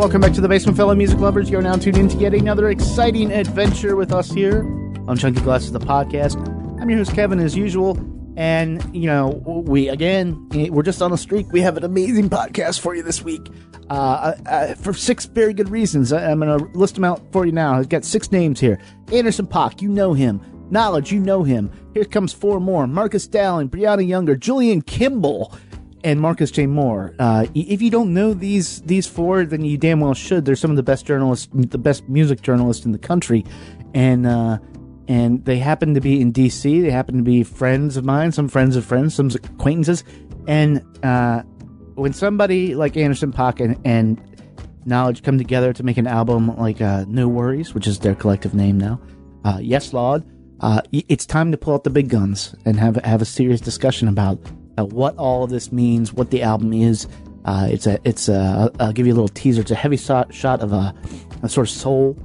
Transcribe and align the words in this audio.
Welcome 0.00 0.22
back 0.22 0.32
to 0.32 0.40
the 0.40 0.48
basement, 0.48 0.78
fellow 0.78 0.94
music 0.94 1.18
lovers. 1.18 1.50
You're 1.50 1.60
now 1.60 1.76
tuned 1.76 1.98
in 1.98 2.08
to 2.08 2.16
yet 2.16 2.32
another 2.32 2.70
exciting 2.70 3.30
adventure 3.30 3.96
with 3.96 4.14
us 4.14 4.30
here 4.30 4.62
on 5.06 5.18
Chunky 5.18 5.42
Glasses, 5.42 5.72
the 5.72 5.78
podcast. 5.78 6.38
I'm 6.80 6.88
your 6.88 7.00
host, 7.00 7.12
Kevin, 7.12 7.38
as 7.38 7.54
usual. 7.54 7.98
And, 8.34 8.82
you 8.96 9.06
know, 9.06 9.42
we, 9.44 9.90
again, 9.90 10.48
we're 10.70 10.84
just 10.84 11.02
on 11.02 11.12
a 11.12 11.18
streak. 11.18 11.52
We 11.52 11.60
have 11.60 11.76
an 11.76 11.84
amazing 11.84 12.30
podcast 12.30 12.80
for 12.80 12.94
you 12.94 13.02
this 13.02 13.20
week 13.20 13.46
uh, 13.90 14.32
uh, 14.46 14.74
for 14.76 14.94
six 14.94 15.26
very 15.26 15.52
good 15.52 15.68
reasons. 15.68 16.14
I, 16.14 16.30
am 16.30 16.40
going 16.40 16.58
to 16.58 16.64
list 16.78 16.94
them 16.94 17.04
out 17.04 17.20
for 17.30 17.44
you 17.44 17.52
now. 17.52 17.74
I've 17.74 17.90
got 17.90 18.06
six 18.06 18.32
names 18.32 18.58
here 18.58 18.80
Anderson 19.12 19.46
Paak, 19.46 19.82
you 19.82 19.90
know 19.90 20.14
him. 20.14 20.40
Knxwledge, 20.70 21.10
you 21.10 21.20
know 21.20 21.42
him. 21.42 21.70
Here 21.92 22.06
comes 22.06 22.32
four 22.32 22.58
more 22.58 22.86
Marcus 22.86 23.26
Dowling, 23.26 23.68
Briana 23.68 24.08
Younger, 24.08 24.34
Julian 24.34 24.80
Kimble 24.80 25.54
and 26.04 26.20
Marcus 26.20 26.50
J. 26.50 26.66
Moore. 26.66 27.14
Uh, 27.18 27.46
if 27.54 27.82
you 27.82 27.90
don't 27.90 28.14
know 28.14 28.34
these 28.34 28.80
these 28.82 29.06
four, 29.06 29.44
then 29.44 29.64
you 29.64 29.76
damn 29.76 30.00
well 30.00 30.14
should. 30.14 30.44
They're 30.44 30.56
some 30.56 30.70
of 30.70 30.76
the 30.76 30.82
best 30.82 31.06
journalists, 31.06 31.48
the 31.52 31.78
best 31.78 32.08
music 32.08 32.42
journalists 32.42 32.84
in 32.84 32.92
the 32.92 32.98
country, 32.98 33.44
and 33.94 34.26
uh, 34.26 34.58
and 35.08 35.44
they 35.44 35.58
happen 35.58 35.94
to 35.94 36.00
be 36.00 36.20
in 36.20 36.32
D.C. 36.32 36.80
They 36.80 36.90
happen 36.90 37.16
to 37.16 37.22
be 37.22 37.42
friends 37.42 37.96
of 37.96 38.04
mine, 38.04 38.32
some 38.32 38.48
friends 38.48 38.76
of 38.76 38.84
friends, 38.84 39.14
some 39.14 39.30
acquaintances, 39.30 40.04
and 40.46 40.82
uh, 41.04 41.42
when 41.94 42.12
somebody 42.12 42.74
like 42.74 42.96
Anderson 42.96 43.32
Paak 43.32 43.60
and, 43.60 43.78
and 43.84 44.20
Knxwledge 44.86 45.22
come 45.22 45.36
together 45.36 45.72
to 45.72 45.82
make 45.82 45.98
an 45.98 46.06
album 46.06 46.56
like 46.56 46.80
uh, 46.80 47.04
NxWorries, 47.04 47.74
which 47.74 47.86
is 47.86 47.98
their 47.98 48.14
collective 48.14 48.54
name 48.54 48.78
now, 48.78 49.00
uh, 49.44 49.58
Yes 49.60 49.92
Lord. 49.92 50.24
Uh, 50.60 50.82
it's 50.92 51.24
time 51.24 51.50
to 51.52 51.56
pull 51.56 51.72
out 51.72 51.84
the 51.84 51.90
big 51.90 52.10
guns 52.10 52.54
and 52.66 52.78
have 52.78 52.96
have 52.96 53.22
a 53.22 53.24
serious 53.24 53.62
discussion 53.62 54.08
about 54.08 54.38
uh, 54.80 54.84
what 54.84 55.16
all 55.16 55.44
of 55.44 55.50
this 55.50 55.72
means, 55.72 56.12
what 56.12 56.30
the 56.30 56.42
album 56.42 56.72
is. 56.72 57.06
Uh, 57.44 57.68
it's 57.70 57.86
a, 57.86 57.98
it's 58.04 58.28
a, 58.28 58.70
I'll 58.80 58.92
give 58.92 59.06
you 59.06 59.12
a 59.12 59.16
little 59.16 59.28
teaser. 59.28 59.62
It's 59.62 59.70
a 59.70 59.74
heavy 59.74 59.96
shot, 59.96 60.32
shot 60.34 60.60
of 60.60 60.72
a, 60.72 60.94
a 61.42 61.48
sort 61.48 61.68
of 61.68 61.74
soul 61.74 62.18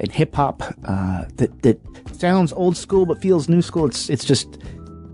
and 0.00 0.10
hip 0.10 0.34
hop 0.34 0.62
uh, 0.84 1.24
that 1.36 1.62
that 1.62 1.80
sounds 2.12 2.52
old 2.52 2.76
school 2.76 3.06
but 3.06 3.20
feels 3.20 3.48
new 3.48 3.62
school. 3.62 3.86
It's 3.86 4.10
it's 4.10 4.24
just 4.24 4.58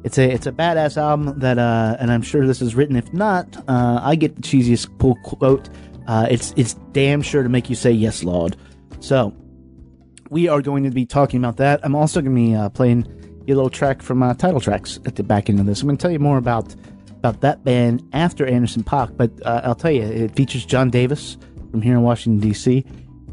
it's 0.05 0.19
a 0.19 0.31
it's 0.31 0.47
a 0.47 0.53
badass 0.53 0.97
album 0.97 1.39
that 1.41 1.59
uh, 1.59 1.97
and 2.01 2.11
I'm 2.11 2.23
sure 2.23 2.47
this 2.47 2.63
is 2.63 2.75
written. 2.75 2.97
If 2.97 3.13
not, 3.13 3.57
uh, 3.69 4.01
I 4.03 4.15
get 4.15 4.37
the 4.37 4.43
cheesiest 4.43 4.99
pull 4.99 5.17
quote. 5.17 5.69
Uh, 6.07 6.27
it's 6.31 6.55
it's 6.57 6.75
damn 6.93 7.21
sure 7.21 7.43
to 7.43 7.49
make 7.49 7.69
you 7.69 7.77
say 7.77 7.91
yes, 7.91 8.25
Lord. 8.25 8.57
So 9.01 9.35
we 10.31 10.49
are 10.49 10.63
going 10.63 10.85
to 10.85 10.91
be 10.91 11.05
talking 11.05 11.41
about 11.41 11.59
that. 11.59 11.81
I'm 11.83 11.95
also 11.95 12.21
going 12.23 12.35
to 12.35 12.63
be 12.63 12.75
playing 12.75 13.07
a 13.53 13.57
little 13.57 13.71
track 13.71 14.03
from 14.03 14.23
uh, 14.23 14.35
title 14.35 14.61
tracks 14.61 14.99
at 15.07 15.17
the 15.17 15.23
back 15.23 15.49
end 15.49 15.61
of 15.61 15.67
this. 15.67 15.81
I'm 15.81 15.89
going 15.89 15.97
to 15.97 16.03
tell 16.03 16.11
you 16.11 16.19
more 16.19 16.39
about 16.39 16.75
about 17.19 17.41
that 17.41 17.65
band 17.65 18.09
after 18.13 18.47
Anderson 18.47 18.85
Paak, 18.85 19.17
but 19.17 19.31
uh, 19.45 19.63
I'll 19.65 19.75
tell 19.75 19.91
you, 19.91 20.03
it 20.03 20.37
features 20.37 20.65
John 20.65 20.89
Davis 20.89 21.37
from 21.71 21.83
here 21.83 21.95
in 21.95 22.03
Washington 22.03 22.41
D.C. 22.41 22.85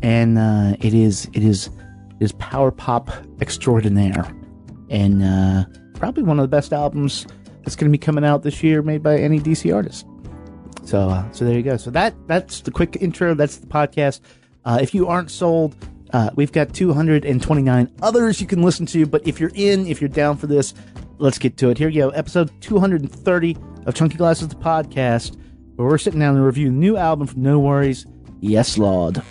and 0.01 0.37
uh, 0.37 0.75
it 0.79 0.93
is 0.93 1.29
it 1.33 1.43
is 1.43 1.67
it 2.19 2.23
is 2.23 2.31
power 2.33 2.71
pop 2.71 3.11
extraordinaire, 3.41 4.25
and 4.89 5.23
uh, 5.23 5.65
probably 5.93 6.23
one 6.23 6.39
of 6.39 6.43
the 6.43 6.55
best 6.55 6.73
albums 6.73 7.27
that's 7.63 7.75
going 7.75 7.91
to 7.91 7.91
be 7.91 7.97
coming 7.97 8.25
out 8.25 8.43
this 8.43 8.63
year, 8.63 8.81
made 8.81 9.03
by 9.03 9.17
any 9.17 9.39
DC 9.39 9.73
artist. 9.73 10.05
So 10.85 11.09
uh, 11.09 11.31
so 11.31 11.45
there 11.45 11.55
you 11.55 11.63
go. 11.63 11.77
So 11.77 11.91
that 11.91 12.15
that's 12.27 12.61
the 12.61 12.71
quick 12.71 12.97
intro. 13.01 13.33
That's 13.33 13.57
the 13.57 13.67
podcast. 13.67 14.21
Uh, 14.65 14.79
if 14.81 14.95
you 14.95 15.07
aren't 15.07 15.29
sold 15.29 15.75
uh, 16.13 16.29
we've 16.35 16.51
got 16.51 16.73
229 16.73 17.91
others 18.01 18.39
you 18.41 18.47
can 18.47 18.61
listen 18.61 18.85
to, 18.87 19.05
but 19.05 19.27
if 19.27 19.39
you're 19.39 19.51
in, 19.55 19.87
if 19.87 20.01
you're 20.01 20.07
down 20.07 20.37
for 20.37 20.47
this, 20.47 20.73
let's 21.17 21.37
get 21.37 21.57
to 21.57 21.69
it. 21.69 21.77
Here 21.77 21.89
you 21.89 22.01
go, 22.03 22.09
episode 22.09 22.51
230 22.61 23.57
of 23.85 23.93
Chunky 23.95 24.17
Glasses, 24.17 24.47
the 24.47 24.55
podcast, 24.55 25.37
where 25.75 25.87
we're 25.87 25.97
sitting 25.97 26.19
down 26.19 26.35
and 26.35 26.45
review 26.45 26.71
new 26.71 26.97
album 26.97 27.27
from 27.27 27.41
NxWorries, 27.43 28.05
Yes 28.41 28.77
Lord. 28.77 29.21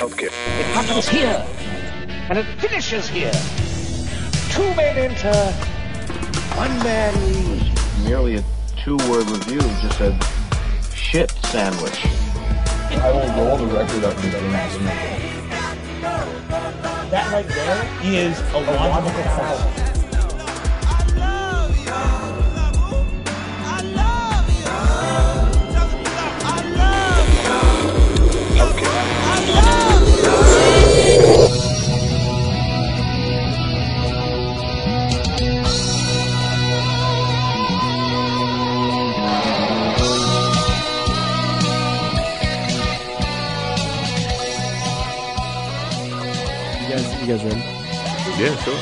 Okay. 0.00 0.26
It 0.26 0.66
happens 0.74 1.08
here, 1.08 1.44
and 2.28 2.38
it 2.38 2.46
finishes 2.60 3.08
here. 3.08 3.32
Two 4.50 4.74
men 4.74 4.96
enter, 4.96 5.52
one 6.56 6.78
man 6.80 7.14
leaves. 7.26 8.04
Merely 8.04 8.36
a 8.36 8.44
two-word 8.76 9.28
review 9.30 9.60
just 9.60 9.98
said, 9.98 10.24
shit 10.94 11.30
sandwich. 11.46 12.27
I 12.90 13.10
will 13.12 13.44
roll 13.44 13.56
the 13.58 13.66
record 13.66 14.04
up 14.04 14.16
and 14.18 14.32
doesn't 14.32 14.52
that 17.10 17.32
right 17.32 17.46
there 17.46 17.88
is 18.02 18.38
a 18.52 18.58
logical 18.58 19.22
fallacy. 19.22 19.97
You 47.38 47.44
guys 47.44 47.54
ready? 47.54 48.42
Yeah, 48.42 48.56
sure. 48.62 48.74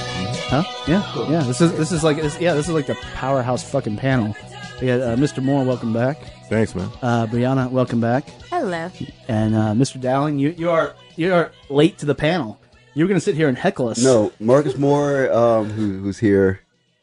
Huh? 0.49 0.63
Yeah, 0.89 1.31
yeah. 1.31 1.43
This 1.43 1.61
is 1.61 1.73
this 1.77 1.93
is 1.93 2.03
like 2.03 2.17
this, 2.17 2.41
yeah, 2.41 2.55
this 2.55 2.67
is 2.69 2.73
like 2.75 2.87
the 2.87 2.95
powerhouse 3.15 3.63
fucking 3.63 3.99
panel. 3.99 4.35
We 4.81 4.87
got 4.87 5.01
uh, 5.03 5.17
Mr. 5.17 5.43
Moore, 5.43 5.63
welcome 5.65 5.93
back. 5.93 6.19
Thanks, 6.49 6.75
man. 6.75 6.89
Uh, 7.03 7.27
Briana, 7.27 7.71
welcome 7.71 8.01
back. 8.01 8.27
Hello. 8.49 8.91
And 9.29 9.55
uh, 9.55 9.73
Mr. 9.75 10.01
Dowling, 10.01 10.39
you 10.39 10.55
you 10.57 10.71
are 10.71 10.95
you 11.17 11.35
are 11.35 11.53
late 11.69 11.99
to 11.99 12.07
the 12.07 12.15
panel. 12.15 12.59
You're 12.95 13.09
going 13.09 13.21
to 13.21 13.25
sit 13.25 13.35
here 13.35 13.49
and 13.49 13.59
heckle 13.59 13.89
us. 13.89 14.03
No, 14.03 14.33
Marcus 14.41 14.79
Moore, 14.79 15.31
um, 15.31 15.69
who, 15.69 15.99
who's 15.99 16.19
here. 16.19 16.61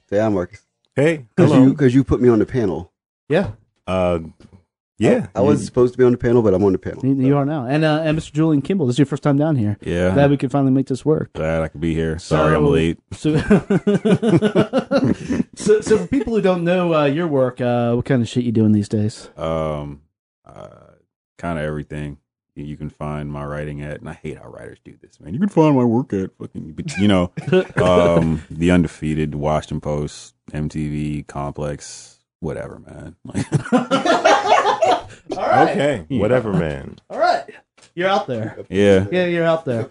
Say 0.10 0.18
hi, 0.18 0.30
Marcus. 0.30 0.62
Hey, 0.96 1.28
Because 1.36 1.52
hello. 1.52 1.66
you, 1.66 1.70
because 1.70 1.94
you 1.94 2.04
put 2.04 2.20
me 2.20 2.30
on 2.30 2.40
the 2.40 2.48
panel. 2.48 2.92
Yeah, 3.30 3.52
uh, 3.86 4.20
yeah, 4.98 5.28
I, 5.36 5.40
I 5.40 5.42
wasn't 5.42 5.66
supposed 5.66 5.94
to 5.94 5.98
be 5.98 6.04
on 6.04 6.12
the 6.12 6.18
panel, 6.18 6.42
but 6.42 6.54
I'm 6.54 6.64
on 6.64 6.72
the 6.72 6.78
panel. 6.78 7.06
you, 7.06 7.16
you 7.16 7.38
are 7.38 7.46
now. 7.46 7.66
And 7.66 7.84
uh, 7.84 8.02
and 8.04 8.18
Mr. 8.18 8.32
Julian 8.32 8.62
Kimble, 8.62 8.86
this 8.88 8.96
is 8.96 9.00
your 9.00 9.06
first 9.06 9.24
time 9.24 9.38
down 9.38 9.56
here. 9.56 9.78
Yeah, 9.82 10.14
Glad 10.14 10.30
we 10.30 10.38
could 10.38 10.52
finally 10.52 10.72
make 10.72 10.88
this 10.88 11.06
work. 11.06 11.34
glad 11.34 11.62
I 11.62 11.68
could 11.68 11.82
be 11.82 11.94
here. 11.94 12.18
Sorry, 12.20 12.56
I'm 12.56 12.66
late. 12.68 13.00
So, 13.12 13.38
so, 15.56 15.82
so 15.82 15.98
for 15.98 16.08
people 16.08 16.34
who 16.36 16.42
don't 16.42 16.64
know 16.64 16.94
uh, 16.94 17.06
your 17.06 17.28
work, 17.28 17.62
uh, 17.62 17.94
what 17.94 18.06
kind 18.06 18.22
of 18.22 18.30
shit 18.30 18.44
you 18.44 18.52
doing 18.52 18.72
these 18.72 18.90
days? 18.90 19.30
Um, 19.38 20.02
uh, 20.46 20.68
kind 21.38 21.60
of 21.60 21.66
everything 21.66 22.18
you 22.56 22.66
you 22.66 22.78
can 22.78 22.90
find 22.90 23.32
my 23.32 23.44
writing 23.44 23.82
at, 23.82 24.00
and 24.00 24.10
I 24.10 24.14
hate 24.14 24.38
how 24.38 24.48
writers 24.48 24.80
do 24.84 24.96
this, 25.02 25.20
man. 25.20 25.34
You 25.34 25.40
can 25.40 25.50
find 25.50 25.76
my 25.76 25.84
work 25.84 26.14
at 26.14 26.32
fucking, 26.38 26.78
you 27.00 27.08
know, 27.08 27.32
um, 27.78 28.44
the 28.50 28.72
undefeated, 28.72 29.36
Washington 29.36 29.82
Post, 29.82 30.36
MTV, 30.52 31.26
Complex, 31.28 32.20
whatever, 32.40 32.80
man. 32.80 33.16
Like, 33.24 33.46
All 35.38 35.48
right, 35.50 35.70
okay, 35.72 36.06
whatever, 36.20 36.54
man. 36.54 37.00
all 37.10 37.18
right, 37.20 37.44
you're 37.96 38.10
out 38.10 38.28
there. 38.28 38.58
Yeah, 38.70 39.06
Yeah, 39.12 39.26
you're 39.26 39.46
out 39.46 39.66
there. 39.66 39.90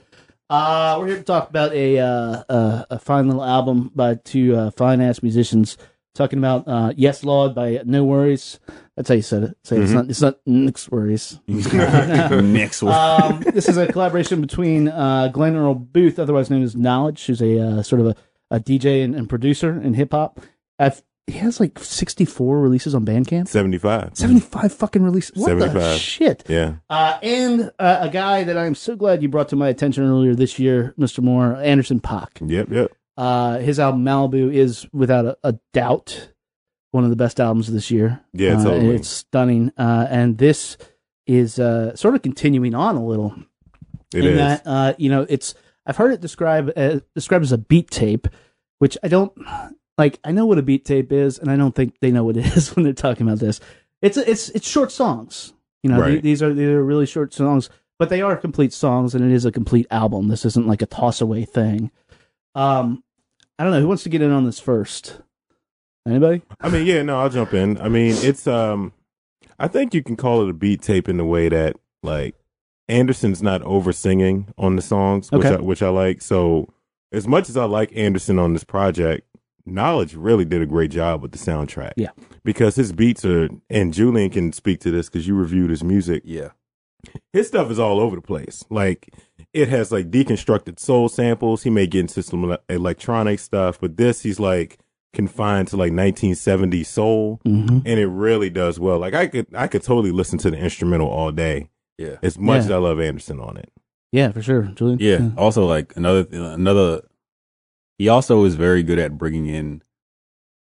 Uh, 0.50 0.96
we're 1.00 1.06
here 1.08 1.16
to 1.16 1.22
talk 1.22 1.48
about 1.48 1.72
a 1.72 1.98
uh, 1.98 2.44
uh, 2.48 2.84
a 2.90 2.98
fine 2.98 3.26
little 3.26 3.42
album 3.44 3.90
by 3.94 4.14
two 4.16 4.54
uh, 4.56 4.70
fine 4.72 5.00
ass 5.00 5.22
musicians. 5.22 5.78
Talking 6.14 6.38
about 6.38 6.68
uh, 6.68 6.92
"Yes 6.94 7.24
Lord" 7.24 7.54
by 7.54 7.76
NxWorries. 7.78 8.58
That's 8.96 9.08
how 9.08 9.14
you 9.14 9.22
said 9.22 9.44
it. 9.44 9.56
Say 9.64 9.78
it's 9.78 9.92
not. 9.92 10.10
It's 10.10 10.20
not 10.20 10.38
Nick's 10.44 10.90
Worries. 10.90 11.40
Next 11.48 12.82
one. 12.82 12.92
um, 12.94 13.40
this 13.40 13.66
is 13.68 13.78
a 13.78 13.86
collaboration 13.90 14.42
between 14.42 14.88
uh, 14.88 15.28
Glenn 15.28 15.56
Earl 15.56 15.74
Booth, 15.74 16.18
otherwise 16.18 16.50
known 16.50 16.62
as 16.62 16.74
Knxwledge, 16.74 17.24
who's 17.26 17.40
a 17.40 17.58
uh, 17.58 17.82
sort 17.82 18.02
of 18.02 18.08
a, 18.08 18.16
a 18.50 18.60
DJ 18.60 19.02
and, 19.02 19.14
and 19.14 19.28
producer 19.28 19.80
in 19.80 19.94
hip 19.94 20.12
hop. 20.12 20.38
I've- 20.78 21.00
He 21.28 21.38
has 21.38 21.60
like 21.60 21.78
64 21.78 22.60
releases 22.60 22.94
on 22.94 23.04
Bandcamp. 23.06 23.46
75. 23.48 24.10
75 24.14 24.72
fucking 24.72 25.02
releases. 25.02 25.36
What 25.36 25.56
the 25.58 25.96
shit? 25.96 26.42
Yeah. 26.48 26.74
Uh, 26.90 27.18
and 27.22 27.70
uh, 27.78 27.98
a 28.02 28.08
guy 28.10 28.42
that 28.44 28.58
I'm 28.58 28.74
so 28.74 28.96
glad 28.96 29.22
you 29.22 29.28
brought 29.28 29.48
to 29.50 29.56
my 29.56 29.68
attention 29.68 30.02
earlier 30.04 30.34
this 30.34 30.58
year, 30.58 30.94
Mr. 30.98 31.22
Moore, 31.22 31.54
Anderson 31.56 32.00
Paak. 32.00 32.28
Yep, 32.40 32.70
yep. 32.70 32.92
Uh, 33.16 33.58
his 33.58 33.78
album 33.78 34.04
Malibu 34.04 34.52
is 34.52 34.86
without 34.92 35.24
a, 35.24 35.36
a 35.44 35.54
doubt 35.72 36.30
one 36.90 37.04
of 37.04 37.10
the 37.10 37.16
best 37.16 37.38
albums 37.40 37.68
of 37.68 37.74
this 37.74 37.90
year. 37.90 38.20
Yeah, 38.32 38.58
Uh, 38.58 38.64
totally. 38.64 38.96
it's 38.96 39.08
stunning. 39.08 39.72
Uh, 39.78 40.06
and 40.10 40.38
this 40.38 40.76
is 41.26 41.58
uh, 41.58 41.94
sort 41.94 42.14
of 42.16 42.22
continuing 42.22 42.74
on 42.74 42.96
a 42.96 43.04
little 43.06 43.32
It 44.12 44.24
in 44.24 44.32
is. 44.32 44.38
that 44.38 44.62
uh, 44.66 44.94
you 44.98 45.08
know 45.08 45.24
it's 45.28 45.54
I've 45.86 45.96
heard 45.96 46.12
it 46.12 46.20
described 46.20 46.72
uh, 46.76 46.98
described 47.14 47.44
as 47.44 47.52
a 47.52 47.58
beat 47.58 47.90
tape, 47.90 48.26
which 48.80 48.98
I 49.04 49.08
don't 49.08 49.32
like. 49.98 50.18
I 50.24 50.32
know 50.32 50.46
what 50.46 50.58
a 50.58 50.62
beat 50.62 50.84
tape 50.84 51.12
is, 51.12 51.38
and 51.38 51.50
I 51.50 51.56
don't 51.56 51.74
think 51.74 51.98
they 52.00 52.10
know 52.10 52.24
what 52.24 52.36
it 52.36 52.46
is 52.56 52.74
when 52.74 52.84
they're 52.84 52.92
talking 52.92 53.26
about 53.26 53.38
this. 53.40 53.60
It's 54.00 54.16
it's 54.16 54.48
it's 54.50 54.66
short 54.68 54.90
songs. 54.92 55.52
You 55.82 55.90
know, 55.90 56.00
Right. 56.00 56.10
th- 56.12 56.22
these 56.22 56.42
are 56.42 56.52
these 56.54 56.68
are 56.68 56.84
really 56.84 57.06
short 57.06 57.32
songs, 57.34 57.68
but 57.98 58.08
they 58.08 58.22
are 58.22 58.36
complete 58.36 58.72
songs, 58.72 59.14
and 59.14 59.24
it 59.24 59.32
is 59.34 59.44
a 59.44 59.52
complete 59.52 59.86
album. 59.90 60.28
This 60.28 60.44
isn't 60.44 60.66
like 60.66 60.82
a 60.82 60.86
toss 60.86 61.20
away 61.20 61.44
thing. 61.44 61.90
Um, 62.54 63.02
I 63.58 63.64
don't 63.64 63.72
know 63.72 63.80
who 63.80 63.88
wants 63.88 64.02
to 64.04 64.08
get 64.08 64.22
in 64.22 64.30
on 64.30 64.44
this 64.44 64.60
first. 64.60 65.20
Anybody? 66.06 66.42
I 66.60 66.68
mean, 66.68 66.86
yeah, 66.86 67.02
no, 67.02 67.20
I'll 67.20 67.28
jump 67.30 67.54
in. 67.54 67.78
I 67.78 67.88
mean, 67.88 68.14
it's 68.18 68.46
um 68.46 68.92
I 69.58 69.68
think 69.68 69.94
you 69.94 70.02
can 70.02 70.16
call 70.16 70.42
it 70.42 70.50
a 70.50 70.52
beat 70.54 70.82
tape 70.82 71.08
in 71.08 71.16
the 71.16 71.24
way 71.24 71.48
that 71.48 71.76
Like 72.02 72.34
Anderson's 72.88 73.42
not 73.42 73.62
over 73.62 73.92
singing 73.92 74.52
on 74.58 74.74
the 74.76 74.82
songs, 74.82 75.30
which 75.30 75.44
I, 75.46 75.56
which 75.60 75.82
I 75.82 75.88
like. 75.88 76.20
So 76.20 76.68
as 77.12 77.28
much 77.28 77.48
as 77.48 77.56
I 77.56 77.64
like 77.64 77.92
Anderson 77.96 78.38
on 78.40 78.52
this 78.52 78.64
project, 78.64 79.26
Knxwledge 79.68 80.14
really 80.16 80.44
did 80.44 80.62
a 80.62 80.66
great 80.66 80.90
job 80.90 81.22
with 81.22 81.32
the 81.32 81.38
soundtrack. 81.38 81.92
Yeah. 81.96 82.10
because 82.44 82.74
his 82.76 82.92
beats 82.92 83.24
are, 83.24 83.48
and 83.70 83.92
Julian 83.94 84.30
can 84.30 84.52
speak 84.52 84.80
to 84.80 84.90
this 84.90 85.08
because 85.08 85.26
you 85.26 85.34
reviewed 85.34 85.70
his 85.70 85.84
music. 85.84 86.22
Yeah. 86.24 86.48
His 87.32 87.48
stuff 87.48 87.70
is 87.70 87.78
all 87.78 87.98
over 88.00 88.16
the 88.16 88.22
place. 88.22 88.64
Like 88.70 89.08
it 89.52 89.68
has 89.68 89.90
like 89.92 90.10
deconstructed 90.10 90.78
soul 90.78 91.08
samples. 91.08 91.62
He 91.64 91.70
may 91.70 91.86
get 91.86 92.00
into 92.00 92.22
some 92.22 92.56
electronic 92.68 93.40
stuff, 93.40 93.80
but 93.80 93.96
this 93.96 94.22
he's 94.22 94.38
like 94.38 94.78
confined 95.12 95.68
to 95.68 95.76
like 95.76 95.92
1970s 95.92 96.86
soul, 96.86 97.40
Mm-hmm. 97.44 97.78
and 97.84 97.98
it 98.00 98.06
really 98.06 98.50
does 98.50 98.78
well. 98.80 98.98
Like 98.98 99.14
I 99.14 99.26
could 99.26 99.46
I 99.54 99.66
could 99.66 99.82
totally 99.82 100.12
listen 100.12 100.38
to 100.38 100.50
the 100.50 100.56
instrumental 100.58 101.08
all 101.08 101.32
day. 101.32 101.68
Yeah. 101.98 102.16
As 102.22 102.38
much 102.38 102.60
Yeah. 102.60 102.64
as 102.66 102.70
I 102.70 102.76
love 102.76 103.00
Anderson 103.00 103.40
on 103.40 103.56
it. 103.56 103.70
Yeah, 104.12 104.30
for 104.30 104.40
sure, 104.42 104.62
Julian. 104.74 104.98
Yeah. 105.00 105.30
Also, 105.36 105.66
like 105.66 105.96
another 105.96 106.26
another, 106.32 107.02
he 108.02 108.08
also 108.08 108.44
is 108.44 108.54
very 108.56 108.82
good 108.82 108.98
at 108.98 109.16
bringing 109.16 109.46
in 109.46 109.82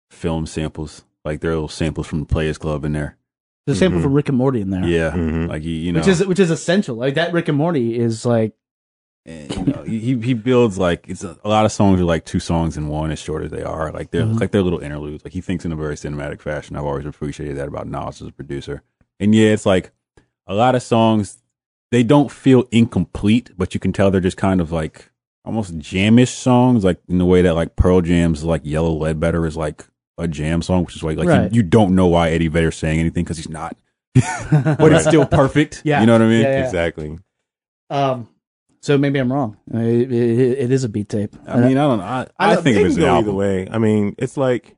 film 0.09 0.45
samples. 0.45 1.03
Like 1.25 1.41
there 1.41 1.51
are 1.51 1.55
little 1.55 1.67
samples 1.67 2.07
from 2.07 2.19
the 2.21 2.25
Players 2.25 2.57
Club 2.57 2.85
in 2.85 2.93
there. 2.93 3.17
There's 3.65 3.77
a 3.77 3.79
sample 3.79 3.99
Mhm. 3.99 4.03
from 4.03 4.13
Rick 4.13 4.29
and 4.29 4.37
Morty 4.37 4.61
in 4.61 4.69
there. 4.69 4.85
Yeah. 4.87 5.11
Mhm. 5.11 5.49
Like 5.49 5.61
he, 5.61 5.77
you 5.79 5.91
know, 5.91 5.99
which 5.99 6.07
is 6.07 6.25
which 6.25 6.39
is 6.39 6.51
essential. 6.51 6.95
Like 6.95 7.15
that 7.15 7.33
Rick 7.33 7.49
and 7.49 7.57
Morty 7.57 7.97
is 7.99 8.25
like 8.25 8.53
and, 9.25 9.53
you 9.57 9.73
know, 9.73 9.83
he 9.83 10.15
he 10.21 10.33
builds 10.33 10.77
like 10.77 11.05
it's 11.09 11.23
a, 11.25 11.37
a 11.43 11.49
lot 11.49 11.65
of 11.65 11.71
songs 11.73 11.99
are 11.99 12.05
like 12.05 12.23
two 12.23 12.39
songs 12.39 12.77
in 12.77 12.87
one 12.87 13.11
as 13.11 13.19
short 13.19 13.43
as 13.43 13.51
they 13.51 13.63
are. 13.63 13.91
Like 13.91 14.11
they're 14.11 14.23
Mhm. 14.23 14.39
like 14.39 14.51
they're 14.51 14.61
little 14.63 14.79
interludes. 14.79 15.25
Like 15.25 15.33
he 15.33 15.41
thinks 15.41 15.65
in 15.65 15.73
a 15.73 15.75
very 15.75 15.95
cinematic 15.95 16.39
fashion. 16.39 16.77
I've 16.77 16.85
always 16.85 17.05
appreciated 17.05 17.57
that 17.57 17.67
about 17.67 17.87
Nas 17.89 18.21
as 18.21 18.27
a 18.29 18.31
producer. 18.31 18.83
And 19.19 19.35
yeah, 19.35 19.49
it's 19.49 19.65
like 19.65 19.91
a 20.47 20.53
lot 20.55 20.75
of 20.75 20.81
songs 20.81 21.39
they 21.91 22.03
don't 22.03 22.31
feel 22.31 22.65
incomplete, 22.71 23.51
but 23.57 23.73
you 23.73 23.81
can 23.81 23.91
tell 23.91 24.11
they're 24.11 24.21
just 24.21 24.37
kind 24.37 24.61
of 24.61 24.71
like 24.71 25.11
almost 25.47 25.77
jamish 25.79 26.29
songs, 26.35 26.83
like 26.83 26.99
in 27.07 27.17
the 27.17 27.25
way 27.25 27.41
that 27.41 27.55
like 27.55 27.75
Pearl 27.75 28.01
Jam's 28.01 28.43
like 28.43 28.61
Yellow 28.63 28.93
Ledbetter 28.93 29.45
is 29.45 29.57
like 29.57 29.85
a 30.17 30.27
jam 30.27 30.61
song, 30.61 30.83
which 30.85 30.95
is 30.95 31.03
like 31.03 31.17
like 31.17 31.27
Right. 31.27 31.51
you, 31.51 31.57
you 31.57 31.63
don't 31.63 31.95
know 31.95 32.07
why 32.07 32.29
Eddie 32.31 32.47
Vedder's 32.47 32.75
saying 32.75 32.99
anything 32.99 33.23
because 33.23 33.37
he's 33.37 33.49
not, 33.49 33.75
but 34.15 34.91
it's 34.93 35.05
still 35.05 35.25
perfect. 35.25 35.81
Yeah. 35.85 35.99
you 36.01 36.05
know 36.05 36.13
what 36.13 36.21
I 36.21 36.27
mean. 36.27 36.41
Yeah, 36.43 36.59
yeah. 36.59 36.65
Exactly. 36.65 37.17
um. 37.89 38.27
So 38.79 38.97
maybe 38.97 39.19
I'm 39.19 39.33
wrong. 39.33 39.57
It, 39.73 40.11
it, 40.11 40.59
it 40.59 40.71
is 40.71 40.83
a 40.83 40.89
beat 40.89 41.09
tape. 41.09 41.35
I 41.47 41.59
mean, 41.59 41.77
I 41.77 41.81
don't 41.87 41.97
know. 41.97 42.03
I, 42.05 42.27
I, 42.39 42.53
don't- 42.53 42.63
think 42.63 42.77
it 42.77 42.85
of 42.85 42.91
it 42.91 42.97
an 42.99 43.03
album. 43.03 43.23
either 43.29 43.33
way. 43.35 43.67
I 43.69 43.79
mean, 43.79 44.15
it's 44.19 44.37
like 44.37 44.75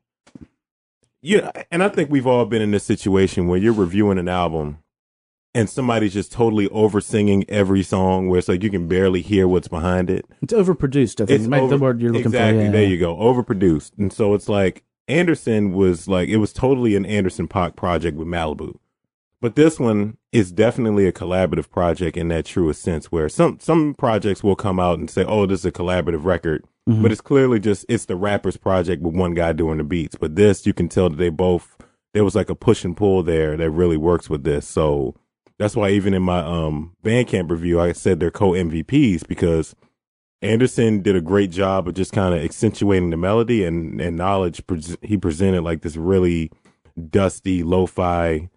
yeah, 1.22 1.52
and 1.70 1.84
I 1.84 1.90
think 1.90 2.10
we've 2.10 2.26
all 2.26 2.46
been 2.46 2.62
in 2.62 2.72
this 2.72 2.86
situation 2.86 3.48
where 3.48 3.60
you're 3.60 3.74
reviewing 3.74 4.18
an 4.18 4.30
album 4.30 4.80
and 5.56 5.70
somebody's 5.70 6.14
just 6.14 6.32
totally 6.32 6.68
over 6.70 7.02
singing 7.02 7.44
every 7.50 7.82
song 7.84 8.28
where 8.30 8.38
it's 8.40 8.48
like 8.48 8.64
you 8.64 8.70
can 8.70 8.88
barely 8.88 9.22
hear 9.22 9.48
what's 9.48 9.68
behind 9.68 10.10
it. 10.10 10.26
it's 10.42 10.54
overproduced. 10.54 11.22
I 11.22 11.26
think 11.26 11.40
It's 11.42 11.48
Might- 11.48 11.68
the 11.70 11.78
word 11.78 12.02
you're 12.02 12.12
looking 12.12 12.28
exactly, 12.28 12.60
for. 12.60 12.66
Yeah, 12.66 12.72
there 12.72 12.84
yeah. 12.84 12.88
you 12.90 12.98
go. 13.00 13.16
Overproduced. 13.16 13.92
And 13.98 14.14
so 14.14 14.34
it's 14.34 14.48
like 14.50 14.84
Anderson 15.08 15.74
was 15.74 16.08
like 16.08 16.30
it 16.30 16.38
was 16.38 16.54
totally 16.54 16.96
an 16.96 17.06
Anderson 17.06 17.48
Paak 17.48 17.76
project 17.76 18.16
with 18.18 18.28
Malibu. 18.28 18.78
But 19.42 19.56
this 19.56 19.80
one 19.80 20.18
is 20.34 20.52
definitely 20.52 21.08
a 21.08 21.14
collaborative 21.14 21.70
project 21.72 22.18
in 22.18 22.28
that 22.28 22.46
truest 22.46 22.82
sense 22.82 23.12
where 23.12 23.30
some 23.30 23.58
some 23.60 23.96
projects 23.96 24.44
will 24.44 24.58
come 24.58 24.80
out 24.80 25.00
and 25.00 25.10
say, 25.10 25.24
"Oh, 25.26 25.46
this 25.46 25.62
is 25.62 25.66
a 25.66 25.72
collaborative 25.72 26.26
record." 26.26 26.66
Mhm. 26.88 27.02
But 27.02 27.12
it's 27.14 27.22
clearly 27.22 27.60
just 27.60 27.86
it's 27.90 28.06
the 28.06 28.18
rapper's 28.18 28.58
project 28.58 29.02
with 29.02 29.16
one 29.16 29.34
guy 29.34 29.54
doing 29.54 29.78
the 29.78 29.84
beats. 29.86 30.16
But 30.16 30.36
this 30.36 30.68
you 30.68 30.74
can 30.74 30.90
tell 30.90 31.10
that 31.10 31.16
they 31.16 31.30
both 31.30 31.78
there 32.14 32.24
was 32.26 32.36
like 32.36 32.50
a 32.50 32.56
push 32.56 32.84
and 32.84 32.98
pull 32.98 33.24
there 33.24 33.56
that 33.58 33.72
really 33.72 33.98
works 33.98 34.30
with 34.30 34.44
this. 34.44 34.68
So 34.68 35.16
that's 35.60 35.76
why 35.76 35.90
even 35.92 36.14
in 36.16 36.24
my 36.24 36.40
um 36.40 36.96
Bandcamp 37.04 37.52
review 37.52 37.80
I 37.80 37.92
said 37.92 38.20
they're 38.20 38.32
co 38.32 38.52
MVPs 38.52 39.28
because 39.28 39.76
Anderson 40.42 41.02
did 41.02 41.16
a 41.16 41.22
great 41.22 41.52
job 41.52 41.88
of 41.88 41.94
just 41.96 42.14
kind 42.14 42.34
of 42.34 42.42
accentuating 42.44 43.10
the 43.10 43.18
melody 43.18 43.64
and 43.66 44.00
and 44.00 44.18
Knxwledge. 44.18 44.66
Pres- 44.66 44.98
he 45.02 45.18
presented 45.18 45.62
like 45.64 45.82
this 45.82 45.96
really 45.98 46.50
dusty 47.10 47.62
lo-fi 47.64 48.50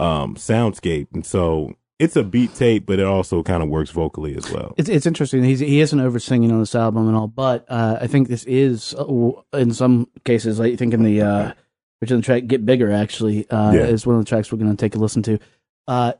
um 0.00 0.34
soundscape, 0.34 1.08
and 1.12 1.24
so 1.24 1.72
it's 1.98 2.14
a 2.16 2.22
beat 2.22 2.54
tape, 2.54 2.86
but 2.86 3.00
it 3.00 3.04
also 3.06 3.42
kind 3.42 3.60
of 3.62 3.68
works 3.68 3.90
vocally 3.90 4.36
as 4.36 4.50
well. 4.52 4.74
It's 4.76 4.88
it's 4.88 5.06
interesting. 5.06 5.42
He's 5.44 5.60
he 5.60 5.80
isn't 5.80 5.98
over 6.00 6.18
singing 6.18 6.50
on 6.52 6.60
this 6.60 6.74
album 6.74 7.06
and 7.08 7.16
all, 7.16 7.26
but 7.28 7.64
uh, 7.68 7.98
I 8.00 8.06
think 8.08 8.28
this 8.28 8.44
is 8.44 8.94
uh, 8.98 9.30
in 9.52 9.72
some 9.72 10.08
cases. 10.24 10.60
I 10.60 10.74
think 10.76 10.92
in 10.94 11.02
the 11.02 11.22
uh, 11.22 11.52
which 12.00 12.10
in 12.12 12.16
the 12.18 12.22
track 12.22 12.46
"Get 12.46 12.64
Bigger" 12.66 12.90
actually 12.92 13.48
uh, 13.50 13.72
Yeah. 13.72 13.80
is 13.86 14.06
one 14.06 14.16
of 14.16 14.24
the 14.24 14.28
tracks 14.28 14.50
we're 14.52 14.58
going 14.58 14.70
to 14.70 14.76
take 14.76 14.94
a 14.94 14.98
listen 14.98 15.22
to. 15.24 15.38
Uh, 15.88 16.12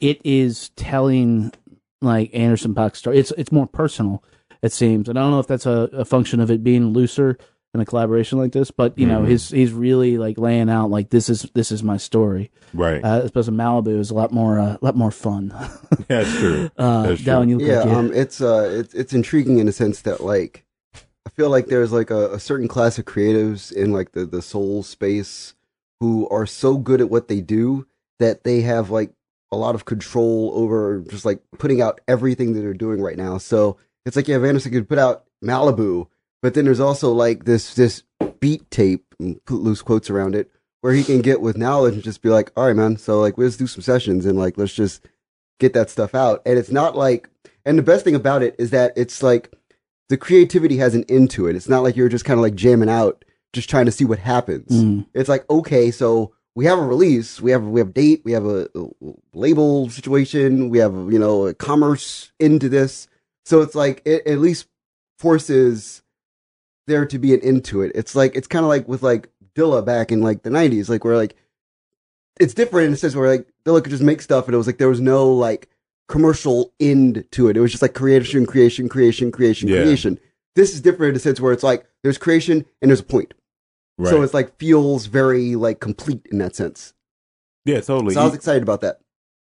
it 0.00 0.20
is 0.24 0.70
telling 0.70 1.52
like 2.00 2.30
Anderson 2.34 2.74
Paak's 2.74 2.98
story. 2.98 3.18
It's 3.18 3.32
it's 3.32 3.52
more 3.52 3.66
personal. 3.66 4.22
It 4.62 4.72
seems, 4.72 5.08
and 5.08 5.18
I 5.18 5.22
don't 5.22 5.30
know 5.30 5.38
if 5.40 5.46
that's 5.46 5.66
a, 5.66 5.88
a 5.92 6.04
function 6.04 6.40
of 6.40 6.50
it 6.50 6.64
being 6.64 6.88
looser 6.92 7.38
in 7.74 7.80
a 7.80 7.84
collaboration 7.84 8.38
like 8.38 8.52
this, 8.52 8.70
but 8.72 8.98
you 8.98 9.06
know, 9.06 9.20
Mhm. 9.22 9.28
his 9.28 9.50
he's 9.50 9.72
really 9.72 10.18
like 10.18 10.38
laying 10.38 10.68
out 10.70 10.90
like 10.90 11.10
this 11.10 11.28
is 11.28 11.42
this 11.54 11.70
is 11.70 11.82
my 11.82 11.96
story. 11.96 12.50
Right, 12.74 13.02
Uh, 13.04 13.20
as 13.22 13.30
opposed 13.30 13.46
to 13.48 13.52
Malibu 13.54 13.98
is 13.98 14.10
a 14.10 14.14
lot 14.14 14.32
more 14.32 14.58
uh, 14.58 14.76
a 14.80 14.84
lot 14.84 14.96
more 14.96 15.10
fun. 15.10 15.54
that's 16.08 16.32
true. 16.38 16.70
uh, 16.78 17.02
That's 17.08 17.20
Dallin, 17.22 17.44
true. 17.56 17.60
you 17.60 17.66
yeah, 17.72 17.78
like 17.80 17.86
you- 17.86 17.92
um, 17.94 18.12
it's 18.12 18.40
uh, 18.40 18.68
it's 18.72 18.94
it's 18.94 19.12
intriguing 19.12 19.58
in 19.58 19.68
a 19.68 19.72
sense 19.72 20.02
that 20.02 20.20
like, 20.22 20.64
I 21.26 21.30
feel 21.30 21.50
like 21.50 21.66
there's 21.66 21.92
like 21.92 22.10
a, 22.10 22.32
a 22.34 22.40
certain 22.40 22.68
class 22.68 22.98
of 22.98 23.04
creatives 23.04 23.70
in 23.72 23.92
like 23.92 24.12
the 24.12 24.24
the 24.26 24.42
soul 24.42 24.82
space 24.82 25.54
who 26.00 26.28
are 26.30 26.46
so 26.46 26.78
good 26.78 27.00
at 27.00 27.10
what 27.10 27.28
they 27.28 27.40
do 27.40 27.86
that 28.18 28.44
they 28.44 28.62
have 28.62 28.90
like 28.90 29.12
a 29.50 29.56
lot 29.56 29.74
of 29.74 29.84
control 29.84 30.52
over 30.54 31.00
just 31.08 31.24
like 31.24 31.40
putting 31.58 31.80
out 31.80 32.00
everything 32.06 32.52
that 32.52 32.60
they're 32.60 32.74
doing 32.74 33.00
right 33.00 33.16
now. 33.16 33.38
So 33.38 33.78
it's 34.04 34.16
like 34.16 34.28
yeah, 34.28 34.36
Anderson 34.36 34.72
could 34.72 34.88
put 34.88 34.98
out 34.98 35.24
Malibu, 35.44 36.08
but 36.42 36.54
then 36.54 36.64
there's 36.64 36.80
also 36.80 37.12
like 37.12 37.44
this 37.44 37.74
this 37.74 38.02
beat 38.40 38.70
tape, 38.70 39.04
and 39.18 39.42
put 39.44 39.60
loose 39.60 39.82
quotes 39.82 40.10
around 40.10 40.34
it, 40.34 40.50
where 40.80 40.92
he 40.92 41.04
can 41.04 41.22
get 41.22 41.40
with 41.40 41.56
Knxwledge 41.56 41.92
and 41.92 42.02
just 42.02 42.22
be 42.22 42.28
like, 42.28 42.52
all 42.56 42.66
right, 42.66 42.76
man, 42.76 42.96
so 42.96 43.20
like 43.20 43.36
let's 43.38 43.56
do 43.56 43.66
some 43.66 43.82
sessions 43.82 44.26
and 44.26 44.38
like 44.38 44.56
let's 44.58 44.74
just 44.74 45.04
get 45.58 45.72
that 45.74 45.90
stuff 45.90 46.14
out. 46.14 46.42
And 46.46 46.58
it's 46.58 46.70
not 46.70 46.96
like, 46.96 47.28
and 47.64 47.78
the 47.78 47.82
best 47.82 48.04
thing 48.04 48.14
about 48.14 48.42
it 48.42 48.54
is 48.58 48.70
that 48.70 48.92
it's 48.96 49.22
like 49.22 49.52
the 50.08 50.16
creativity 50.16 50.76
has 50.78 50.94
an 50.94 51.04
end 51.08 51.30
to 51.32 51.48
it. 51.48 51.56
It's 51.56 51.68
not 51.68 51.82
like 51.82 51.96
you're 51.96 52.08
just 52.08 52.24
kind 52.24 52.38
of 52.38 52.42
like 52.42 52.54
jamming 52.54 52.88
out, 52.88 53.24
just 53.52 53.68
trying 53.68 53.86
to 53.86 53.92
see 53.92 54.04
what 54.04 54.18
happens. 54.18 54.70
Mm. 54.70 55.06
It's 55.14 55.28
like, 55.28 55.48
okay, 55.50 55.90
so 55.90 56.32
we 56.58 56.64
have 56.64 56.80
a 56.80 56.84
release, 56.84 57.40
we 57.40 57.52
have 57.52 57.62
we 57.62 57.78
have 57.78 57.94
date, 57.94 58.22
we 58.24 58.32
have 58.32 58.44
a, 58.44 58.68
a 58.74 58.88
label 59.32 59.88
situation, 59.88 60.70
we 60.70 60.78
have 60.78 60.92
you 60.92 61.18
know 61.18 61.46
a 61.46 61.54
commerce 61.54 62.32
into 62.40 62.68
this. 62.68 63.06
So 63.44 63.60
it's 63.60 63.76
like 63.76 64.02
it 64.04 64.26
at 64.26 64.40
least 64.40 64.66
forces 65.20 66.02
there 66.88 67.06
to 67.06 67.16
be 67.16 67.32
an 67.32 67.40
end 67.42 67.64
to 67.66 67.82
it. 67.82 67.92
It's 67.94 68.16
like 68.16 68.34
it's 68.34 68.48
kind 68.48 68.64
of 68.64 68.68
like 68.68 68.88
with 68.88 69.04
like 69.04 69.30
Dilla 69.54 69.86
back 69.86 70.10
in 70.10 70.20
like 70.20 70.42
the 70.42 70.50
'90s, 70.50 70.88
like 70.88 71.04
where 71.04 71.16
like 71.16 71.36
it's 72.40 72.54
different 72.54 72.88
in 72.88 72.94
a 72.94 72.96
sense 72.96 73.14
where 73.14 73.30
like 73.30 73.46
Dilla 73.64 73.80
could 73.80 73.90
just 73.90 74.02
make 74.02 74.20
stuff 74.20 74.46
and 74.46 74.54
it 74.54 74.58
was 74.58 74.66
like 74.66 74.78
there 74.78 74.88
was 74.88 75.00
no 75.00 75.30
like 75.32 75.68
commercial 76.08 76.72
end 76.80 77.24
to 77.30 77.46
it. 77.48 77.56
It 77.56 77.60
was 77.60 77.70
just 77.70 77.82
like 77.82 77.94
creation, 77.94 78.46
creation, 78.46 78.88
creation, 78.88 79.30
creation, 79.30 79.68
Yeah. 79.68 79.82
creation. 79.82 80.18
This 80.56 80.74
is 80.74 80.80
different 80.80 81.10
in 81.10 81.16
a 81.18 81.20
sense 81.20 81.40
where 81.40 81.52
it's 81.52 81.62
like 81.62 81.86
there's 82.02 82.18
creation 82.18 82.66
and 82.82 82.90
there's 82.90 82.98
a 82.98 83.04
point. 83.04 83.32
Right. 83.98 84.10
So 84.10 84.22
it's 84.22 84.32
like 84.34 84.56
feels 84.58 85.06
very 85.06 85.56
like 85.56 85.80
complete 85.80 86.26
in 86.30 86.38
that 86.38 86.54
sense. 86.56 86.94
yeah, 87.64 87.80
totally. 87.80 88.14
So 88.14 88.20
I 88.20 88.24
was 88.24 88.34
excited 88.34 88.62
about 88.62 88.80
that. 88.82 89.00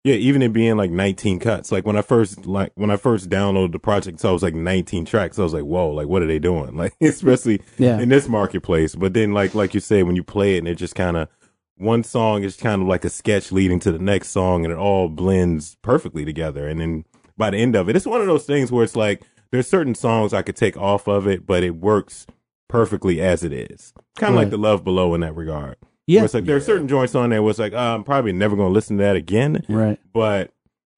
Yeah, 0.05 0.15
even 0.15 0.43
it 0.43 0.53
being 0.53 0.77
like 0.77 0.91
19 0.93 1.41
cuts. 1.41 1.73
Like 1.73 1.85
when 1.85 1.97
I 1.97 2.03
first 2.03 2.47
like 2.47 2.71
when 2.77 2.91
I 2.91 2.97
first 2.97 3.29
downloaded 3.29 3.73
the 3.73 3.79
project, 3.81 4.21
so 4.21 4.29
I 4.31 4.33
was 4.33 4.43
like 4.45 4.55
19 4.55 5.05
tracks. 5.05 5.39
I 5.39 5.43
was 5.43 5.53
like, 5.53 5.65
whoa, 5.65 5.91
like 5.91 6.07
what 6.07 6.23
are 6.23 6.27
they 6.27 6.39
doing? 6.39 6.77
Like 6.77 6.95
especially 7.01 7.61
Yeah. 7.79 7.99
in 7.99 8.09
this 8.09 8.29
marketplace. 8.29 8.95
But 8.95 9.13
then 9.13 9.33
like 9.33 9.55
like 9.55 9.75
you 9.75 9.81
say, 9.81 10.03
when 10.05 10.15
you 10.17 10.23
play 10.23 10.55
it 10.55 10.59
and 10.59 10.69
it 10.69 10.77
just 10.77 10.95
kind 10.95 11.17
of 11.17 11.29
one 11.77 12.03
song 12.05 12.43
is 12.45 12.57
kind 12.57 12.81
of 12.83 12.89
like 12.89 13.05
a 13.05 13.11
sketch 13.11 13.53
leading 13.53 13.81
to 13.81 13.93
the 13.93 13.99
next 13.99 14.29
song, 14.31 14.65
and 14.65 14.73
it 14.73 14.79
all 14.79 15.09
blends 15.09 15.77
perfectly 15.83 16.25
together. 16.25 16.69
And 16.69 16.81
then 16.81 17.05
by 17.37 17.51
the 17.51 17.59
end 17.59 17.75
of 17.77 17.89
it, 17.89 17.97
it's 17.97 18.07
one 18.07 18.21
of 18.21 18.27
those 18.29 18.47
things 18.47 18.71
where 18.73 18.85
it's 18.85 18.97
like 18.97 19.23
there's 19.51 19.67
certain 19.69 19.95
songs 19.97 20.33
I 20.33 20.43
could 20.43 20.57
take 20.57 20.77
off 20.77 21.09
of 21.09 21.27
it, 21.27 21.45
but 21.45 21.63
it 21.65 21.77
works 21.77 22.27
perfectly 22.69 23.21
as 23.21 23.43
it 23.43 23.53
is. 23.53 23.93
Kind 24.17 24.31
of 24.33 24.37
Right. 24.37 24.43
like 24.45 24.51
the 24.51 24.59
Love 24.59 24.85
Below 24.85 25.15
in 25.15 25.21
that 25.23 25.35
regard. 25.35 25.77
Yeah. 26.07 26.25
It's 26.25 26.35
like 26.35 26.45
there 26.45 26.57
are 26.57 26.61
certain 26.61 26.89
joints 26.89 27.15
on 27.15 27.31
there 27.31 27.43
where 27.43 27.51
it's 27.51 27.59
like, 27.59 27.75
uh, 27.75 27.95
I'm 27.95 28.05
probably 28.05 28.33
never 28.33 28.57
going 28.57 28.69
to 28.69 28.73
listen 28.73 28.97
to 28.99 29.03
that 29.05 29.17
again. 29.17 29.65
Right. 29.69 29.99
But 30.13 30.53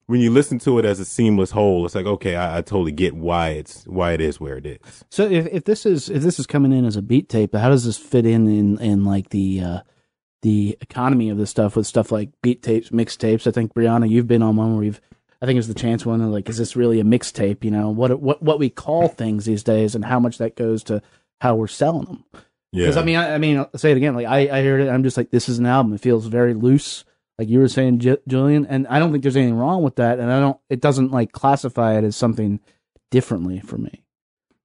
when 0.06 0.20
you 0.20 0.30
listen 0.30 0.58
to 0.60 0.78
it 0.78 0.84
as 0.84 1.00
a 1.00 1.04
seamless 1.04 1.50
whole, 1.52 1.84
it's 1.86 1.94
like, 1.94 2.06
okay, 2.06 2.36
I, 2.36 2.58
I 2.58 2.62
totally 2.62 2.92
get 2.92 3.14
why 3.14 3.50
it's 3.50 3.84
why 3.84 4.12
it 4.12 4.20
is 4.20 4.40
where 4.40 4.56
it 4.56 4.66
is. 4.66 5.04
So 5.08 5.24
if, 5.28 5.46
if 5.48 5.64
this 5.64 5.84
is 5.86 6.08
if 6.10 6.22
this 6.22 6.38
is 6.38 6.46
coming 6.46 6.72
in 6.72 6.84
as 6.84 6.96
a 6.96 7.02
beat 7.02 7.28
tape, 7.28 7.54
how 7.54 7.68
does 7.70 7.84
this 7.84 7.96
fit 7.96 8.26
in 8.26 8.46
in, 8.48 8.78
in 8.80 9.04
like 9.04 9.30
the 9.30 9.60
uh, 9.60 9.78
the 10.42 10.76
economy 10.80 11.28
of 11.28 11.38
this 11.38 11.50
stuff 11.50 11.76
with 11.76 11.86
stuff 11.86 12.10
like 12.12 12.30
beat 12.42 12.62
tapes, 12.62 12.90
mixtapes? 12.90 13.46
I 13.46 13.50
think 13.50 13.74
Briana, 13.74 14.08
you've 14.08 14.28
been 14.28 14.42
on 14.42 14.56
one 14.56 14.74
where 14.76 14.84
you've 14.84 15.00
I 15.42 15.46
think 15.46 15.56
it 15.56 15.60
was 15.60 15.68
the 15.68 15.74
chance 15.74 16.04
one. 16.04 16.30
Like, 16.30 16.48
is 16.48 16.58
this 16.58 16.76
really 16.76 17.00
a 17.00 17.04
mixtape? 17.04 17.64
You 17.64 17.70
know 17.72 17.90
what 17.90 18.20
what 18.20 18.42
what 18.42 18.58
we 18.60 18.70
call 18.70 19.08
things 19.08 19.44
these 19.44 19.62
days, 19.64 19.94
and 19.94 20.04
how 20.04 20.20
much 20.20 20.38
that 20.38 20.54
goes 20.56 20.84
to 20.84 21.02
how 21.40 21.56
we're 21.56 21.66
selling 21.66 22.04
them. 22.06 22.24
Yeah. 22.72 22.84
Because 22.84 22.96
I 22.96 23.02
mean, 23.04 23.16
I, 23.16 23.34
I 23.34 23.38
mean, 23.38 23.58
I'll 23.58 23.70
say 23.76 23.90
it 23.90 23.96
again. 23.96 24.14
Like 24.14 24.26
I, 24.26 24.58
I 24.58 24.62
heard 24.62 24.80
it, 24.80 24.88
I'm 24.88 25.02
just 25.02 25.16
like, 25.16 25.30
this 25.30 25.48
is 25.48 25.58
an 25.58 25.66
album. 25.66 25.92
It 25.92 26.00
feels 26.00 26.26
very 26.26 26.54
loose. 26.54 27.04
like 27.38 27.48
you 27.48 27.58
were 27.58 27.68
saying, 27.68 27.98
J- 27.98 28.18
Julian. 28.28 28.66
And 28.66 28.86
I 28.88 28.98
don't 28.98 29.10
think 29.10 29.22
there's 29.22 29.36
anything 29.36 29.56
wrong 29.56 29.82
with 29.82 29.96
that. 29.96 30.18
And 30.20 30.30
I 30.30 30.38
don't. 30.38 30.58
It 30.68 30.80
doesn't 30.80 31.10
like 31.10 31.32
classify 31.32 31.96
it 31.98 32.04
as 32.04 32.14
something 32.16 32.60
differently 33.10 33.60
for 33.60 33.78
me. 33.78 34.04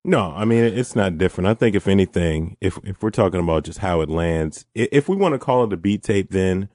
No, 0.04 0.34
I 0.36 0.46
mean 0.46 0.64
it's 0.64 0.96
not 0.96 1.18
different. 1.18 1.48
I 1.48 1.56
think 1.56 1.76
if 1.76 1.88
anything, 1.88 2.58
if 2.62 2.78
if 2.84 3.02
we're 3.02 3.10
talking 3.10 3.40
about 3.40 3.64
just 3.64 3.80
how 3.80 4.02
it 4.02 4.10
lands, 4.10 4.68
if 4.76 5.10
we 5.10 5.16
want 5.16 5.34
to 5.34 5.40
call 5.40 5.64
it 5.64 5.74
a 5.74 5.78
beat 5.78 6.04
tape, 6.04 6.30
then 6.30 6.70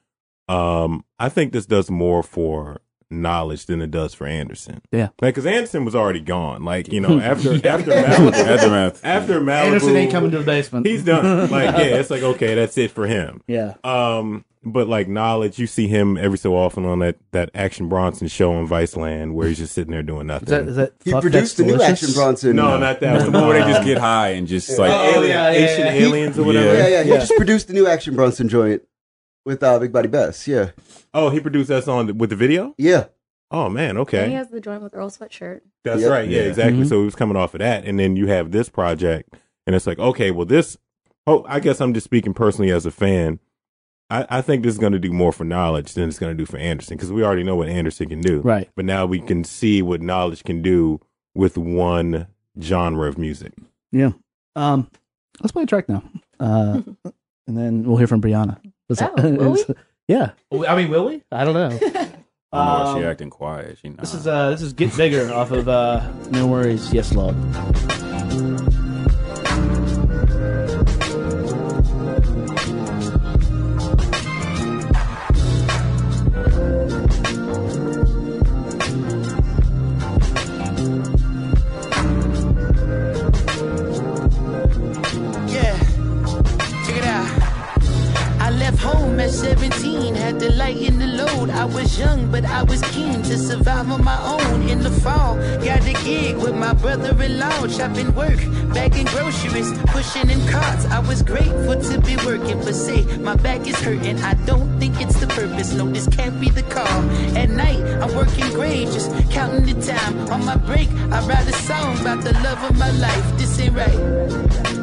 um, 0.49 1.05
I 1.17 1.29
think 1.29 1.53
this 1.53 1.67
does 1.67 1.93
more 1.93 2.25
for 2.25 2.81
Knxwledge 3.13 3.67
than 3.67 3.81
it 3.83 3.91
does 3.91 4.15
for 4.15 4.27
Anderson. 4.27 4.81
Yeah. 4.93 5.09
like 5.21 5.35
because 5.35 5.47
Anderson 5.47 5.85
was 5.85 5.95
already 5.95 6.21
gone. 6.21 6.65
Like 6.65 6.93
you 6.93 7.01
know 7.01 7.19
after 7.21 7.55
after 7.55 7.91
Malibu, 7.91 8.33
Aftermath. 8.35 9.05
after 9.05 9.41
Malibu, 9.41 9.65
Anderson 9.67 9.97
ain't 9.97 10.13
coming 10.13 10.31
to 10.31 10.39
the 10.39 10.45
basement. 10.45 10.87
He's 10.87 11.05
done. 11.05 11.51
Like 11.51 11.77
yeah, 11.77 11.97
it's 11.97 12.11
like 12.11 12.23
okay, 12.23 12.55
that's 12.55 12.79
it 12.79 12.91
for 12.93 13.07
him. 13.07 13.43
yeah. 13.47 13.75
Um, 13.85 14.45
but 14.63 14.89
like 14.89 15.09
Knxwledge, 15.09 15.59
you 15.59 15.67
see 15.67 15.89
him 15.89 16.19
every 16.19 16.37
so 16.37 16.55
often 16.55 16.85
on 16.85 16.99
that 16.99 17.17
that 17.33 17.51
Action 17.55 17.89
Bronson 17.89 18.29
show 18.29 18.53
on 18.53 18.69
Viceland 18.69 19.33
where 19.33 19.49
he's 19.49 19.57
just 19.59 19.73
sitting 19.75 19.91
there 19.91 20.03
doing 20.03 20.27
nothing. 20.27 20.49
Is 20.49 20.51
that, 20.51 20.69
is 20.69 20.77
that 20.77 20.93
He 21.03 21.13
produced 21.13 21.57
the 21.57 21.63
That's 21.65 21.77
new 21.79 21.83
Action 21.83 22.13
Bronson. 22.13 22.57
no, 22.57 22.79
not 22.79 23.01
that 23.01 23.23
one. 23.23 23.33
The 23.33 23.41
where 23.41 23.59
they 23.59 23.67
just 23.67 23.81
Um, 23.81 23.87
get 23.87 23.97
high 23.99 24.29
and 24.33 24.47
just 24.47 24.79
like 24.79 24.91
Oh, 24.93 25.15
alien, 25.15 25.31
yeah, 25.31 25.51
yeah, 25.51 25.59
Asian 25.59 25.87
yeah. 25.87 25.93
aliens 25.93 26.39
or 26.39 26.45
whatever. 26.45 26.75
Yeah, 26.75 26.89
yeah. 26.89 27.03
He 27.05 27.09
Yeah. 27.11 27.19
just 27.21 27.33
produced 27.37 27.69
the 27.69 27.73
new 27.73 27.87
Action 27.87 28.15
Bronson 28.15 28.49
joint 28.51 28.83
with 29.51 29.63
uh, 29.63 29.79
Big 29.79 29.93
Body 29.93 30.09
Bess. 30.09 30.47
Yeah, 30.49 30.71
Oh, 31.13 31.29
he 31.31 31.41
produced 31.41 31.69
that 31.69 31.85
song 31.85 32.17
with 32.19 32.31
the 32.31 32.37
video. 32.37 32.75
yeah. 32.79 33.07
Oh 33.53 33.69
man, 33.69 33.91
And 33.91 33.99
okay, 34.01 34.29
he 34.29 34.35
has 34.35 34.49
the 34.49 34.61
joint 34.61 34.81
with 34.83 34.95
Earl 34.95 35.11
sweatshirt. 35.11 35.63
that's 35.83 36.03
Yep. 36.03 36.11
right. 36.11 36.29
Yeah, 36.29 36.43
Yeah. 36.43 36.47
exactly. 36.49 36.85
Mhm. 36.85 36.89
So 36.89 37.01
he 37.01 37.05
was 37.05 37.17
coming 37.17 37.37
off 37.37 37.53
of 37.55 37.59
that, 37.59 37.85
and 37.85 37.99
then 37.99 38.15
you 38.15 38.29
have 38.29 38.53
this 38.53 38.69
project, 38.69 39.35
and 39.67 39.75
it's 39.75 39.87
like, 39.89 39.99
okay, 39.99 40.31
well, 40.31 40.47
this. 40.47 40.77
Oh, 41.27 41.45
I 41.49 41.59
guess 41.61 41.81
I'm 41.81 41.93
just 41.93 42.05
speaking 42.05 42.33
personally 42.33 42.71
as 42.71 42.87
a 42.87 42.91
fan. 42.93 43.41
I, 44.09 44.27
I 44.31 44.41
think 44.41 44.63
this 44.63 44.73
is 44.73 44.79
going 44.79 44.93
to 44.95 44.99
do 44.99 45.13
more 45.13 45.33
for 45.33 45.45
Knxwledge 45.45 45.93
than 45.95 46.09
it's 46.09 46.19
going 46.19 46.33
to 46.37 46.37
do 46.37 46.47
for 46.47 46.57
Anderson 46.59 46.97
because 46.97 47.13
we 47.13 47.23
already 47.25 47.43
know 47.45 47.55
what 47.57 47.69
Anderson 47.69 48.09
can 48.09 48.21
do. 48.21 48.41
Right. 48.41 48.69
But 48.75 48.85
now 48.85 49.05
we 49.07 49.21
can 49.21 49.45
see 49.45 49.83
what 49.83 50.01
Knxwledge 50.01 50.45
can 50.45 50.63
do 50.63 51.01
with 51.35 51.59
one 51.59 52.27
genre 52.61 53.09
of 53.09 53.19
music. 53.19 53.53
Yeah. 53.93 54.13
Um, 54.57 54.89
let's 55.43 55.53
play 55.53 55.63
a 55.65 55.67
track 55.67 55.89
now, 55.89 56.03
uh, 56.41 56.81
and 57.47 57.57
then 57.59 57.83
we'll 57.85 57.97
hear 57.99 58.07
from 58.09 58.21
Briana. 58.23 58.59
Is 58.91 59.01
Oh, 59.03 59.13
will 59.17 59.53
we? 59.55 59.65
yeah. 60.09 60.33
I 60.69 60.77
mean, 60.77 60.91
will 60.91 61.07
we? 61.07 61.23
I 61.33 61.45
don't 61.45 61.55
know. 61.55 61.69
I 61.69 61.79
don't 61.79 61.95
know 61.95 62.13
why 62.53 62.95
she 62.95 63.05
Um, 63.05 63.11
acting 63.11 63.31
quiet. 63.31 63.79
She 63.81 63.89
not. 63.89 64.01
This 64.01 64.13
is 64.15 64.27
uh, 64.27 64.51
this 64.51 64.61
is 64.63 64.73
get 64.73 64.95
bigger 64.97 65.33
off 65.33 65.53
of 65.53 65.69
uh, 65.69 66.01
NxWorries, 66.31 66.93
Yes 66.93 67.15
Lord. 67.15 67.37
Load. 91.41 91.51
I 91.51 91.65
was 91.65 91.99
young, 91.99 92.31
but 92.31 92.45
I 92.45 92.63
was 92.63 92.83
keen 92.91 93.23
to 93.23 93.39
survive 93.39 93.91
on 93.91 94.05
my 94.05 94.19
own. 94.25 94.69
In 94.69 94.81
the 94.81 94.91
fall, 94.91 95.37
got 95.65 95.87
a 95.87 95.93
gig 96.05 96.37
with 96.37 96.55
my 96.55 96.73
brother-in-law, 96.73 97.67
chopping 97.69 98.15
work, 98.15 98.39
bagging 98.73 99.07
groceries, 99.07 99.73
pushing 99.87 100.31
in 100.31 100.47
carts. 100.49 100.87
I 100.87 101.01
was 101.01 101.23
grateful 101.23 101.81
to 101.81 102.01
be 102.01 102.17
working, 102.17 102.59
but 102.59 102.75
say 102.75 103.05
my 103.19 103.37
back 103.37 103.67
is 103.67 103.79
hurting. 103.81 104.19
I 104.23 104.35
don't 104.47 104.79
think 104.79 105.01
it's 105.01 105.19
the 105.21 105.27
purpose. 105.27 105.73
No, 105.73 105.89
this 105.89 106.09
can't 106.09 106.41
be 106.41 106.51
the 106.51 106.63
call. 106.63 107.01
At 107.37 107.51
night, 107.51 107.81
I'm 108.03 108.15
working 108.15 108.49
great, 108.51 108.87
just 108.87 109.11
counting 109.31 109.65
the 109.67 109.81
time. 109.81 110.29
On 110.31 110.45
my 110.45 110.57
break, 110.57 110.89
I 111.11 111.27
write 111.27 111.49
a 111.49 111.53
song 111.53 111.99
about 112.01 112.23
the 112.23 112.33
love 112.45 112.63
of 112.71 112.79
my 112.79 112.91
life. 112.93 113.39
This 113.39 113.59
ain't 113.61 113.75
right. 113.75 114.01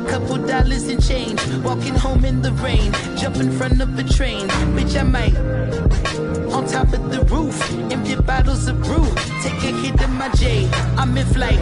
Couple 0.08 0.38
dollars 0.38 0.88
in 0.88 1.02
change, 1.02 1.40
walking 1.64 1.94
home 1.94 2.24
in 2.24 2.42
the 2.42 2.54
rain, 2.54 2.94
jump 3.18 3.36
in 3.38 3.52
front 3.52 3.82
of 3.82 4.00
a 4.00 4.04
train. 4.04 4.48
Bitch, 4.76 4.98
I 4.98 5.04
might. 5.04 6.47
On 6.58 6.66
top 6.66 6.92
of 6.92 7.12
the 7.12 7.22
roof, 7.26 7.56
empty 7.92 8.16
bottles 8.16 8.68
of 8.68 8.82
brew. 8.82 9.06
Take 9.44 9.62
a 9.62 9.72
hit 9.78 10.02
of 10.02 10.10
my 10.10 10.28
J, 10.30 10.68
I'm 10.98 11.16
in 11.16 11.28
flight. 11.28 11.60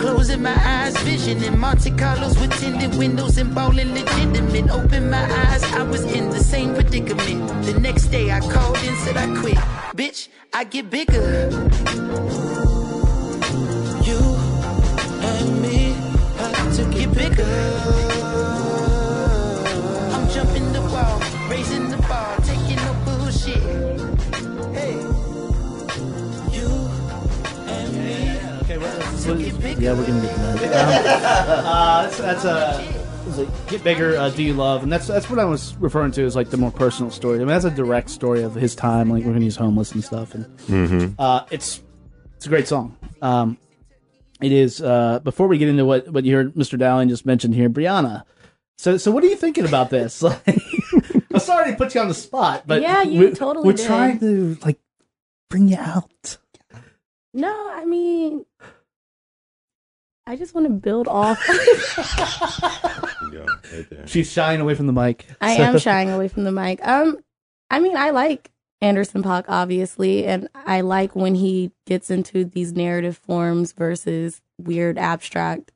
Closing 0.00 0.40
my 0.42 0.56
eyes, 0.64 0.96
vision 1.02 1.44
in 1.44 1.58
Monte 1.58 1.90
Carlos 1.90 2.40
with 2.40 2.50
tinted 2.58 2.96
windows 2.96 3.36
and 3.36 3.54
ballin' 3.54 3.92
legitimate. 3.92 4.70
Open 4.70 5.10
my 5.10 5.22
eyes, 5.22 5.62
I 5.64 5.82
was 5.82 6.02
in 6.04 6.30
the 6.30 6.42
same 6.42 6.72
predicament. 6.72 7.66
The 7.66 7.78
next 7.78 8.06
day 8.06 8.30
I 8.32 8.40
called 8.40 8.78
and 8.78 8.96
said 9.04 9.18
I 9.18 9.26
quit. 9.38 9.58
Bitch, 9.94 10.28
I 10.54 10.64
get 10.64 10.88
bigger. 10.88 11.50
You 14.08 14.18
and 15.28 15.60
me 15.60 15.92
had 16.38 16.72
to 16.72 16.84
get 16.90 17.12
bigger. 17.12 18.07
Okay, 29.30 29.36
well, 29.36 29.36
had 29.36 29.38
to 29.38 29.50
get 29.50 29.60
bigger. 29.62 29.80
yeah, 29.82 29.92
we're 29.94 30.06
gonna 30.06 30.20
get 30.22 30.34
to 30.34 30.40
that. 30.40 31.58
Um, 31.58 31.66
uh, 31.66 32.02
that's 32.02 32.18
that's 32.18 32.44
a. 32.44 33.40
like, 33.42 33.68
Get 33.68 33.84
bigger, 33.84 34.16
uh, 34.16 34.30
do 34.30 34.42
you 34.42 34.54
love? 34.54 34.82
And 34.82 34.90
that's 34.90 35.06
that's 35.06 35.28
what 35.28 35.38
I 35.38 35.44
was 35.44 35.76
referring 35.76 36.12
to 36.12 36.22
as 36.24 36.34
like 36.34 36.48
the 36.50 36.56
more 36.56 36.70
personal 36.70 37.10
story. 37.10 37.36
I 37.36 37.38
mean, 37.40 37.48
that's 37.48 37.66
a 37.66 37.70
direct 37.70 38.08
story 38.10 38.42
of 38.42 38.54
his 38.54 38.74
time, 38.74 39.10
like 39.10 39.24
when 39.24 39.40
he's 39.42 39.56
homeless 39.56 39.92
and 39.92 40.02
stuff. 40.02 40.34
And 40.34 41.14
uh, 41.18 41.44
it's 41.50 41.82
it's 42.36 42.46
a 42.46 42.48
great 42.48 42.66
song. 42.66 42.96
Um, 43.20 43.58
it 44.40 44.50
is. 44.52 44.80
Uh, 44.80 45.18
before 45.20 45.46
we 45.46 45.58
get 45.58 45.68
into 45.68 45.84
what 45.84 46.08
what 46.08 46.24
you 46.24 46.34
heard 46.36 46.54
Mr. 46.54 46.78
Dowling 46.78 47.08
just 47.10 47.26
mentioned 47.26 47.54
here, 47.54 47.68
Briana. 47.68 48.22
So 48.78 48.96
so 48.96 49.10
what 49.10 49.22
are 49.24 49.26
you 49.28 49.36
thinking 49.36 49.66
about 49.66 49.90
this? 49.90 50.22
Like, 51.30 51.34
I'm 51.34 51.40
sorry 51.40 51.70
to 51.70 51.76
put 51.76 51.94
you 51.94 52.00
on 52.00 52.08
the 52.08 52.14
spot, 52.14 52.64
but 52.66 52.80
Yeah, 52.80 53.02
you 53.02 53.20
we're, 53.20 53.34
totally 53.34 53.66
We're 53.66 53.74
did. 53.74 53.86
trying 53.86 54.18
to 54.20 54.56
like 54.64 54.78
bring 55.50 55.68
you 55.68 55.76
out. 55.76 56.38
No, 57.34 57.70
I 57.70 57.84
mean, 57.84 58.44
I 60.28 60.36
just 60.36 60.54
want 60.54 60.66
to 60.66 60.72
build 60.72 61.08
off. 61.08 61.38
Yeah, 63.32 63.40
right 63.40 63.90
there. 63.90 64.06
She's 64.06 64.30
shying 64.32 64.60
away 64.60 64.74
from 64.74 64.86
the 64.86 64.92
mic. 64.92 65.26
I 65.40 65.56
So- 65.56 65.62
am 65.64 65.78
shying 65.78 66.08
away 66.08 66.28
from 66.28 66.44
the 66.44 66.52
mic. 66.52 66.86
Um, 66.86 67.18
I 67.70 67.78
mean, 67.80 67.96
I 67.96 68.10
like 68.10 68.50
Anderson 68.80 69.22
Paak 69.22 69.44
obviously, 69.48 70.24
and 70.24 70.48
I 70.54 70.80
like 70.80 71.14
when 71.14 71.34
he 71.34 71.72
gets 71.86 72.10
into 72.10 72.44
these 72.44 72.72
narrative 72.72 73.18
forms 73.18 73.72
versus 73.72 74.40
weird 74.56 74.96
abstract 74.98 75.72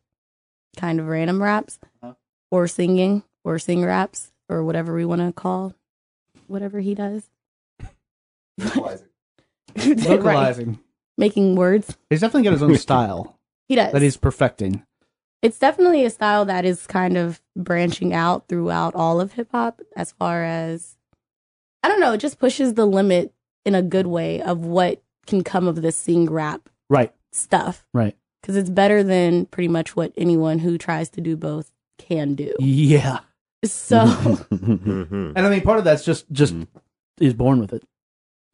kind 0.76 0.98
of 1.00 1.08
random 1.08 1.42
raps 1.42 1.78
Uh-huh. 2.02 2.14
or 2.50 2.66
singing 2.68 3.22
or 3.44 3.58
sing 3.58 3.84
raps 3.84 4.32
or 4.48 4.64
whatever 4.64 4.94
we 4.94 5.04
want 5.04 5.20
to 5.20 5.32
call 5.32 5.74
whatever 6.46 6.80
he 6.80 6.94
does. 6.94 7.28
right. 8.76 9.00
vocalizing. 9.76 10.78
Making 11.18 11.56
words. 11.56 11.96
He's 12.08 12.20
definitely 12.20 12.44
got 12.44 12.52
his 12.54 12.62
own 12.62 12.76
style 12.76 13.38
He 13.72 13.76
does. 13.76 13.92
that 13.92 14.02
he's 14.02 14.16
perfecting. 14.18 14.84
it's 15.40 15.58
definitely 15.58 16.04
a 16.04 16.10
style 16.10 16.44
that 16.44 16.64
is 16.66 16.86
kind 16.86 17.16
of 17.16 17.40
branching 17.56 18.12
out 18.12 18.48
throughout 18.48 18.94
all 18.94 19.18
of 19.20 19.32
hip 19.32 19.48
hop 19.50 19.80
as 19.96 20.12
far 20.12 20.44
as 20.44 20.96
I 21.82 21.88
don't 21.88 22.00
know, 22.00 22.12
it 22.12 22.18
just 22.18 22.38
pushes 22.38 22.74
the 22.74 22.84
limit 22.86 23.32
in 23.64 23.74
a 23.74 23.82
good 23.82 24.06
way 24.06 24.40
of 24.42 24.58
what 24.66 25.02
can 25.26 25.42
come 25.42 25.66
of 25.66 25.80
this 25.82 25.96
sing 25.96 26.28
rap 26.30 26.68
Right, 26.90 27.12
stuff 27.32 27.86
right. 27.94 28.14
because 28.42 28.56
it's 28.56 28.68
better 28.70 29.02
than 29.02 29.46
pretty 29.46 29.68
much 29.68 29.96
what 29.96 30.12
anyone 30.16 30.58
who 30.58 30.76
tries 30.76 31.08
to 31.10 31.20
do 31.22 31.34
both 31.36 31.72
can 31.98 32.34
do. 32.34 32.52
Yeah. 32.60 33.20
So 33.64 34.04
Mhm. 34.04 35.32
And 35.36 35.38
I 35.46 35.48
mean, 35.48 35.62
part 35.62 35.78
of 35.78 35.84
that's 35.84 36.04
just 36.04 36.30
just 36.30 36.54
Mhm. 36.54 36.66
he's 37.16 37.34
born 37.34 37.58
with 37.60 37.72
it. 37.72 37.84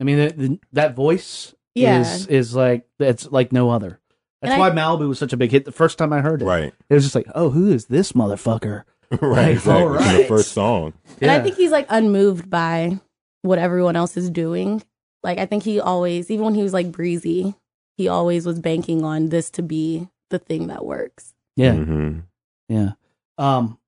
I 0.00 0.04
mean, 0.04 0.18
that 0.18 0.38
the, 0.38 0.58
that 0.72 0.94
voice 0.94 1.54
Yeah. 1.74 2.00
is 2.00 2.26
is 2.28 2.54
like 2.54 2.86
it's 3.00 3.30
like 3.32 3.52
no 3.52 3.70
other. 3.70 3.98
That's 4.40 4.52
And 4.52 4.60
why 4.60 4.68
I- 4.68 4.72
Malibu 4.72 5.08
was 5.08 5.18
such 5.18 5.32
a 5.32 5.36
big 5.36 5.50
hit 5.50 5.64
the 5.64 5.72
first 5.72 5.98
time 5.98 6.12
I 6.12 6.20
heard 6.20 6.42
it. 6.42 6.44
Right, 6.44 6.72
It 6.88 6.94
was 6.94 7.02
just 7.04 7.14
like, 7.14 7.26
oh, 7.34 7.50
who 7.50 7.72
is 7.72 7.86
this 7.86 8.12
motherfucker? 8.12 8.84
right, 9.10 9.22
Like, 9.22 9.48
exactly. 9.56 9.82
all 9.84 10.18
The 10.18 10.24
first 10.28 10.52
song. 10.52 10.92
and 11.20 11.30
I 11.30 11.40
think 11.40 11.56
he's 11.56 11.70
like 11.72 11.86
unmoved 11.88 12.48
by 12.50 13.00
what 13.42 13.58
everyone 13.58 13.96
else 13.96 14.16
is 14.16 14.30
doing. 14.30 14.82
Like 15.22 15.38
I 15.38 15.46
think 15.46 15.62
he 15.64 15.80
always, 15.80 16.30
even 16.30 16.44
when 16.44 16.54
he 16.54 16.62
was 16.62 16.72
like 16.72 16.92
breezy, 16.92 17.54
he 17.96 18.06
always 18.08 18.46
was 18.46 18.60
banking 18.60 19.04
on 19.04 19.30
this 19.30 19.50
to 19.52 19.62
be 19.62 20.08
the 20.30 20.38
thing 20.38 20.68
that 20.68 20.84
works. 20.84 21.34
yeah, 21.56 21.72
Mhm. 21.74 22.22
yeah. 22.68 22.92
Um, 23.38 23.78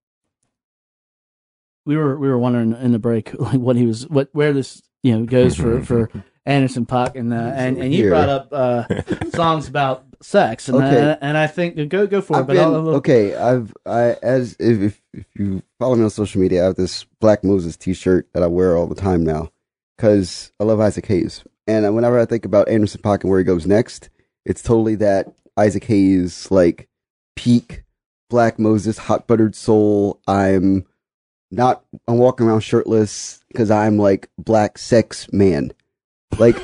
we 1.86 1.96
were 1.96 2.16
we 2.18 2.28
were 2.28 2.38
wondering 2.38 2.72
in 2.72 2.92
the 2.92 2.98
break 2.98 3.32
like 3.38 3.60
what 3.60 3.76
he 3.76 3.86
was 3.86 4.08
what 4.08 4.28
where 4.32 4.52
this 4.52 4.82
you 5.02 5.16
know 5.18 5.24
goes 5.24 5.56
for 5.56 5.82
for 5.82 6.10
Anderson 6.46 6.86
Paak 6.86 7.14
and 7.16 7.32
uh, 7.32 7.36
and 7.36 7.78
and 7.78 7.92
you 7.94 8.08
brought 8.08 8.28
up 8.28 8.48
uh, 8.52 8.84
songs 9.34 9.68
about 9.68 10.04
sex 10.22 10.68
and 10.68 10.76
Okay. 10.78 11.10
uh, 11.12 11.16
and 11.20 11.36
I 11.36 11.46
think 11.46 11.76
go 11.88 12.06
go 12.06 12.20
for 12.20 12.36
it. 12.36 12.40
I've 12.40 12.46
But 12.46 12.52
been, 12.54 12.64
I'll, 12.64 12.74
I'll- 12.74 12.88
okay, 12.96 13.34
I've 13.34 13.72
I 13.86 14.16
as 14.22 14.54
if, 14.58 14.80
if 14.82 15.02
if 15.14 15.26
you 15.34 15.62
follow 15.78 15.96
me 15.96 16.04
on 16.04 16.10
social 16.10 16.40
media, 16.40 16.62
I 16.62 16.66
have 16.66 16.76
this 16.76 17.04
Black 17.20 17.42
Moses 17.44 17.76
T-shirt 17.76 18.28
that 18.34 18.42
I 18.42 18.46
wear 18.46 18.76
all 18.76 18.86
the 18.86 18.94
time 18.94 19.24
now 19.24 19.50
because 19.96 20.52
I 20.60 20.64
love 20.64 20.80
Isaac 20.80 21.06
Hayes, 21.06 21.42
and 21.66 21.94
whenever 21.94 22.18
I 22.18 22.24
think 22.26 22.44
about 22.44 22.68
Anderson 22.68 23.00
Paak 23.02 23.22
and 23.22 23.30
where 23.30 23.38
he 23.38 23.44
goes 23.44 23.66
next, 23.66 24.10
it's 24.44 24.62
totally 24.62 24.94
that 24.96 25.32
Isaac 25.56 25.84
Hayes 25.84 26.50
like 26.50 26.88
peak 27.36 27.82
Black 28.28 28.58
Moses, 28.58 28.98
hot 28.98 29.26
buttered 29.26 29.54
soul. 29.54 30.20
I'm 30.28 30.86
not. 31.50 31.82
I'm 32.06 32.18
walking 32.18 32.46
around 32.46 32.60
shirtless 32.60 33.40
because 33.48 33.70
I'm 33.70 33.96
like 33.98 34.28
black 34.38 34.78
sex 34.78 35.32
man. 35.32 35.72
Like. 36.38 36.56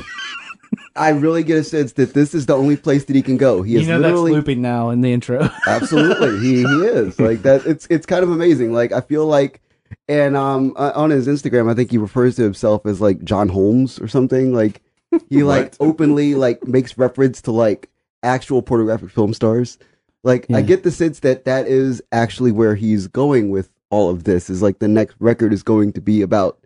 I 0.96 1.10
really 1.10 1.42
get 1.42 1.58
a 1.58 1.64
sense 1.64 1.92
that 1.92 2.14
this 2.14 2.34
is 2.34 2.46
the 2.46 2.56
only 2.56 2.76
place 2.76 3.04
that 3.04 3.16
he 3.16 3.22
can 3.22 3.36
go. 3.36 3.62
He 3.62 3.74
You 3.74 3.80
is 3.80 3.88
know 3.88 4.00
that's 4.00 4.12
literally 4.12 4.32
looping 4.32 4.62
now 4.62 4.90
in 4.90 5.00
the 5.00 5.12
intro. 5.12 5.48
Absolutely, 5.66 6.38
he 6.40 6.62
he 6.62 6.80
is 6.86 7.18
like 7.20 7.42
that. 7.42 7.66
It's 7.66 7.86
it's 7.90 8.06
kind 8.06 8.22
of 8.22 8.30
amazing. 8.30 8.72
Like 8.72 8.92
I 8.92 9.00
feel 9.00 9.26
like, 9.26 9.60
and 10.08 10.36
um 10.36 10.72
uh, 10.76 10.92
on 10.94 11.10
his 11.10 11.26
Instagram, 11.26 11.70
I 11.70 11.74
think 11.74 11.90
he 11.90 11.98
refers 11.98 12.36
to 12.36 12.42
himself 12.42 12.86
as 12.86 13.00
like 13.00 13.22
John 13.24 13.48
Holmes 13.48 13.98
or 14.00 14.08
something. 14.08 14.52
Like 14.52 14.82
he 15.28 15.42
like 15.42 15.74
openly 15.80 16.34
like 16.34 16.66
makes 16.66 16.98
reference 16.98 17.40
to 17.42 17.52
like 17.52 17.88
actual 18.22 18.62
pornographic 18.62 19.10
film 19.10 19.34
stars. 19.34 19.78
Like 20.22 20.46
I 20.50 20.62
get 20.62 20.82
the 20.82 20.90
sense 20.90 21.20
that 21.20 21.44
that 21.44 21.68
is 21.68 22.02
actually 22.10 22.50
where 22.52 22.74
he's 22.74 23.06
going 23.06 23.50
with 23.50 23.70
all 23.90 24.10
of 24.10 24.24
this. 24.24 24.50
Is 24.50 24.62
like 24.62 24.80
the 24.80 24.88
next 24.88 25.14
record 25.20 25.52
is 25.52 25.62
going 25.62 25.92
to 25.92 26.00
be 26.00 26.22
about 26.22 26.58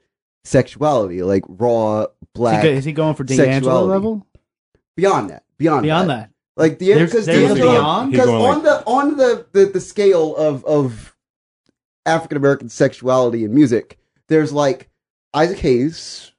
sexuality, 0.44 1.22
like 1.22 1.44
raw 1.48 2.02
Is 2.02 2.08
black. 2.34 2.64
he, 2.64 2.70
is 2.70 2.84
he 2.84 2.92
going 2.92 3.14
for 3.14 3.24
D'Angelo 3.24 3.52
sexuality. 3.52 3.88
level? 3.88 4.26
Beyond 4.96 5.30
that, 5.30 5.44
beyond 5.58 5.82
Beyond 5.82 6.10
that. 6.10 6.16
that. 6.16 6.30
Like 6.56 6.78
the 6.78 6.94
because 6.94 7.26
there's 7.26 7.50
a 7.52 7.54
D'Angelo 7.54 8.06
because 8.06 8.26
He's 8.26 8.26
going 8.26 8.44
on 8.56 8.62
the 8.62 8.84
on 8.86 9.16
the, 9.16 9.46
the 9.52 9.66
the 9.66 9.80
scale 9.80 10.36
of 10.36 10.64
of 10.64 11.16
African 12.06 12.36
American 12.36 12.68
sexuality 12.68 13.44
and 13.44 13.54
music, 13.54 13.98
there's 14.28 14.52
like 14.52 14.88
Isaac 15.32 15.58
Hayes, 15.58 16.32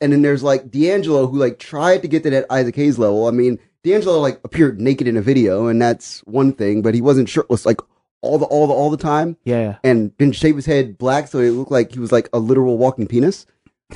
and 0.00 0.12
then 0.12 0.22
there's 0.22 0.42
like 0.42 0.70
D'Angelo 0.70 1.26
who 1.26 1.38
like 1.38 1.58
tried 1.58 2.02
to 2.02 2.08
get 2.08 2.22
to 2.24 2.30
that 2.30 2.46
Isaac 2.50 2.74
Hayes 2.76 2.98
level. 2.98 3.26
I 3.26 3.30
mean, 3.30 3.58
D'Angelo 3.84 4.18
like 4.20 4.40
appeared 4.42 4.80
naked 4.80 5.06
in 5.06 5.16
a 5.16 5.22
video, 5.22 5.66
and 5.66 5.80
that's 5.80 6.20
one 6.20 6.52
thing, 6.52 6.82
but 6.82 6.94
he 6.94 7.00
wasn't 7.02 7.28
shirtless 7.28 7.66
like 7.66 7.80
all 8.20 8.38
the 8.38 8.46
all 8.46 8.66
the 8.66 8.72
all 8.72 8.90
the 8.90 8.96
time, 8.96 9.36
Yeah. 9.44 9.76
and 9.84 10.16
didn't 10.18 10.34
shave 10.36 10.56
his 10.56 10.66
head 10.66 10.98
black 10.98 11.28
so 11.28 11.38
it 11.38 11.50
looked 11.50 11.70
like 11.70 11.92
he 11.92 12.00
was 12.00 12.12
like 12.12 12.28
a 12.32 12.38
literal 12.38 12.76
walking 12.78 13.06
penis. 13.06 13.46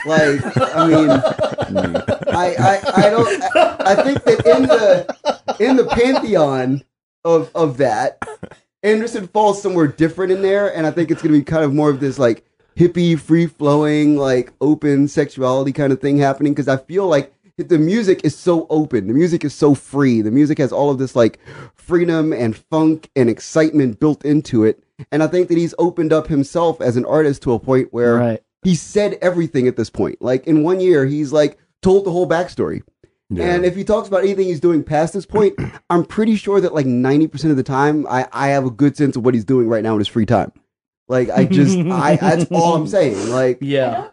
Like, 0.06 0.40
I 0.56 0.86
mean, 0.88 1.10
I, 2.28 2.56
I, 2.58 2.80
I 3.06 3.10
don't. 3.10 3.42
I, 3.56 3.76
I 3.92 3.94
think 4.02 4.24
that 4.24 4.46
in 4.46 4.62
the 4.62 5.56
in 5.60 5.76
the 5.76 5.84
pantheon 5.84 6.82
of 7.24 7.50
of 7.54 7.76
that, 7.78 8.18
Anderson 8.82 9.28
falls 9.28 9.60
somewhere 9.60 9.86
different 9.86 10.32
in 10.32 10.40
there, 10.42 10.74
and 10.74 10.86
I 10.86 10.90
think 10.92 11.10
it's 11.10 11.20
gonna 11.22 11.34
be 11.34 11.42
kind 11.42 11.64
of 11.64 11.74
more 11.74 11.90
of 11.90 12.00
this 12.00 12.18
like 12.18 12.44
hippie, 12.76 13.18
free 13.20 13.46
flowing, 13.46 14.16
like 14.16 14.52
open 14.62 15.08
sexuality 15.08 15.72
kind 15.72 15.92
of 15.92 16.00
thing 16.00 16.16
happening. 16.16 16.52
Because 16.54 16.68
I 16.68 16.78
feel 16.78 17.06
like 17.06 17.32
the 17.56 17.78
music 17.78 18.20
is 18.24 18.36
so 18.36 18.66
open, 18.70 19.06
the 19.08 19.14
music 19.14 19.44
is 19.44 19.54
so 19.54 19.74
free, 19.74 20.20
the 20.22 20.30
music 20.30 20.58
has 20.58 20.72
all 20.72 20.90
of 20.90 20.98
this 20.98 21.14
like 21.16 21.38
freedom 21.74 22.32
and 22.32 22.56
funk 22.56 23.10
and 23.16 23.28
excitement 23.30 24.00
built 24.00 24.24
into 24.24 24.64
it, 24.64 24.82
and 25.10 25.22
I 25.22 25.26
think 25.26 25.48
that 25.48 25.58
he's 25.58 25.74
opened 25.78 26.12
up 26.12 26.28
himself 26.28 26.80
as 26.80 26.96
an 26.96 27.04
artist 27.04 27.42
to 27.42 27.52
a 27.52 27.58
point 27.58 27.88
where 27.92 28.16
Right. 28.16 28.42
he 28.62 28.74
said 28.74 29.18
everything 29.20 29.66
at 29.68 29.76
this 29.76 29.90
point. 29.90 30.20
Like 30.22 30.46
in 30.46 30.62
one 30.62 30.80
year, 30.80 31.06
he's 31.06 31.32
like 31.32 31.58
told 31.82 32.04
the 32.04 32.10
whole 32.12 32.28
backstory. 32.28 32.82
And 33.34 33.64
if 33.64 33.74
he 33.74 33.82
talks 33.82 34.08
about 34.08 34.24
anything 34.24 34.46
he's 34.46 34.60
doing 34.60 34.84
past 34.84 35.14
this 35.14 35.24
point, 35.24 35.54
I'm 35.90 36.04
pretty 36.04 36.36
sure 36.36 36.60
that 36.60 36.74
like 36.74 36.84
90% 36.84 37.50
of 37.50 37.56
the 37.56 37.62
time, 37.62 38.06
I, 38.06 38.28
I 38.30 38.48
have 38.48 38.66
a 38.66 38.70
good 38.70 38.94
sense 38.94 39.16
of 39.16 39.24
what 39.24 39.32
he's 39.32 39.46
doing 39.46 39.68
right 39.68 39.82
now 39.82 39.94
in 39.94 40.00
his 40.00 40.08
free 40.08 40.26
time. 40.26 40.52
Like 41.08 41.30
I 41.30 41.46
just, 41.46 41.78
I 41.90 42.16
that's 42.16 42.44
all 42.52 42.74
I'm 42.74 42.86
saying. 42.86 43.30
Like, 43.30 43.56
Yeah. 43.62 44.08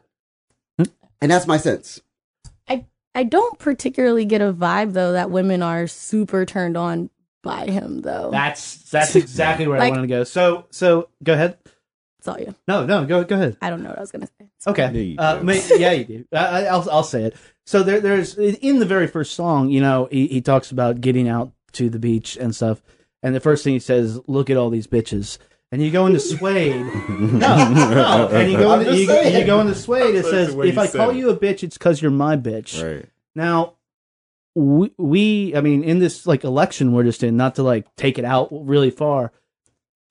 and 0.78 1.30
that's 1.30 1.48
my 1.48 1.58
sense. 1.58 2.02
I 3.16 3.24
don't 3.24 3.58
particularly 3.60 4.26
get 4.26 4.42
a 4.42 4.54
vibe 4.54 4.94
though 4.94 5.14
that 5.14 5.32
women 5.32 5.62
are 5.64 5.88
super 5.88 6.46
turned 6.46 6.78
on 6.78 7.10
by 7.42 7.66
him 7.66 8.02
though. 8.02 8.30
That's 8.32 8.90
that's 8.90 9.16
exactly 9.16 9.68
where 9.68 9.82
I 9.82 9.90
wanted 9.90 10.02
to 10.04 10.08
go. 10.08 10.24
So 10.24 10.66
so 10.72 11.10
go 11.24 11.34
ahead. 11.34 11.58
That's 12.20 12.28
all 12.28 12.40
you. 12.40 12.54
No, 12.68 12.86
no, 12.86 13.06
go 13.06 13.24
go 13.24 13.36
ahead. 13.36 13.58
I 13.62 13.70
don't 13.70 13.82
know 13.82 13.90
what 13.90 13.98
I 13.98 14.02
was 14.02 14.12
gonna 14.12 14.28
say. 14.40 14.48
Okay. 14.68 14.84
Yeah, 14.94 15.00
you 15.02 15.16
uh, 15.18 15.38
do. 15.40 15.44
ma- 15.46 15.54
yeah, 15.78 15.92
you 15.92 16.04
do. 16.06 16.26
I, 16.34 16.38
I- 16.38 16.64
I'll 16.66 16.90
I'll 16.90 17.04
say 17.04 17.24
it. 17.24 17.36
So 17.66 17.82
there 17.84 18.00
there's 18.02 18.38
in 18.38 18.80
the 18.80 18.86
very 18.86 19.08
first 19.08 19.34
song, 19.36 19.70
you 19.70 19.80
know, 19.82 20.08
he, 20.12 20.28
he 20.28 20.42
talks 20.42 20.72
about 20.72 21.02
getting 21.02 21.28
out 21.30 21.52
to 21.74 21.90
the 21.90 22.00
beach 22.00 22.36
and 22.38 22.56
stuff, 22.56 22.82
and 23.24 23.34
the 23.36 23.40
first 23.40 23.64
thing 23.64 23.74
he 23.74 23.80
says, 23.80 24.20
"Look 24.28 24.50
at 24.50 24.58
all 24.58 24.70
these 24.70 24.88
bitches." 24.88 25.38
And 25.72 25.82
you 25.84 25.92
go 25.92 26.06
into 26.08 26.20
Suede. 26.20 26.76
no, 27.10 27.40
no. 27.40 28.30
And 28.32 28.52
you 28.52 28.58
go 28.58 28.72
I'm 28.72 28.82
into 28.82 28.94
just 28.94 29.26
you, 29.34 29.40
you 29.40 29.46
go 29.46 29.60
into 29.60 29.76
Suede. 29.76 30.16
It 30.16 30.26
says, 30.26 30.56
"If 30.56 30.78
I 30.78 30.88
call 30.88 31.12
it. 31.12 31.18
you 31.18 31.30
a 31.30 31.38
bitch, 31.38 31.64
it's 31.64 31.78
because 31.78 32.02
you're 32.02 32.12
my 32.12 32.38
bitch." 32.38 32.84
Right. 32.84 33.06
Now, 33.36 33.76
we, 34.56 34.92
we, 34.98 35.56
I 35.56 35.62
mean, 35.62 35.84
in 35.84 36.00
this 36.00 36.26
like 36.26 36.44
election 36.44 36.92
we're 36.92 37.04
just 37.04 37.24
in, 37.24 37.38
not 37.38 37.56
to 37.56 37.64
like 37.64 37.96
take 37.96 38.18
it 38.18 38.26
out 38.26 38.50
really 38.52 38.92
far, 38.92 39.32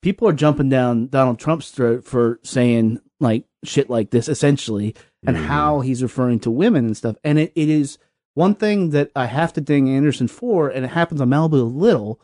people 0.01 0.27
are 0.27 0.33
jumping 0.33 0.69
down 0.69 1.07
Donald 1.07 1.39
Trump's 1.39 1.71
throat 1.71 2.05
for 2.05 2.39
saying 2.43 2.99
like 3.19 3.45
shit 3.63 3.89
like 3.89 4.11
this, 4.11 4.29
essentially, 4.29 4.95
and 5.25 5.35
how 5.35 5.81
he's 5.81 6.01
referring 6.01 6.39
to 6.39 6.51
women 6.51 6.85
and 6.85 6.97
stuff. 6.97 7.17
And 7.23 7.37
it, 7.37 7.51
it 7.55 7.69
is 7.69 7.97
one 8.33 8.55
thing 8.55 8.91
that 8.91 9.11
I 9.15 9.25
have 9.25 9.53
to 9.53 9.61
ding 9.61 9.89
Anderson 9.89 10.27
for, 10.27 10.69
and 10.69 10.85
it 10.85 10.89
happens 10.89 11.19
on 11.19 11.29
Malibu 11.29 11.53
a 11.53 11.63
little, 11.63 12.21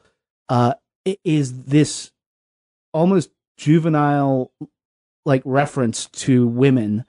uh, 0.47 0.75
it 1.03 1.19
is 1.23 1.65
this 1.65 2.11
almost 2.95 3.29
juvenile 3.57 4.51
like 5.25 5.41
reference 5.45 6.07
to 6.07 6.47
women 6.47 7.05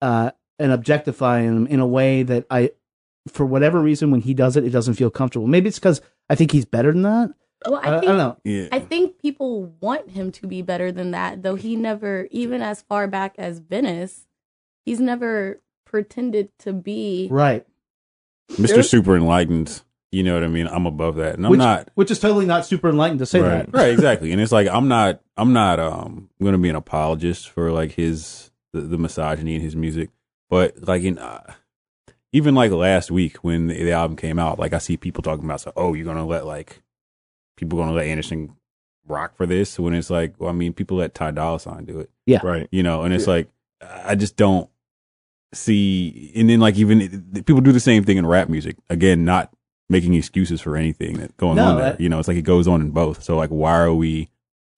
uh, 0.00 0.30
and 0.58 0.72
objectifying 0.72 1.54
them 1.54 1.66
in 1.66 1.80
a 1.80 1.86
way 1.86 2.22
that 2.22 2.46
I, 2.50 2.70
for 3.28 3.44
whatever 3.44 3.80
reason, 3.80 4.10
when 4.10 4.22
he 4.22 4.32
does 4.34 4.56
it, 4.56 4.64
it 4.64 4.70
doesn't 4.70 4.94
feel 4.94 5.10
comfortable. 5.10 5.46
Maybe 5.46 5.68
it's 5.68 5.78
because 5.78 6.00
I 6.30 6.34
think 6.34 6.50
he's 6.50 6.64
better 6.64 6.92
than 6.92 7.02
that. 7.02 7.30
Well, 7.66 7.80
I, 7.82 7.90
I 7.90 7.98
I 7.98 8.00
don't 8.00 8.16
know. 8.16 8.36
Yeah. 8.42 8.68
I 8.72 8.80
think 8.80 9.20
people 9.20 9.74
want 9.80 10.10
him 10.10 10.32
to 10.32 10.46
be 10.46 10.62
better 10.62 10.90
than 10.90 11.12
that, 11.12 11.42
though 11.42 11.54
he 11.54 11.76
never, 11.76 12.26
even 12.30 12.62
as 12.62 12.82
far 12.82 13.06
back 13.06 13.34
as 13.38 13.60
Venice, 13.60 14.26
he's 14.84 14.98
never 14.98 15.60
pretended 15.84 16.50
to 16.60 16.72
be. 16.72 17.28
Right. 17.30 17.66
Mr. 18.52 18.84
Super 18.84 19.16
Enlightened. 19.16 19.82
You 20.12 20.22
know 20.22 20.34
what 20.34 20.44
I 20.44 20.48
mean? 20.48 20.66
I'm 20.66 20.84
above 20.86 21.16
that. 21.16 21.34
And 21.36 21.46
I'm 21.46 21.50
which, 21.50 21.58
not 21.58 21.88
which 21.94 22.10
is 22.10 22.20
totally 22.20 22.46
not 22.46 22.66
super 22.66 22.90
enlightened 22.90 23.20
to 23.20 23.26
say 23.26 23.40
Right. 23.40 23.70
that. 23.70 23.76
right, 23.76 23.90
exactly. 23.92 24.30
And 24.30 24.40
it's 24.40 24.52
like 24.52 24.68
I'm 24.68 24.86
not 24.86 25.20
I'm 25.36 25.52
not 25.52 25.80
um 25.80 26.28
gonna 26.42 26.58
be 26.58 26.68
an 26.68 26.76
apologist 26.76 27.48
for 27.48 27.72
like 27.72 27.92
his 27.92 28.50
the, 28.72 28.82
the 28.82 28.98
misogyny 28.98 29.54
in 29.54 29.62
his 29.62 29.74
music. 29.74 30.10
But 30.50 30.86
like 30.86 31.02
in 31.02 31.18
uh, 31.18 31.54
even 32.32 32.54
like 32.54 32.70
last 32.70 33.10
week 33.10 33.38
when 33.38 33.68
the, 33.68 33.84
the 33.84 33.92
album 33.92 34.16
came 34.16 34.38
out, 34.38 34.58
like 34.58 34.74
I 34.74 34.78
see 34.78 34.96
people 34.96 35.22
talking 35.22 35.44
about 35.44 35.62
so 35.62 35.72
oh, 35.76 35.94
you're 35.94 36.04
gonna 36.04 36.26
let 36.26 36.46
like 36.46 36.82
people 37.56 37.78
gonna 37.78 37.92
let 37.92 38.06
Anderson 38.06 38.54
rock 39.08 39.36
for 39.36 39.46
this 39.46 39.78
when 39.78 39.94
it's 39.94 40.10
like 40.10 40.34
well, 40.38 40.50
I 40.50 40.52
mean 40.52 40.74
people 40.74 40.98
let 40.98 41.14
Ty 41.14 41.32
Dolla 41.32 41.58
Sign 41.58 41.86
do 41.86 42.00
it. 42.00 42.10
Yeah, 42.26 42.40
right. 42.44 42.68
you 42.70 42.82
know 42.82 43.02
and 43.02 43.12
it's 43.12 43.26
like 43.26 43.48
i 44.06 44.14
just 44.14 44.36
don't 44.36 44.70
see 45.52 46.32
and 46.34 46.48
then 46.48 46.60
like 46.60 46.76
even 46.76 47.42
people 47.44 47.60
do 47.60 47.72
the 47.72 47.80
same 47.80 48.04
thing 48.04 48.16
in 48.16 48.24
rap 48.24 48.48
music 48.48 48.76
again 48.88 49.24
not 49.24 49.52
making 49.92 50.14
excuses 50.14 50.60
for 50.60 50.76
anything 50.76 51.18
that's 51.18 51.34
going 51.34 51.56
No, 51.56 51.66
on 51.66 51.76
there 51.76 51.90
that- 51.92 52.00
you 52.00 52.08
know 52.08 52.18
it's 52.18 52.26
like 52.28 52.36
it 52.36 52.42
goes 52.42 52.66
on 52.66 52.80
in 52.80 52.90
both 52.90 53.22
so 53.22 53.36
like 53.36 53.50
why 53.50 53.72
are 53.78 53.94
we 53.94 54.28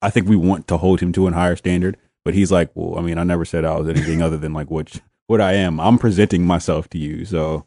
i 0.02 0.10
think 0.10 0.28
we 0.28 0.36
want 0.36 0.66
to 0.68 0.76
hold 0.76 1.00
him 1.00 1.12
to 1.12 1.26
a 1.26 1.32
higher 1.32 1.56
standard 1.56 1.96
but 2.24 2.34
he's 2.34 2.52
like 2.52 2.70
well 2.74 2.98
i 2.98 3.02
mean 3.02 3.16
i 3.16 3.24
never 3.24 3.44
said 3.46 3.64
i 3.64 3.74
was 3.78 3.88
anything 3.88 4.20
other 4.20 4.36
than 4.36 4.52
like 4.52 4.70
what 4.70 5.00
what 5.28 5.40
i 5.40 5.52
am 5.54 5.80
i'm 5.80 5.96
presenting 5.98 6.44
myself 6.44 6.88
to 6.90 6.98
you 6.98 7.24
so 7.24 7.64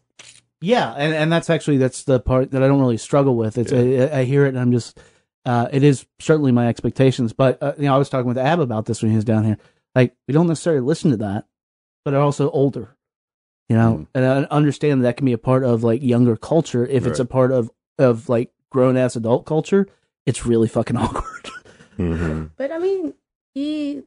Yeah, 0.59 0.93
and, 0.97 1.13
and 1.13 1.31
that's 1.31 1.49
actually 1.49 1.77
that's 1.77 2.03
the 2.03 2.19
part 2.19 2.49
that 2.51 2.63
I 2.63 2.67
don't 2.67 2.79
really 2.81 2.97
struggle 2.97 3.35
with. 3.35 3.59
It's 3.59 3.71
I, 3.71 4.21
I 4.21 4.23
hear 4.25 4.45
it 4.45 4.49
and 4.49 4.59
I'm 4.59 4.71
just 4.71 4.99
uh, 5.45 5.67
it 5.71 5.83
is 5.83 6.05
certainly 6.19 6.51
my 6.51 6.67
expectations. 6.67 7.31
But 7.31 7.61
uh, 7.61 7.73
you 7.77 7.85
know, 7.85 7.93
I 7.93 7.97
was 7.99 8.09
talking 8.09 8.27
with 8.27 8.39
Ab 8.39 8.59
about 8.59 8.85
this 8.87 9.01
when 9.03 9.11
he 9.11 9.15
was 9.15 9.23
down 9.23 9.43
here. 9.45 9.57
Like 9.93 10.15
we 10.27 10.33
don't 10.33 10.47
necessarily 10.47 10.81
listen 10.81 11.11
to 11.11 11.17
that, 11.17 11.45
but 12.03 12.15
are 12.15 12.21
also 12.21 12.49
older. 12.49 12.96
You 13.69 13.75
know, 13.75 14.07
and 14.13 14.25
I 14.25 14.43
understand 14.43 15.01
that, 15.01 15.03
that 15.03 15.17
can 15.17 15.25
be 15.25 15.33
a 15.33 15.37
part 15.37 15.63
of 15.65 15.83
like 15.83 16.01
younger 16.01 16.37
culture. 16.37 16.85
If 16.85 17.05
it's 17.05 17.19
a 17.19 17.25
part 17.25 17.51
of 17.51 17.69
of 17.99 18.29
like 18.29 18.51
grown 18.69 18.95
ass 18.95 19.15
adult 19.17 19.45
culture, 19.45 19.87
it's 20.25 20.45
really 20.45 20.67
fucking 20.69 20.95
awkward. 21.03 21.49
hmm 21.97 22.45
But 22.55 22.71
I 22.71 22.77
mean, 22.79 23.13
he 23.53 24.03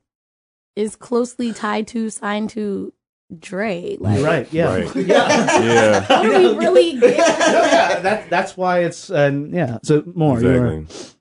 is 0.76 0.96
closely 0.96 1.52
tied 1.52 1.86
to, 1.88 2.08
signed 2.08 2.48
to 2.50 2.92
Dre. 3.38 3.96
Like, 4.00 4.24
right? 4.24 4.52
Yeah. 4.52 4.74
Right. 4.76 4.96
Yeah. 5.06 5.60
yeah 5.62 6.00
How 6.00 6.22
do 6.22 6.30
we 6.30 6.56
really 6.56 6.98
get? 6.98 7.18
yeah, 7.18 8.00
that 8.00 8.30
that's 8.30 8.56
why 8.56 8.80
it's 8.84 9.10
and 9.10 9.52
yeah. 9.52 9.78
So 9.82 10.02
more, 10.14 10.40
you 10.40 10.46
were- 10.46 10.72
Exactly. 10.72 11.16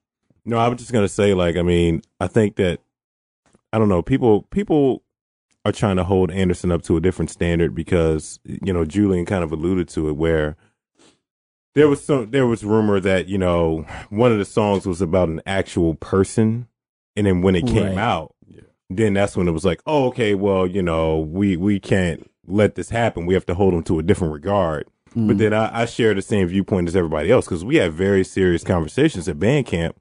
No, 0.46 0.58
I 0.58 0.70
was 0.70 0.80
just 0.80 0.94
gonna 0.94 1.10
say, 1.10 1.34
like, 1.34 1.58
I 1.58 1.62
mean, 1.62 2.02
I 2.22 2.28
think 2.28 2.56
that 2.56 2.80
I 3.74 3.78
don't 3.80 3.90
know, 3.90 4.02
people 4.02 4.44
people 4.44 5.04
are 5.66 5.72
trying 5.72 5.98
to 5.98 6.04
hold 6.04 6.32
Anderson 6.32 6.72
up 6.72 6.82
to 6.84 6.98
a 6.98 7.02
different 7.02 7.30
standard 7.32 7.76
because 7.76 8.40
you 8.44 8.72
know 8.74 8.86
Julian 8.86 9.26
kind 9.26 9.44
of 9.44 9.52
alluded 9.52 9.88
to 9.90 10.10
it, 10.10 10.14
where 10.16 10.56
there 11.76 11.88
was 11.88 12.04
some 12.04 12.32
there 12.32 12.48
was 12.48 12.64
rumor 12.64 13.00
that 13.00 13.28
you 13.28 13.38
know 13.38 13.86
one 14.10 14.32
of 14.32 14.38
the 14.40 14.46
songs 14.46 14.86
was 14.86 15.02
about 15.02 15.30
an 15.30 15.42
actual 15.46 15.96
person, 15.96 16.68
and 17.16 17.28
then 17.28 17.42
when 17.42 17.56
it 17.56 17.68
came 17.68 17.96
Right. 17.96 17.98
out, 17.98 18.36
then 18.90 19.14
that's 19.14 19.38
when 19.38 19.48
it 19.48 19.52
was 19.52 19.66
like, 19.66 19.82
oh, 19.86 20.08
okay, 20.08 20.34
well, 20.36 20.66
you 20.66 20.82
know, 20.82 21.20
we 21.20 21.58
we 21.58 21.80
can't 21.80 22.30
let 22.48 22.76
this 22.76 22.90
happen. 22.90 23.26
We 23.26 23.34
have 23.36 23.46
to 23.48 23.54
hold 23.54 23.74
him 23.74 23.84
to 23.84 24.00
a 24.00 24.04
different 24.04 24.34
regard. 24.34 24.88
Mm. 25.16 25.28
But 25.28 25.38
then 25.40 25.54
I, 25.54 25.82
I 25.82 25.86
share 25.86 26.14
the 26.14 26.22
same 26.22 26.48
viewpoint 26.48 26.88
as 26.88 26.96
everybody 26.96 27.32
else 27.32 27.46
because 27.46 27.64
we 27.66 27.76
had 27.78 27.94
very 27.94 28.24
serious 28.24 28.64
conversations 28.64 29.28
at 29.28 29.38
Bandcamp. 29.38 29.94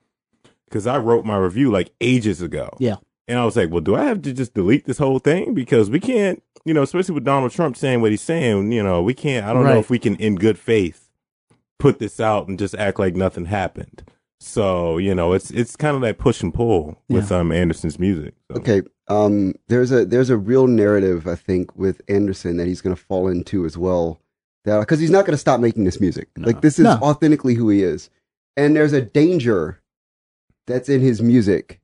Because 0.66 0.86
I 0.86 0.98
wrote 0.98 1.24
my 1.24 1.36
review 1.38 1.70
like 1.70 1.90
ages 2.00 2.42
ago. 2.42 2.76
Yeah. 2.78 2.96
And 3.28 3.38
I 3.38 3.44
was 3.44 3.56
like, 3.56 3.70
well, 3.70 3.82
do 3.82 3.94
I 3.94 4.04
have 4.04 4.22
to 4.22 4.32
just 4.32 4.54
delete 4.54 4.86
this 4.86 4.98
whole 4.98 5.18
thing? 5.18 5.52
Because 5.54 5.90
we 5.90 6.00
can't, 6.00 6.42
you 6.64 6.72
know, 6.72 6.82
especially 6.82 7.14
with 7.14 7.24
Donald 7.24 7.52
Trump 7.52 7.76
saying 7.76 8.00
what 8.00 8.10
he's 8.10 8.22
saying, 8.22 8.72
you 8.72 8.82
know, 8.82 9.02
we 9.02 9.12
can't, 9.14 9.46
I 9.46 9.52
don't 9.52 9.64
Right. 9.64 9.74
know 9.74 9.80
if 9.80 9.90
we 9.90 9.98
can, 9.98 10.16
in 10.16 10.36
good 10.36 10.58
faith, 10.58 11.10
put 11.78 11.98
this 11.98 12.18
out 12.20 12.48
and 12.48 12.58
just 12.58 12.74
act 12.74 12.98
like 12.98 13.14
nothing 13.14 13.44
happened. 13.44 14.02
So, 14.40 14.98
you 14.98 15.14
know, 15.14 15.32
it's, 15.34 15.50
it's 15.50 15.76
kind 15.76 15.94
of 15.94 16.00
that 16.02 16.16
push 16.18 16.42
and 16.42 16.54
pull 16.54 17.02
with, 17.08 17.30
um, 17.30 17.52
Anderson's 17.52 17.98
music. 17.98 18.34
So. 18.50 18.58
Okay. 18.58 18.82
Um, 19.08 19.54
there's 19.68 19.90
a 19.90 20.04
there's 20.04 20.28
a 20.28 20.36
real 20.36 20.66
narrative 20.66 21.26
I 21.26 21.34
think 21.34 21.74
with 21.74 22.02
Anderson 22.10 22.58
that 22.58 22.66
he's 22.66 22.82
going 22.82 22.94
to 22.94 23.00
fall 23.02 23.26
into 23.26 23.64
as 23.64 23.78
well. 23.78 24.20
That 24.66 24.80
because 24.80 25.00
he's 25.00 25.10
not 25.10 25.24
going 25.24 25.32
to 25.32 25.38
stop 25.38 25.60
making 25.60 25.84
this 25.84 25.98
music. 25.98 26.28
Like 26.36 26.60
this 26.60 26.78
is 26.78 26.84
No. 26.84 26.98
authentically 27.00 27.54
who 27.54 27.70
he 27.70 27.82
is, 27.82 28.10
and 28.54 28.76
there's 28.76 28.92
a 28.92 29.00
danger 29.00 29.80
that's 30.66 30.90
in 30.90 31.00
his 31.00 31.22
music 31.22 31.77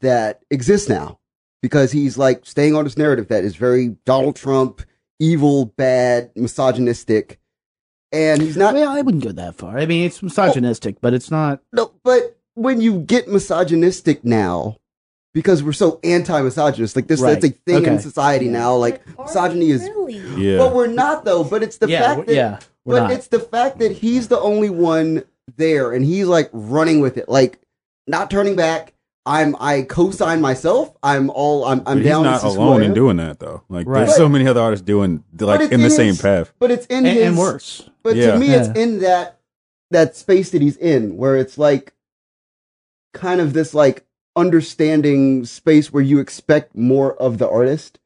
that 0.00 0.40
exists 0.50 0.88
now 0.88 1.18
because 1.62 1.92
he's 1.92 2.16
like 2.18 2.44
staying 2.46 2.74
on 2.74 2.84
this 2.84 2.96
narrative 2.96 3.28
that 3.28 3.44
is 3.44 3.56
very 3.56 3.96
Donald 4.04 4.36
Trump, 4.36 4.82
evil, 5.18 5.66
bad, 5.76 6.30
misogynistic, 6.36 7.38
and 8.12 8.40
he's 8.40 8.56
not. 8.56 8.74
Well, 8.74 8.90
I 8.90 9.02
wouldn't 9.02 9.24
go 9.24 9.32
that 9.32 9.56
far. 9.56 9.78
I 9.78 9.86
mean, 9.86 10.04
it's 10.04 10.22
misogynistic, 10.22 11.00
but 11.00 11.14
it's 11.14 11.30
not. 11.30 11.60
No, 11.72 11.92
but 12.04 12.36
when 12.54 12.80
you 12.80 13.00
get 13.00 13.28
misogynistic 13.28 14.24
now, 14.24 14.76
because 15.34 15.62
we're 15.62 15.72
so 15.72 16.00
anti-misogynist, 16.02 16.96
like 16.96 17.06
this, 17.06 17.20
Right. 17.20 17.34
that's 17.40 17.44
a 17.54 17.56
thing 17.66 17.84
in 17.84 17.92
Okay. 17.94 18.02
society 18.02 18.48
now. 18.48 18.74
Like 18.76 19.02
misogyny 19.18 19.70
is, 19.70 19.88
Yeah. 20.36 20.58
but 20.58 20.74
we're 20.74 20.86
not 20.86 21.24
though. 21.24 21.44
But 21.44 21.62
it's 21.62 21.76
the 21.78 21.88
Yeah, 21.88 22.14
fact 22.14 22.26
that, 22.28 22.34
yeah, 22.34 22.58
but 22.86 23.02
not. 23.02 23.12
it's 23.12 23.28
the 23.28 23.40
fact 23.40 23.78
that 23.80 23.92
he's 23.92 24.28
the 24.28 24.40
only 24.40 24.70
one 24.70 25.24
there, 25.56 25.92
and 25.92 26.04
he's 26.04 26.26
like 26.26 26.48
running 26.52 27.00
with 27.00 27.18
it, 27.18 27.28
like 27.28 27.58
not 28.06 28.30
turning 28.30 28.56
back. 28.56 28.94
I'm 29.28 29.54
I 29.60 29.82
co-sign 29.82 30.40
myself. 30.40 30.96
I'm 31.02 31.28
all 31.28 31.66
I'm 31.66 31.82
I'm 31.86 31.98
But 31.98 32.04
down. 32.04 32.24
He's 32.24 32.32
not 32.32 32.42
this 32.42 32.56
alone 32.56 32.82
I 32.82 32.86
in 32.86 32.94
doing 32.94 33.18
that 33.18 33.38
though. 33.38 33.62
Like 33.68 33.86
Right. 33.86 34.06
there's 34.06 34.16
so 34.16 34.28
many 34.28 34.46
other 34.48 34.60
artists 34.60 34.84
doing 34.84 35.22
like 35.38 35.60
it's 35.60 35.72
in 35.72 35.80
the 35.80 35.86
in 35.86 35.90
same 35.92 36.16
path. 36.16 36.52
But 36.58 36.70
it's 36.70 36.86
in 36.86 37.04
And, 37.04 37.06
his 37.06 37.26
and 37.28 37.38
worse. 37.38 37.90
But 38.02 38.16
Yeah. 38.16 38.32
to 38.32 38.38
me, 38.38 38.48
it's 38.54 38.68
in 38.78 39.00
that 39.00 39.38
that 39.90 40.16
space 40.16 40.50
that 40.50 40.62
he's 40.62 40.78
in, 40.78 41.18
where 41.18 41.36
it's 41.36 41.58
like 41.58 41.92
kind 43.12 43.40
of 43.40 43.52
this 43.52 43.74
like 43.74 44.06
understanding 44.34 45.44
space 45.44 45.92
where 45.92 46.02
you 46.02 46.20
expect 46.20 46.74
more 46.74 47.14
of 47.16 47.36
the 47.38 47.48
artist, 47.50 47.98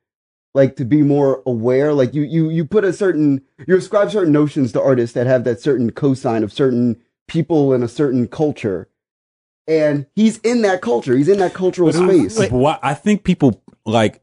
like 0.55 0.75
to 0.77 0.85
be 0.85 1.03
more 1.03 1.41
aware. 1.47 1.95
Like 1.95 2.15
you 2.15 2.23
you 2.23 2.51
you 2.51 2.65
put 2.65 2.85
a 2.85 2.93
certain 2.93 3.43
you 3.67 3.77
ascribe 3.77 4.11
certain 4.11 4.33
notions 4.33 4.73
to 4.73 4.83
artists 4.83 5.15
that 5.15 5.29
have 5.29 5.45
that 5.45 5.61
certain 5.61 5.93
cosign 5.93 6.43
of 6.43 6.53
certain 6.53 7.01
people 7.29 7.73
in 7.73 7.83
a 7.85 7.89
certain 7.89 8.27
culture, 8.27 8.89
and 9.66 10.07
he's 10.14 10.38
in 10.38 10.62
that 10.62 10.81
culture. 10.83 11.16
He's 11.16 11.29
in 11.29 11.38
that 11.38 11.55
cultural 11.55 11.92
space. 11.92 12.37
But 12.37 12.51
why- 12.53 12.79
I 12.83 12.94
think 12.94 13.25
people 13.25 13.62
like 13.87 14.20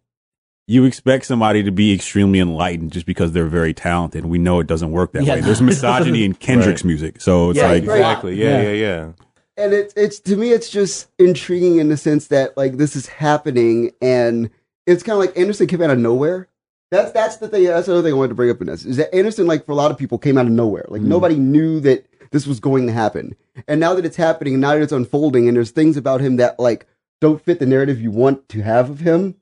you 0.68 0.86
expect 0.86 1.26
somebody 1.26 1.64
to 1.64 1.72
be 1.72 1.92
extremely 1.94 2.40
enlightened 2.40 2.92
just 2.92 3.06
because 3.08 3.32
they're 3.32 3.48
very 3.48 3.74
talented. 3.74 4.26
We 4.26 4.38
know 4.38 4.60
it 4.60 4.68
doesn't 4.68 4.92
work 4.92 5.14
that 5.14 5.24
Yeah, 5.24 5.36
way. 5.36 5.42
There's 5.42 5.62
misogyny 5.62 6.24
in 6.24 6.34
Kendrick's 6.36 6.84
music, 6.84 7.22
so 7.22 7.50
it's 7.50 7.58
Yeah, 7.58 7.68
like 7.70 7.88
right. 7.88 7.98
Exactly. 7.98 8.36
Yeah, 8.36 8.62
Yeah. 8.62 8.72
yeah, 8.72 8.72
yeah. 8.74 9.12
and 9.58 9.74
it's 9.74 9.94
it's 9.98 10.20
to 10.22 10.36
me 10.38 10.52
it's 10.52 10.70
just 10.70 11.08
intriguing 11.18 11.78
in 11.80 11.90
the 11.90 11.98
sense 11.98 12.28
that 12.28 12.56
like 12.56 12.78
this 12.78 12.96
is 12.96 13.08
happening 13.08 13.92
and 14.02 14.50
it's 14.86 15.04
kind 15.04 15.14
of 15.14 15.20
like 15.20 15.38
Anderson 15.38 15.68
came 15.68 15.82
out 15.82 15.90
of 15.90 15.98
nowhere. 16.00 16.48
That's 16.92 17.12
that's 17.12 17.38
the 17.38 17.48
thing. 17.48 17.66
That's 17.66 17.88
another 17.88 18.04
thing 18.04 18.14
I 18.14 18.18
wanted 18.18 18.30
to 18.30 18.36
bring 18.36 18.50
up 18.50 18.62
in 18.62 18.68
this 18.68 18.86
is 18.86 18.98
that 18.98 19.14
Anderson, 19.14 19.46
like 19.48 19.66
for 19.66 19.72
a 19.74 19.76
lot 19.76 19.92
of 19.92 19.98
people, 19.98 20.18
came 20.18 20.38
out 20.38 20.46
of 20.48 20.52
nowhere. 20.52 20.86
Like 20.90 21.02
Mm. 21.02 21.06
nobody 21.06 21.36
knew 21.36 21.80
that 21.82 22.06
this 22.32 22.48
was 22.48 22.60
going 22.60 22.88
to 22.88 22.94
happen, 22.94 23.36
and 23.68 23.80
now 23.80 23.94
that 23.94 24.06
it's 24.06 24.18
happening, 24.18 24.54
and 24.56 24.62
now 24.62 24.74
that 24.74 24.82
it's 24.82 24.92
unfolding, 24.92 25.48
and 25.48 25.56
there's 25.58 25.72
things 25.72 25.98
about 25.98 26.22
him 26.22 26.38
that 26.38 26.60
like 26.60 26.88
don't 27.22 27.42
fit 27.44 27.60
the 27.60 27.66
narrative 27.66 28.02
you 28.02 28.12
want 28.12 28.48
to 28.50 28.62
have 28.62 28.90
of 28.90 29.00
him, 29.02 29.36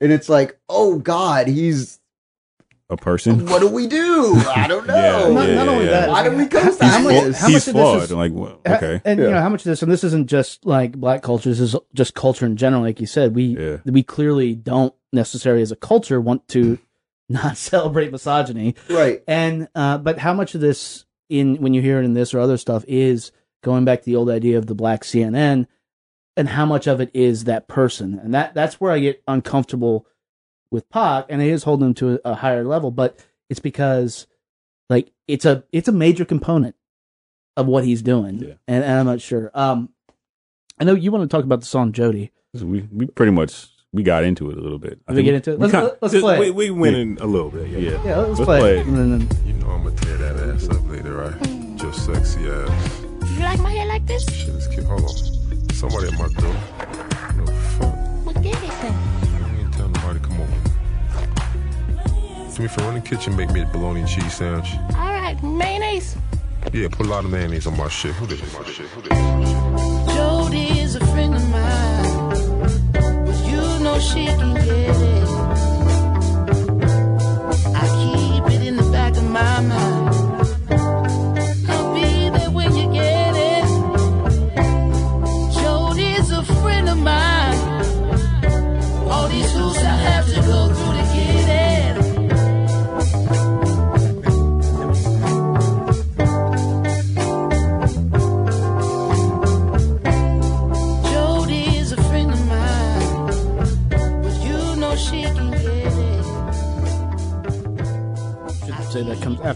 and 0.00 0.12
it's 0.12 0.28
like, 0.28 0.58
oh 0.68 0.98
God, 0.98 1.46
he's 1.48 2.00
a 2.90 2.96
person. 2.96 3.44
what 3.46 3.60
do 3.60 3.68
we 3.68 3.86
do? 3.86 4.34
I 4.54 4.66
don't 4.66 4.86
know. 4.86 4.94
Yeah, 4.94 5.28
Not, 5.34 5.48
yeah, 5.48 5.54
not 5.54 5.68
only 5.68 5.84
yeah. 5.84 5.90
that. 5.90 6.08
Why 6.08 6.28
do 6.28 6.36
we 6.36 6.44
how, 6.44 6.48
co-sign 6.48 6.88
how 6.88 6.98
much, 7.00 7.14
how 7.14 7.22
much 7.22 7.24
He's 7.26 7.40
of 7.40 7.50
this 7.50 7.68
flawed. 7.72 8.02
is 8.02 8.12
like 8.12 8.32
well, 8.32 8.60
okay, 8.66 9.00
And 9.04 9.20
you 9.20 9.30
know 9.30 9.40
how 9.40 9.48
much 9.48 9.60
of 9.60 9.64
this, 9.64 9.82
and 9.82 9.90
this 9.92 10.04
isn't 10.04 10.28
just 10.28 10.64
like 10.64 10.92
black 10.92 11.22
culture. 11.22 11.50
This 11.50 11.60
is 11.60 11.76
just 11.94 12.14
culture 12.14 12.46
in 12.46 12.56
general. 12.56 12.82
Like 12.82 13.00
you 13.00 13.06
said, 13.06 13.34
we 13.34 13.58
Yeah. 13.58 13.76
we 13.84 14.02
clearly 14.02 14.54
don't 14.54 14.94
necessarily, 15.12 15.62
as 15.62 15.72
a 15.72 15.76
culture, 15.76 16.20
want 16.20 16.48
to 16.48 16.78
not 17.28 17.56
celebrate 17.58 18.10
misogyny. 18.10 18.74
Right. 18.88 19.22
And 19.28 19.68
uh, 19.74 19.98
but 19.98 20.18
how 20.18 20.32
much 20.32 20.54
of 20.54 20.60
this 20.62 21.04
in 21.28 21.56
when 21.56 21.74
you 21.74 21.82
hear 21.82 22.00
it 22.00 22.04
in 22.06 22.14
this 22.14 22.32
or 22.32 22.40
other 22.40 22.56
stuff 22.56 22.84
is 22.88 23.32
going 23.62 23.84
back 23.84 23.98
to 24.00 24.04
the 24.06 24.16
old 24.16 24.30
idea 24.30 24.56
of 24.56 24.66
the 24.66 24.74
black 24.74 25.02
CNN, 25.02 25.66
and 26.38 26.48
how 26.48 26.64
much 26.64 26.86
of 26.86 27.00
it 27.02 27.10
is 27.12 27.44
that 27.44 27.68
person, 27.68 28.18
and 28.22 28.32
that 28.32 28.54
that's 28.54 28.80
where 28.80 28.92
I 28.92 28.98
get 28.98 29.22
uncomfortable 29.28 30.06
with 30.70 30.88
Paak, 30.90 31.26
and 31.28 31.40
it 31.42 31.48
is 31.48 31.62
holding 31.64 31.88
him 31.88 31.94
to 31.94 32.20
a, 32.24 32.32
a 32.32 32.34
higher 32.34 32.64
level, 32.64 32.90
but 32.90 33.18
it's 33.50 33.60
because 33.60 34.26
like 34.90 35.10
it's 35.26 35.44
a 35.44 35.64
it's 35.72 35.88
a 35.88 35.92
major 35.92 36.24
component 36.24 36.74
of 37.56 37.66
what 37.66 37.84
he's 37.84 38.02
doing, 38.02 38.38
Yeah. 38.38 38.54
and, 38.66 38.84
and 38.84 38.92
I'm 39.00 39.06
not 39.06 39.20
sure. 39.20 39.50
Um, 39.54 39.90
I 40.80 40.84
know 40.84 40.94
you 40.94 41.10
want 41.10 41.28
to 41.28 41.34
talk 41.36 41.44
about 41.44 41.60
the 41.60 41.66
song 41.66 41.92
Jody. 41.92 42.30
We 42.54 42.82
we 42.92 43.06
pretty 43.06 43.32
much 43.32 43.68
we 43.92 44.02
got 44.02 44.22
into 44.24 44.50
it 44.50 44.58
a 44.58 44.60
little 44.60 44.78
bit. 44.78 45.00
I 45.08 45.12
we 45.14 45.22
get 45.22 45.34
into 45.34 45.52
it? 45.52 45.58
Let's, 45.58 45.72
kinda- 45.72 45.96
let's 46.02 46.12
Just- 46.12 46.22
play. 46.22 46.38
we, 46.38 46.50
we 46.50 46.70
went 46.70 46.94
in 46.96 47.18
a 47.20 47.26
little 47.26 47.50
bit. 47.50 47.68
Yeah. 47.68 47.78
yeah, 47.78 48.04
yeah, 48.04 48.16
let's, 48.18 48.38
let's 48.38 48.44
play. 48.44 48.58
play 48.60 48.76
it. 48.76 48.80
it. 48.80 48.86
And 48.86 49.22
then- 49.22 49.46
You 49.46 49.54
know 49.54 49.68
I'm 49.70 49.82
gonna 49.84 49.96
tear 49.96 50.16
that 50.18 50.36
ass 50.54 50.68
up 50.68 50.86
later, 50.88 51.14
right? 51.16 51.76
Just 51.78 52.04
sexy 52.04 52.46
ass. 52.48 53.00
You 53.34 53.40
like 53.40 53.58
my 53.60 53.70
hair 53.72 53.86
like 53.86 54.06
this? 54.06 54.24
Shit 54.30 54.50
is 54.50 54.66
cute. 54.68 54.84
Hold 54.84 55.02
on. 55.04 55.72
Somebody 55.72 56.08
at 56.08 56.18
my 56.18 56.28
door. 56.40 56.54
Do 62.58 62.64
me 62.64 62.68
for 62.70 62.80
run 62.80 62.96
in 62.96 63.02
the 63.04 63.08
kitchen, 63.08 63.36
make 63.36 63.52
me 63.52 63.60
a 63.62 63.66
bologna 63.66 64.00
and 64.00 64.08
cheese 64.08 64.34
sandwich. 64.34 64.74
All 64.96 65.12
right, 65.12 65.40
mayonnaise. 65.44 66.16
Yeah, 66.72 66.88
put 66.88 67.06
a 67.06 67.08
lot 67.08 67.24
of 67.24 67.30
mayonnaise 67.30 67.68
on 67.68 67.76
my 67.76 67.86
shit. 67.86 68.12
Who 68.16 68.26
this? 68.26 68.40
My 68.52 68.64
shit. 68.64 68.86
Who 68.86 69.02
this? 69.02 70.16
Jody 70.16 70.80
is 70.80 70.96
a 70.96 71.06
friend 71.06 71.36
of 71.36 71.50
mine, 71.50 73.24
but 73.24 73.36
you 73.46 73.60
know 73.78 74.00
she 74.00 74.26
can 74.26 74.54
get 74.54 74.66
it. 74.66 75.28
I 77.76 77.86
keep 78.02 78.52
it 78.52 78.66
in 78.66 78.74
the 78.74 78.90
back 78.90 79.16
of 79.16 79.22
my 79.22 79.60
mind. 79.60 79.97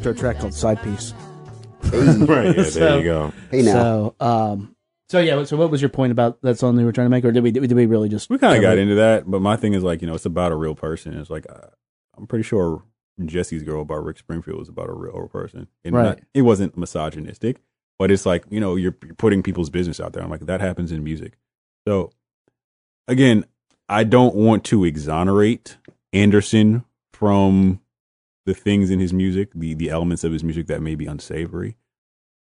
After 0.02 0.10
a 0.10 0.14
track 0.16 0.40
called 0.40 0.52
Side 0.52 0.82
Piece. 0.82 1.14
Right. 1.92 2.56
Yeah, 2.56 2.64
So- 2.64 2.80
there 2.80 2.98
you 2.98 3.04
go. 3.04 3.32
Hey 3.52 3.62
now. 3.62 3.72
So, 3.72 4.14
um, 4.18 4.74
so 5.08 5.20
yeah. 5.20 5.44
So, 5.44 5.56
what 5.56 5.70
was 5.70 5.80
your 5.82 5.90
point 5.90 6.10
about 6.10 6.40
that 6.42 6.58
song 6.58 6.74
they 6.76 6.82
were 6.84 6.90
trying 6.92 7.06
to 7.06 7.10
make, 7.10 7.24
or 7.24 7.30
did 7.32 7.42
we 7.44 7.50
did 7.52 7.70
we 7.72 7.86
really 7.86 8.08
just 8.08 8.28
We 8.30 8.38
kind 8.38 8.56
of 8.56 8.62
got 8.62 8.78
into 8.78 8.94
that, 8.96 9.30
but 9.30 9.40
my 9.42 9.54
thing 9.56 9.74
is 9.74 9.82
like 9.84 10.00
you 10.00 10.08
know 10.08 10.14
it's 10.14 10.24
about 10.26 10.50
a 10.50 10.56
real 10.56 10.74
person. 10.74 11.16
It's 11.18 11.28
like 11.30 11.46
uh, 11.48 11.68
I'm 12.16 12.26
pretty 12.26 12.42
sure 12.44 12.82
Jesse's 13.24 13.62
girl 13.62 13.82
about 13.82 14.04
Rick 14.04 14.18
Springfield 14.18 14.58
was 14.58 14.68
about 14.68 14.88
a 14.88 14.92
real 14.92 15.28
person, 15.28 15.68
and 15.84 15.94
Right. 15.94 16.04
not- 16.04 16.20
it 16.34 16.42
wasn't 16.42 16.76
misogynistic, 16.76 17.60
but 17.98 18.10
it's 18.10 18.24
like 18.26 18.44
you 18.50 18.58
know 18.58 18.74
you're, 18.74 18.96
you're 19.04 19.14
putting 19.14 19.42
people's 19.42 19.70
business 19.70 20.00
out 20.00 20.14
there. 20.14 20.22
I'm 20.24 20.30
like 20.30 20.46
that 20.46 20.60
happens 20.60 20.90
in 20.90 21.04
music. 21.04 21.34
So 21.86 22.10
again, 23.06 23.44
I 23.88 24.02
don't 24.04 24.34
want 24.34 24.64
to 24.66 24.84
exonerate 24.84 25.76
Anderson 26.12 26.84
from 27.12 27.80
the 28.44 28.54
things 28.54 28.90
in 28.90 29.00
his 29.00 29.12
music, 29.12 29.50
the 29.54 29.74
the 29.74 29.90
elements 29.90 30.24
of 30.24 30.32
his 30.32 30.44
music 30.44 30.66
that 30.66 30.82
may 30.82 30.94
be 30.94 31.06
unsavory. 31.06 31.76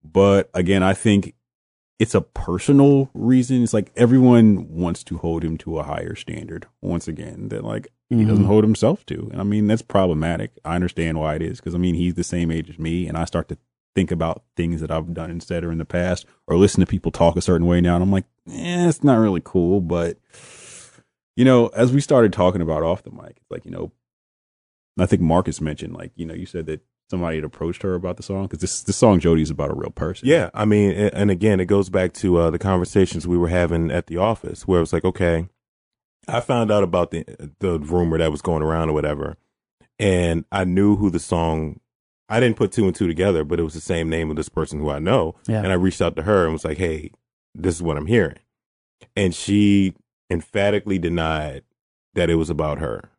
But 0.02 0.50
again, 0.54 0.82
I 0.82 0.94
think 0.94 1.34
it's 1.98 2.14
a 2.14 2.22
personal 2.22 3.10
reason. 3.12 3.62
It's 3.62 3.74
like 3.74 3.92
everyone 3.94 4.70
wants 4.70 5.04
to 5.04 5.18
hold 5.18 5.44
him 5.44 5.58
to 5.58 5.78
a 5.78 5.82
higher 5.82 6.14
standard 6.14 6.66
once 6.80 7.06
again 7.06 7.48
that 7.50 7.62
like 7.62 7.88
he 8.08 8.16
mm-hmm. 8.16 8.28
doesn't 8.28 8.46
hold 8.46 8.64
himself 8.64 9.04
to. 9.06 9.28
And 9.30 9.40
I 9.40 9.44
mean, 9.44 9.66
that's 9.66 9.82
problematic. 9.82 10.52
I 10.64 10.76
understand 10.76 11.18
why 11.18 11.34
it 11.34 11.42
is 11.42 11.60
because 11.60 11.74
I 11.74 11.78
mean, 11.78 11.94
he's 11.94 12.14
the 12.14 12.24
same 12.24 12.50
age 12.50 12.70
as 12.70 12.78
me 12.78 13.06
and 13.06 13.18
I 13.18 13.26
start 13.26 13.48
to 13.48 13.58
think 13.94 14.10
about 14.10 14.42
things 14.56 14.80
that 14.80 14.90
I've 14.90 15.12
done 15.12 15.30
instead 15.30 15.62
or 15.62 15.70
in 15.70 15.78
the 15.78 15.84
past 15.84 16.24
or 16.46 16.56
listen 16.56 16.80
to 16.80 16.86
people 16.86 17.10
talk 17.12 17.36
a 17.36 17.42
certain 17.42 17.66
way 17.66 17.82
now. 17.82 17.96
And 17.96 18.02
I'm 18.02 18.10
like, 18.10 18.24
"Yeah, 18.46 18.88
it's 18.88 19.04
not 19.04 19.18
really 19.18 19.42
cool. 19.44 19.82
But, 19.82 20.16
you 21.36 21.44
know, 21.44 21.66
as 21.68 21.92
we 21.92 22.00
started 22.00 22.32
talking 22.32 22.62
about 22.62 22.82
off 22.82 23.02
the 23.02 23.10
mic, 23.10 23.36
it's 23.36 23.50
like, 23.50 23.66
you 23.66 23.70
know, 23.70 23.92
I 25.02 25.06
think 25.06 25.22
Marcus 25.22 25.60
mentioned 25.60 25.94
like 25.94 26.12
you 26.16 26.26
know 26.26 26.34
you 26.34 26.46
said 26.46 26.66
that 26.66 26.80
somebody 27.10 27.36
had 27.36 27.44
approached 27.44 27.82
her 27.82 27.94
about 27.94 28.16
the 28.16 28.22
song 28.22 28.44
because 28.44 28.60
this 28.60 28.82
this 28.82 28.96
song 28.96 29.18
Jody 29.20 29.42
is 29.42 29.50
about 29.50 29.70
a 29.70 29.74
real 29.74 29.90
person. 29.90 30.28
Yeah, 30.28 30.50
I 30.54 30.64
mean, 30.64 30.92
and 30.92 31.30
again, 31.30 31.58
it 31.60 31.66
goes 31.66 31.88
back 31.90 32.12
to 32.14 32.36
uh, 32.38 32.50
the 32.50 32.58
conversations 32.58 33.26
we 33.26 33.36
were 33.38 33.48
having 33.48 33.90
at 33.90 34.06
the 34.06 34.16
office, 34.16 34.66
where 34.68 34.78
it 34.78 34.82
was 34.82 34.92
like, 34.92 35.04
okay, 35.04 35.48
I 36.28 36.40
found 36.40 36.70
out 36.70 36.82
about 36.84 37.10
the 37.10 37.24
the 37.60 37.78
rumor 37.80 38.18
that 38.18 38.30
was 38.30 38.42
going 38.42 38.62
around 38.62 38.90
or 38.90 38.92
whatever, 38.92 39.36
and 39.98 40.44
I 40.52 40.64
knew 40.64 40.96
who 40.96 41.10
the 41.10 41.18
song. 41.20 41.80
I 42.28 42.38
didn't 42.38 42.56
put 42.58 42.70
two 42.70 42.86
and 42.86 42.94
two 42.94 43.08
together, 43.08 43.42
but 43.42 43.58
it 43.58 43.64
was 43.64 43.74
the 43.74 43.80
same 43.80 44.08
name 44.08 44.30
of 44.30 44.36
this 44.36 44.48
person 44.48 44.78
who 44.78 44.88
I 44.88 45.00
know, 45.00 45.34
Yeah. 45.48 45.58
and 45.64 45.72
I 45.72 45.74
reached 45.74 46.00
out 46.00 46.14
to 46.14 46.22
her 46.22 46.44
and 46.44 46.52
was 46.52 46.64
like, 46.64 46.78
"Hey, 46.78 47.10
this 47.56 47.74
is 47.74 47.82
what 47.82 47.96
I'm 47.96 48.06
hearing," 48.06 48.38
and 49.16 49.34
she 49.34 49.94
emphatically 50.30 50.96
denied 50.98 51.64
that 52.14 52.30
it 52.30 52.36
was 52.36 52.50
about 52.50 52.78
her. 52.78 53.10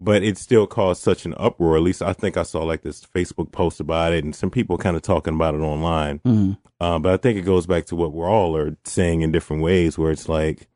But 0.00 0.22
it 0.22 0.38
still 0.38 0.66
caused 0.68 1.02
such 1.02 1.24
an 1.26 1.34
uproar. 1.38 1.76
At 1.76 1.82
least 1.82 2.02
I 2.02 2.12
think 2.12 2.36
I 2.36 2.44
saw 2.44 2.62
like 2.62 2.82
this 2.82 3.04
Facebook 3.04 3.50
post 3.50 3.80
about 3.80 4.12
it, 4.12 4.22
and 4.24 4.34
some 4.34 4.50
people 4.50 4.78
kind 4.78 4.94
of 4.96 5.02
talking 5.02 5.34
about 5.34 5.54
it 5.54 5.60
online. 5.60 6.20
Mhm. 6.20 6.58
Uh, 6.80 6.98
but 7.00 7.12
I 7.12 7.16
think 7.16 7.36
it 7.36 7.42
goes 7.42 7.66
back 7.66 7.86
to 7.86 7.96
what 7.96 8.12
we're 8.12 8.30
all 8.30 8.56
are 8.56 8.76
saying 8.84 9.22
in 9.22 9.32
different 9.32 9.62
ways, 9.62 9.98
where 9.98 10.12
it's 10.12 10.28
like 10.28 10.68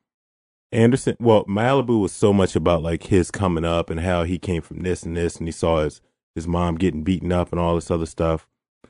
Anderson. 0.73 1.17
Well, 1.21 1.45
Malibu 1.45 2.01
was 2.01 2.13
so 2.13 2.33
much 2.33 2.57
about 2.57 2.83
like 2.83 3.05
his 3.05 3.31
coming 3.31 3.65
up 3.65 3.91
and 3.91 4.01
how 4.01 4.25
he 4.25 4.39
came 4.39 4.63
from 4.63 4.81
this 4.81 5.03
and 5.05 5.17
this, 5.17 5.37
and 5.37 5.47
he 5.47 5.53
saw 5.53 5.85
his 5.85 6.01
his 6.35 6.49
mom 6.49 6.77
getting 6.77 7.03
beaten 7.05 7.31
up 7.31 7.53
and 7.53 7.61
all 7.61 7.75
this 7.75 7.91
other 7.91 8.07
stuff, 8.07 8.49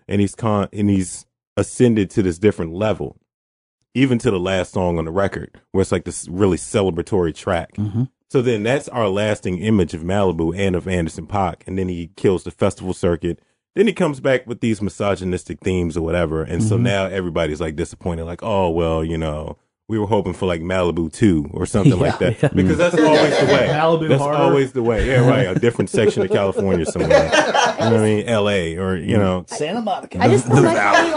and 0.09 0.21
he's 0.21 0.35
con 0.35 0.68
and 0.73 0.88
he's 0.88 1.27
ascended 1.57 2.09
to 2.11 2.23
this 2.23 2.38
different 2.38 2.73
level, 2.73 3.18
even 3.95 4.16
to 4.18 4.31
the 4.31 4.40
last 4.40 4.73
song 4.73 4.97
on 4.97 5.05
the 5.05 5.11
record, 5.11 5.61
where 5.73 5.83
it's 5.83 5.92
like 5.92 6.05
this 6.05 6.27
really 6.29 6.57
celebratory 6.57 7.35
track. 7.35 7.73
Mhm. 7.75 8.09
So 8.33 8.40
then 8.40 8.62
that's 8.62 8.88
our 8.88 9.09
lasting 9.09 9.59
image 9.59 9.92
of 9.92 10.01
Malibu 10.01 10.57
and 10.57 10.75
of 10.75 10.88
Anderson 10.88 11.27
Paak. 11.27 11.57
And 11.66 11.79
then 11.79 11.88
he 11.88 12.12
kills 12.16 12.45
the 12.45 12.51
festival 12.51 12.95
circuit. 12.95 13.38
Then 13.75 13.87
he 13.87 13.92
comes 13.92 14.21
back 14.21 14.47
with 14.47 14.61
these 14.62 14.81
misogynistic 14.81 15.61
themes 15.61 15.99
or 15.99 16.01
whatever. 16.03 16.42
And 16.42 16.62
so 16.62 16.79
Mhm. 16.79 16.81
now 16.83 17.05
everybody's 17.05 17.61
like 17.61 17.77
disappointed, 17.77 18.25
like, 18.25 18.42
oh, 18.42 18.71
well, 18.71 19.05
you 19.05 19.18
know, 19.18 19.59
we 19.87 19.99
were 19.99 20.07
hoping 20.07 20.33
for 20.33 20.47
like 20.47 20.62
Malibu 20.62 21.12
2 21.12 21.51
or 21.53 21.66
something 21.66 21.99
like 21.99 22.18
that. 22.21 22.42
yeah. 22.42 22.49
Because 22.55 22.79
that's 22.79 22.95
always 22.99 23.38
the 23.38 23.45
way. 23.45 23.68
Malibu 23.71 24.09
that's 24.09 24.23
harder. 24.23 24.38
always 24.38 24.73
the 24.73 24.83
way. 24.83 25.07
Yeah, 25.07 25.29
right. 25.29 25.55
A 25.55 25.61
different 25.61 25.90
section 25.90 26.23
of 26.23 26.31
California 26.31 26.87
somewhere. 26.87 27.31
You 27.83 27.90
know 27.90 27.97
what 27.97 28.01
I 28.01 28.14
mean? 28.14 28.27
LA 28.27 28.83
or, 28.83 28.97
you 28.97 29.18
know. 29.18 29.45
Santa 29.49 29.83
Monica. 29.83 30.23
I 30.23 30.29
just 30.29 30.49
don't 30.49 30.62
like 30.64 30.79
how 30.79 31.05
we 31.05 31.12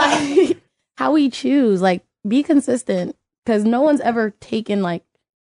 like 0.48 0.58
how 0.98 1.12
we 1.14 1.30
choose. 1.30 1.82
Like, 1.82 2.04
be 2.28 2.44
consistent 2.44 3.16
because 3.46 3.64
no 3.64 3.82
one's 3.82 4.02
ever 4.02 4.32
taken 4.42 4.82
like 4.82 5.05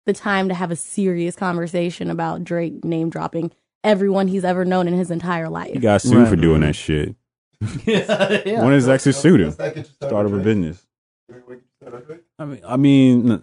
the 0.08 0.12
time 0.14 0.48
to 0.48 0.54
have 0.54 0.70
a 0.70 0.76
serious 0.76 1.36
conversation 1.36 2.10
about 2.10 2.42
Drake 2.42 2.82
name 2.82 3.10
dropping 3.10 3.52
everyone 3.84 4.26
he's 4.26 4.42
ever 4.42 4.64
known 4.64 4.88
in 4.88 4.94
his 4.94 5.10
entire 5.10 5.50
life. 5.50 5.74
He 5.74 5.78
got 5.78 6.00
sued 6.00 6.26
for 6.28 6.34
doing 6.34 6.62
that 6.62 6.74
shit. 6.74 7.14
yeah, 7.84 8.40
yeah. 8.46 8.62
One 8.62 8.72
of 8.72 8.76
his 8.76 8.88
exes 8.88 9.18
sued 9.18 9.40
him. 9.40 9.52
Started 9.52 10.32
a 10.32 10.38
business. 10.38 10.82
I 12.38 12.44
mean, 12.44 12.60
I 12.66 12.76
mean, 12.76 13.26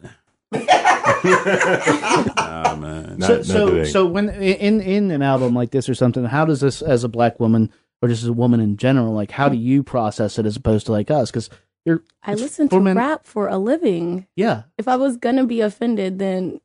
nah, 2.36 2.76
man. 2.76 3.22
so 3.22 3.44
so, 3.44 3.84
so 3.84 4.06
when 4.08 4.30
in 4.30 4.82
in 4.82 5.12
an 5.12 5.22
album 5.22 5.54
like 5.54 5.70
this 5.70 5.88
or 5.88 5.94
something, 5.94 6.26
how 6.26 6.46
does 6.46 6.62
this 6.62 6.82
as 6.82 7.04
a 7.04 7.10
black 7.10 7.40
woman 7.40 7.72
or 8.02 8.10
just 8.10 8.24
as 8.24 8.30
a 8.30 8.34
woman 8.34 8.60
in 8.60 8.78
general, 8.78 9.14
like 9.14 9.32
how 9.32 9.50
do 9.50 9.58
you 9.58 9.84
process 9.84 10.40
it 10.40 10.48
as 10.48 10.56
opposed 10.56 10.88
to 10.88 10.94
like 10.94 11.12
us? 11.12 11.30
Because 11.30 11.52
you're 11.86 12.04
I 12.24 12.34
it's 12.34 12.42
listen 12.42 12.68
to 12.70 12.76
for 12.78 12.82
men- 12.82 12.98
rap 12.98 13.26
for 13.28 13.48
a 13.48 13.58
living. 13.58 14.28
Yeah, 14.36 14.64
If 14.78 14.88
I 14.88 14.96
was 14.98 15.18
gonna 15.18 15.46
be 15.46 15.62
offended, 15.62 16.20
then 16.20 16.60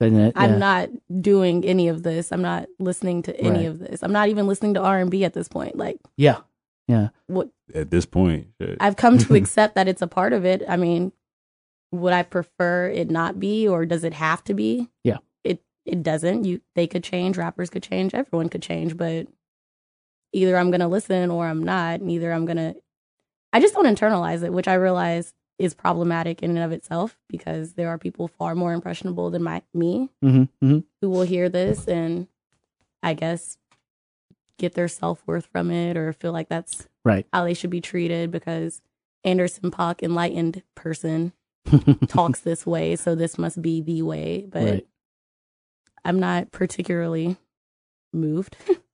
then 0.00 0.14
it- 0.16 0.32
I'm 0.36 0.52
yeah. 0.52 0.58
not 0.58 0.88
doing 1.20 1.64
any 1.64 1.88
of 1.88 2.04
this. 2.04 2.30
I'm 2.30 2.42
not 2.42 2.68
listening 2.78 3.22
to 3.22 3.36
any 3.40 3.58
Right. 3.60 3.66
of 3.66 3.80
this. 3.80 4.02
I'm 4.02 4.12
not 4.12 4.28
even 4.28 4.46
listening 4.46 4.74
to 4.74 4.80
R 4.80 4.98
and 4.98 5.10
B 5.10 5.24
at 5.24 5.32
this 5.34 5.48
point. 5.48 5.76
Like 5.76 5.98
Yeah, 6.16 6.38
yeah. 6.86 7.08
what 7.26 7.48
At 7.74 7.90
this 7.90 8.06
point, 8.06 8.48
shit. 8.60 8.76
I've 8.80 8.96
come 8.96 9.18
to 9.18 9.34
accept 9.34 9.74
that 9.74 9.88
it's 9.88 10.02
a 10.02 10.06
part 10.06 10.32
of 10.32 10.44
it. 10.44 10.62
I 10.68 10.76
mean, 10.76 11.10
would 11.90 12.12
I 12.12 12.22
prefer 12.22 12.86
it 12.88 13.10
not 13.10 13.40
be, 13.40 13.66
or 13.66 13.86
does 13.86 14.04
it 14.04 14.12
have 14.14 14.44
to 14.44 14.54
be? 14.54 14.88
Yeah. 15.02 15.18
It 15.42 15.62
it 15.84 16.02
doesn't. 16.04 16.44
You 16.44 16.60
they 16.76 16.86
could 16.86 17.02
change. 17.02 17.36
Rappers 17.36 17.70
could 17.70 17.82
change. 17.82 18.14
Everyone 18.14 18.48
could 18.48 18.62
change. 18.62 18.96
But 18.96 19.26
either 20.32 20.56
I'm 20.56 20.70
gonna 20.70 20.86
listen 20.88 21.30
or 21.30 21.46
I'm 21.46 21.62
not. 21.64 22.02
Neither 22.02 22.32
I'm 22.32 22.44
gonna. 22.46 22.74
I 23.52 23.60
just 23.60 23.74
don't 23.74 23.86
internalize 23.86 24.42
it, 24.42 24.52
which 24.52 24.68
I 24.68 24.74
realize 24.74 25.32
is 25.58 25.74
problematic 25.74 26.42
in 26.42 26.50
and 26.50 26.60
of 26.60 26.70
itself 26.72 27.18
because 27.28 27.72
there 27.74 27.88
are 27.88 27.98
people 27.98 28.28
far 28.28 28.54
more 28.54 28.72
impressionable 28.72 29.30
than 29.30 29.42
my 29.42 29.62
me 29.74 30.08
Mm-hmm, 30.24 30.42
mm-hmm. 30.64 30.78
who 31.00 31.10
will 31.10 31.22
hear 31.22 31.48
this 31.48 31.88
and 31.88 32.28
I 33.02 33.14
guess 33.14 33.58
get 34.58 34.74
their 34.74 34.88
self 34.88 35.22
worth 35.26 35.46
from 35.46 35.70
it 35.70 35.96
or 35.96 36.12
feel 36.12 36.32
like 36.32 36.48
that's 36.48 36.86
Right. 37.04 37.26
how 37.32 37.44
they 37.44 37.54
should 37.54 37.70
be 37.70 37.80
treated 37.80 38.30
because 38.30 38.80
Anderson 39.24 39.70
Paak, 39.70 40.02
enlightened 40.02 40.62
person, 40.74 41.32
talks 42.08 42.40
this 42.40 42.64
way, 42.66 42.94
so 42.96 43.14
this 43.14 43.36
must 43.38 43.60
be 43.62 43.80
the 43.80 44.02
way. 44.02 44.46
But 44.48 44.62
Right. 44.64 44.86
I'm 46.04 46.20
not 46.20 46.52
particularly 46.52 47.36
moved. 48.12 48.56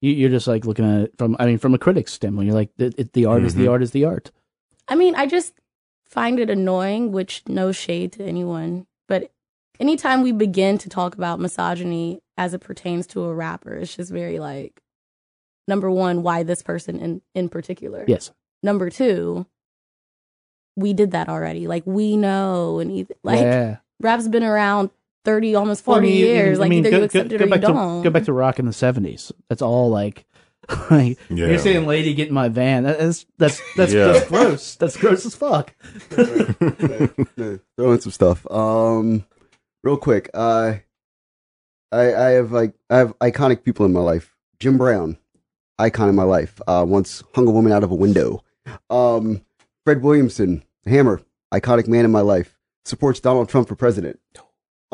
You, 0.00 0.12
you're 0.12 0.30
just 0.30 0.46
like 0.46 0.64
looking 0.64 0.84
at 0.84 1.00
it 1.02 1.12
from 1.18 1.36
I 1.38 1.46
mean 1.46 1.58
from 1.58 1.74
a 1.74 1.78
critic's 1.78 2.12
standpoint. 2.12 2.46
You're 2.46 2.54
like 2.54 2.70
the, 2.76 2.92
it, 2.98 3.12
the 3.12 3.24
art 3.26 3.44
is 3.44 3.54
the 3.54 3.64
Mhm. 3.66 3.70
art 3.70 3.82
is 3.82 3.90
the 3.92 4.04
art. 4.04 4.30
I 4.88 4.94
mean, 4.94 5.14
I 5.14 5.26
just 5.26 5.54
find 6.04 6.38
it 6.38 6.50
annoying, 6.50 7.12
which 7.12 7.42
no 7.48 7.72
shade 7.72 8.12
to 8.12 8.24
anyone. 8.24 8.86
But 9.08 9.32
anytime 9.80 10.22
we 10.22 10.32
begin 10.32 10.78
to 10.78 10.88
talk 10.88 11.14
about 11.16 11.40
misogyny 11.40 12.20
as 12.36 12.54
it 12.54 12.60
pertains 12.60 13.06
to 13.08 13.24
a 13.24 13.34
rapper, 13.34 13.74
it's 13.74 13.96
just 13.96 14.12
very 14.12 14.38
like, 14.38 14.80
number 15.66 15.90
one, 15.90 16.22
why 16.22 16.42
this 16.44 16.62
person 16.62 16.98
in, 17.00 17.22
in 17.34 17.48
particular? 17.48 18.04
Yes. 18.06 18.30
Number 18.62 18.90
two, 18.90 19.46
we 20.76 20.92
did 20.92 21.10
that 21.12 21.28
already. 21.28 21.66
Like, 21.66 21.82
we 21.86 22.16
know. 22.16 22.78
And 22.78 22.92
either, 22.92 23.14
like, 23.24 23.40
yeah. 23.40 23.76
rap's 24.00 24.28
been 24.28 24.44
around 24.44 24.90
30, 25.26 25.54
almost 25.54 25.86
Well, 25.86 25.96
I 25.96 26.00
40 26.00 26.08
mean, 26.08 26.16
you- 26.20 26.26
years. 26.26 26.58
I 26.58 26.60
like, 26.62 26.70
mean, 26.70 26.78
either 26.86 26.90
go, 26.90 26.96
you 26.96 27.00
go- 27.00 27.04
accept 27.04 27.32
it 27.32 27.40
or 27.42 27.44
you 27.44 27.50
back 27.50 27.60
don't. 27.60 27.98
to 28.02 28.04
go 28.04 28.10
back 28.10 28.24
to 28.24 28.32
rock 28.32 28.58
in 28.58 28.64
the 28.64 28.72
seventies. 28.72 29.30
That's 29.50 29.60
all 29.60 29.90
like. 29.90 30.24
like 30.90 31.18
Yeah. 31.28 31.46
You're 31.46 31.58
saying, 31.58 31.86
"Lady, 31.86 32.12
get 32.14 32.28
in 32.28 32.34
my 32.34 32.48
van." 32.48 32.82
That's 32.84 33.24
that's 33.38 33.60
that's, 33.76 33.92
Yeah. 33.92 34.06
that's 34.08 34.26
gross. 34.28 34.74
That's 34.76 34.96
gross 34.96 35.24
as 35.26 35.34
fuck. 35.36 35.74
Throw 36.10 37.92
in 37.92 38.00
some 38.00 38.12
stuff. 38.12 38.50
Um, 38.50 39.24
real 39.84 39.96
quick. 39.96 40.30
Uh, 40.34 40.74
I 41.92 42.14
I 42.14 42.28
have 42.30 42.50
like 42.52 42.74
I 42.90 42.96
have 42.98 43.16
iconic 43.20 43.62
people 43.64 43.86
in 43.86 43.92
my 43.92 44.00
life. 44.00 44.34
Jim 44.58 44.76
Brown, 44.78 45.18
icon 45.78 46.08
in 46.08 46.14
my 46.16 46.24
life. 46.24 46.60
Uh, 46.66 46.84
once 46.88 47.22
hung 47.34 47.46
a 47.46 47.52
woman 47.52 47.70
out 47.72 47.84
of 47.84 47.90
a 47.90 47.94
window. 47.94 48.42
Um, 48.90 49.42
Fred 49.84 50.02
Williamson, 50.02 50.64
Hammer, 50.86 51.20
iconic 51.54 51.86
man 51.86 52.04
in 52.04 52.10
my 52.10 52.22
life. 52.22 52.58
Supports 52.84 53.20
Donald 53.20 53.48
Trump 53.48 53.68
for 53.68 53.76
president. 53.76 54.18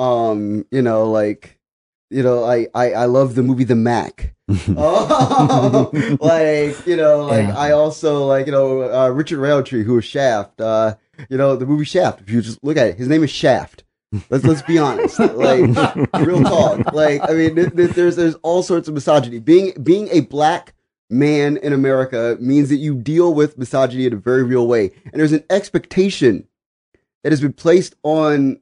Um, 0.03 0.67
you 0.71 0.83
know, 0.83 1.11
like, 1.11 1.59
you 2.11 2.23
know, 2.23 2.45
I 2.45 2.67
I, 2.75 2.93
I 2.93 3.05
love 3.07 3.35
the 3.35 3.43
movie 3.43 3.65
The 3.65 3.77
Mack. 3.77 4.35
oh, 4.77 5.91
like 6.21 6.87
you 6.87 6.97
know, 6.97 7.25
like 7.27 7.47
Yeah. 7.47 7.57
I 7.57 7.71
also 7.73 8.27
like 8.27 8.47
you 8.47 8.53
know 8.53 8.83
uh, 8.83 9.09
Richard 9.09 9.39
Roundtree, 9.39 9.85
who 9.85 9.95
was 9.95 10.05
Shaft. 10.05 10.61
Uh, 10.61 10.97
you 11.29 11.37
know 11.37 11.57
the 11.57 11.67
movie 11.67 11.85
Shaft. 11.85 12.21
If 12.21 12.31
you 12.31 12.43
just 12.43 12.59
look 12.63 12.77
at 12.77 12.89
it, 12.89 12.97
his 12.99 13.09
name 13.09 13.23
is 13.23 13.31
Shaft. 13.31 13.85
Let's 14.29 14.45
let's 14.45 14.63
be 14.63 14.79
honest. 14.79 15.19
Like 15.21 15.61
real 16.27 16.43
talk. 16.43 16.93
Like 16.93 17.23
I 17.29 17.33
mean, 17.33 17.55
th- 17.55 17.75
th- 17.75 17.91
there's 17.93 18.17
there's 18.17 18.35
all 18.43 18.63
sorts 18.63 18.89
of 18.89 18.95
misogyny. 18.95 19.39
Being 19.39 19.73
being 19.83 20.09
a 20.11 20.21
black 20.21 20.75
man 21.09 21.57
in 21.59 21.73
America 21.73 22.37
means 22.41 22.69
that 22.71 22.77
you 22.77 22.95
deal 22.95 23.33
with 23.33 23.57
misogyny 23.57 24.07
in 24.07 24.13
a 24.13 24.17
very 24.17 24.43
real 24.43 24.67
way, 24.67 24.91
and 25.05 25.15
there's 25.15 25.33
an 25.33 25.45
expectation 25.49 26.47
that 27.23 27.33
has 27.33 27.41
been 27.41 27.53
placed 27.55 27.95
on 28.03 28.59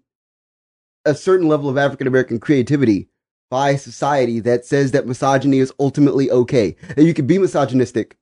a 1.05 1.15
certain 1.15 1.49
level 1.49 1.69
of 1.69 1.79
African 1.79 2.07
American 2.07 2.39
creativity 2.39 3.09
by 3.51 3.77
society 3.77 4.39
that 4.41 4.65
says 4.65 4.93
that 4.93 5.07
misogyny 5.07 5.59
is 5.59 5.73
ultimately 5.81 6.31
okay. 6.31 6.77
That 6.97 7.03
you 7.05 7.15
can 7.15 7.27
be 7.27 7.39
misogynistic 7.39 8.17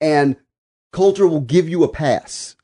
and 0.00 0.36
culture 0.92 1.26
will 1.26 1.40
give 1.40 1.68
you 1.68 1.84
a 1.84 1.88
pass. 1.88 2.56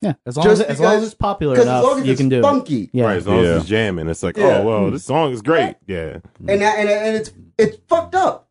Yeah, 0.00 0.14
as 0.26 0.36
long 0.36 0.46
Just 0.46 0.62
as 0.62 0.68
as 0.68 0.80
long 0.80 0.92
as 0.92 0.96
because- 1.00 1.06
it's 1.08 1.14
popular 1.14 1.54
'cause 1.56 1.62
as 1.64 1.68
enough, 1.68 1.84
long 1.84 2.00
as 2.00 2.06
you 2.06 2.12
it's 2.12 2.20
can 2.20 2.28
do 2.28 2.40
funky. 2.40 2.84
it. 2.84 2.90
Yeah, 2.92 3.04
Right, 3.04 3.16
as 3.16 3.26
long 3.26 3.42
Yeah. 3.42 3.50
as 3.50 3.56
it's 3.62 3.68
jamming, 3.68 4.08
it's 4.08 4.22
like, 4.22 4.36
Yeah. 4.36 4.58
oh 4.58 4.64
well, 4.64 4.90
this 4.92 5.04
song 5.04 5.32
is 5.32 5.42
great. 5.42 5.74
Yeah, 5.86 6.18
And 6.40 6.50
and, 6.62 6.62
and 6.88 7.16
it's 7.16 7.32
it's 7.58 7.78
fucked 7.88 8.14
up. 8.14 8.48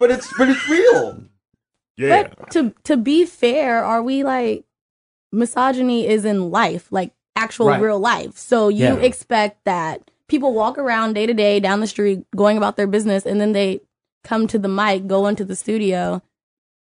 But 0.00 0.10
it's 0.12 0.32
but 0.38 0.48
it's 0.48 0.68
real. 0.68 1.24
yeah. 1.98 2.28
But 2.38 2.50
to 2.52 2.74
to 2.84 2.96
be 2.96 3.26
fair, 3.26 3.84
are 3.84 4.02
we 4.02 4.24
like 4.24 4.64
misogyny 5.30 6.06
is 6.06 6.24
in 6.24 6.50
life, 6.50 6.90
like 6.90 7.12
actual 7.38 7.66
Right. 7.68 7.80
real 7.80 7.98
life. 7.98 8.36
So 8.36 8.68
you 8.68 8.84
Yeah. 8.84 8.96
expect 8.96 9.64
that 9.64 10.10
people 10.28 10.52
walk 10.52 10.76
around 10.78 11.14
day 11.14 11.24
to 11.26 11.32
day 11.34 11.60
down 11.60 11.80
the 11.80 11.86
street 11.86 12.24
going 12.36 12.56
about 12.58 12.76
their 12.76 12.86
business 12.86 13.24
and 13.24 13.40
then 13.40 13.52
they 13.52 13.80
come 14.24 14.46
to 14.48 14.58
the 14.58 14.68
mic, 14.68 15.06
go 15.06 15.26
into 15.26 15.44
the 15.44 15.56
studio, 15.56 16.20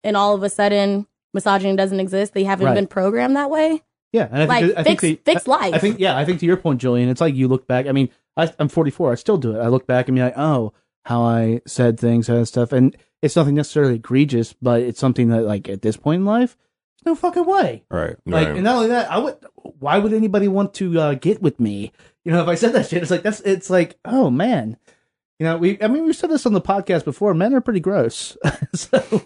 and 0.04 0.16
all 0.16 0.34
of 0.36 0.44
a 0.44 0.50
sudden 0.50 1.08
misogyny 1.34 1.76
doesn't 1.76 2.00
exist. 2.00 2.34
They 2.34 2.44
haven't 2.46 2.68
Right. 2.68 2.76
been 2.76 2.88
programmed 2.88 3.36
that 3.36 3.50
way. 3.50 3.82
Yeah, 4.14 4.30
and 4.32 4.44
I 4.44 4.46
Like, 4.46 4.66
think, 4.66 4.78
I 4.78 4.84
think 4.84 5.02
fix- 5.02 5.22
fix 5.26 5.48
life. 5.48 5.74
I 5.74 5.78
think 5.80 6.00
yeah, 6.00 6.16
I 6.18 6.24
think 6.24 6.40
to 6.40 6.46
your 6.46 6.56
point, 6.58 6.80
Julian, 6.80 7.10
it's 7.10 7.20
like 7.20 7.36
you 7.36 7.50
look 7.50 7.68
back. 7.68 7.88
I 7.88 7.92
mean, 7.92 8.10
I, 8.38 8.50
I'm 8.60 8.70
44. 8.70 9.12
I 9.12 9.16
still 9.16 9.38
do 9.38 9.56
it. 9.56 9.60
I 9.60 9.68
look 9.68 9.86
back 9.88 10.08
and 10.08 10.16
be 10.16 10.22
like, 10.22 10.38
oh, 10.38 10.72
how 11.04 11.24
I 11.24 11.62
said 11.68 12.00
things 12.00 12.30
and 12.30 12.48
stuff. 12.48 12.72
And 12.72 12.96
it's 13.22 13.36
nothing 13.36 13.56
necessarily 13.56 13.96
egregious, 13.96 14.54
but 14.54 14.82
it's 14.82 15.00
something 15.00 15.28
that 15.30 15.44
like 15.44 15.68
at 15.68 15.82
this 15.82 15.98
point 15.98 16.20
in 16.22 16.26
life, 16.26 16.56
no 17.06 17.16
fucking 17.16 17.46
way. 17.46 17.84
Right. 17.90 18.16
Like, 18.26 18.48
Right. 18.48 18.56
and 18.56 18.64
not 18.64 18.76
only 18.76 18.88
that, 18.90 19.12
I 19.12 19.18
would. 19.20 19.38
Why 19.80 19.98
would 20.00 20.14
anybody 20.14 20.48
want 20.48 20.74
to 20.76 21.00
uh, 21.00 21.14
get 21.16 21.42
with 21.42 21.60
me? 21.60 21.92
You 22.24 22.32
know, 22.32 22.42
if 22.42 22.48
I 22.48 22.56
said 22.56 22.74
that 22.74 22.88
shit, 22.88 23.02
it's 23.02 23.12
like 23.12 23.24
that's. 23.24 23.42
It's 23.42 23.70
like, 23.70 23.98
oh 24.06 24.30
man, 24.30 24.78
you 25.40 25.46
know, 25.46 25.58
we. 25.58 25.82
I 25.82 25.88
mean, 25.88 26.06
we've 26.06 26.16
said 26.16 26.30
this 26.32 26.46
on 26.46 26.54
the 26.54 26.62
podcast 26.62 27.06
before. 27.06 27.34
Men 27.34 27.54
are 27.54 27.62
pretty 27.62 27.80
gross. 27.80 28.38
so, 28.74 29.22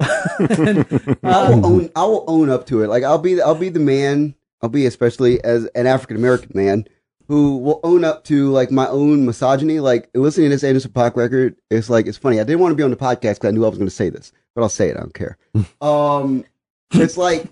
and, 0.00 1.18
I 1.22 1.48
will 1.50 1.66
own. 1.66 1.90
I 1.96 2.04
will 2.04 2.24
own 2.26 2.50
up 2.50 2.66
to 2.66 2.82
it. 2.82 2.88
Like 2.88 3.02
I'll 3.04 3.18
be. 3.18 3.40
I'll 3.40 3.54
be 3.54 3.68
the 3.70 3.80
man. 3.80 4.34
I'll 4.62 4.68
be 4.68 4.86
especially 4.86 5.42
as 5.44 5.66
an 5.74 5.86
African 5.86 6.16
American 6.16 6.52
man 6.54 6.86
who 7.26 7.56
will 7.58 7.80
own 7.84 8.04
up 8.04 8.22
to 8.24 8.50
like 8.50 8.70
my 8.70 8.86
own 8.88 9.24
misogyny. 9.26 9.80
Like 9.80 10.08
listening 10.14 10.50
to 10.50 10.56
this 10.56 10.64
Anderson 10.64 10.90
Paak 10.92 11.16
record, 11.16 11.56
it's 11.70 11.90
like 11.90 12.06
it's 12.06 12.18
funny. 12.18 12.40
I 12.40 12.44
didn't 12.44 12.60
want 12.60 12.72
to 12.72 12.76
be 12.76 12.82
on 12.82 12.90
the 12.90 12.96
podcast 12.96 13.36
because 13.36 13.48
I 13.48 13.50
knew 13.50 13.64
I 13.64 13.68
was 13.68 13.78
going 13.78 13.88
to 13.88 13.94
say 13.94 14.10
this, 14.10 14.32
but 14.54 14.62
I'll 14.62 14.68
say 14.68 14.88
it. 14.90 14.96
I 14.96 15.00
don't 15.00 15.14
care. 15.14 15.36
um, 15.80 16.44
it's 16.92 17.16
like 17.16 17.46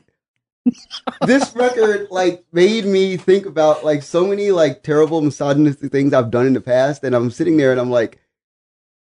this 1.27 1.55
record 1.55 2.09
like 2.11 2.45
made 2.53 2.85
me 2.85 3.17
think 3.17 3.47
about 3.47 3.85
like 3.85 4.03
so 4.03 4.27
many 4.27 4.51
like 4.51 4.83
terrible 4.83 5.21
misogynistic 5.21 5.91
things 5.91 6.13
I've 6.13 6.31
done 6.31 6.47
in 6.47 6.53
the 6.53 6.61
past, 6.61 7.05
and 7.05 7.15
I'm 7.15 7.31
sitting 7.31 7.57
there 7.57 7.73
and 7.73 7.81
I'm 7.81 7.91
like, 7.91 8.21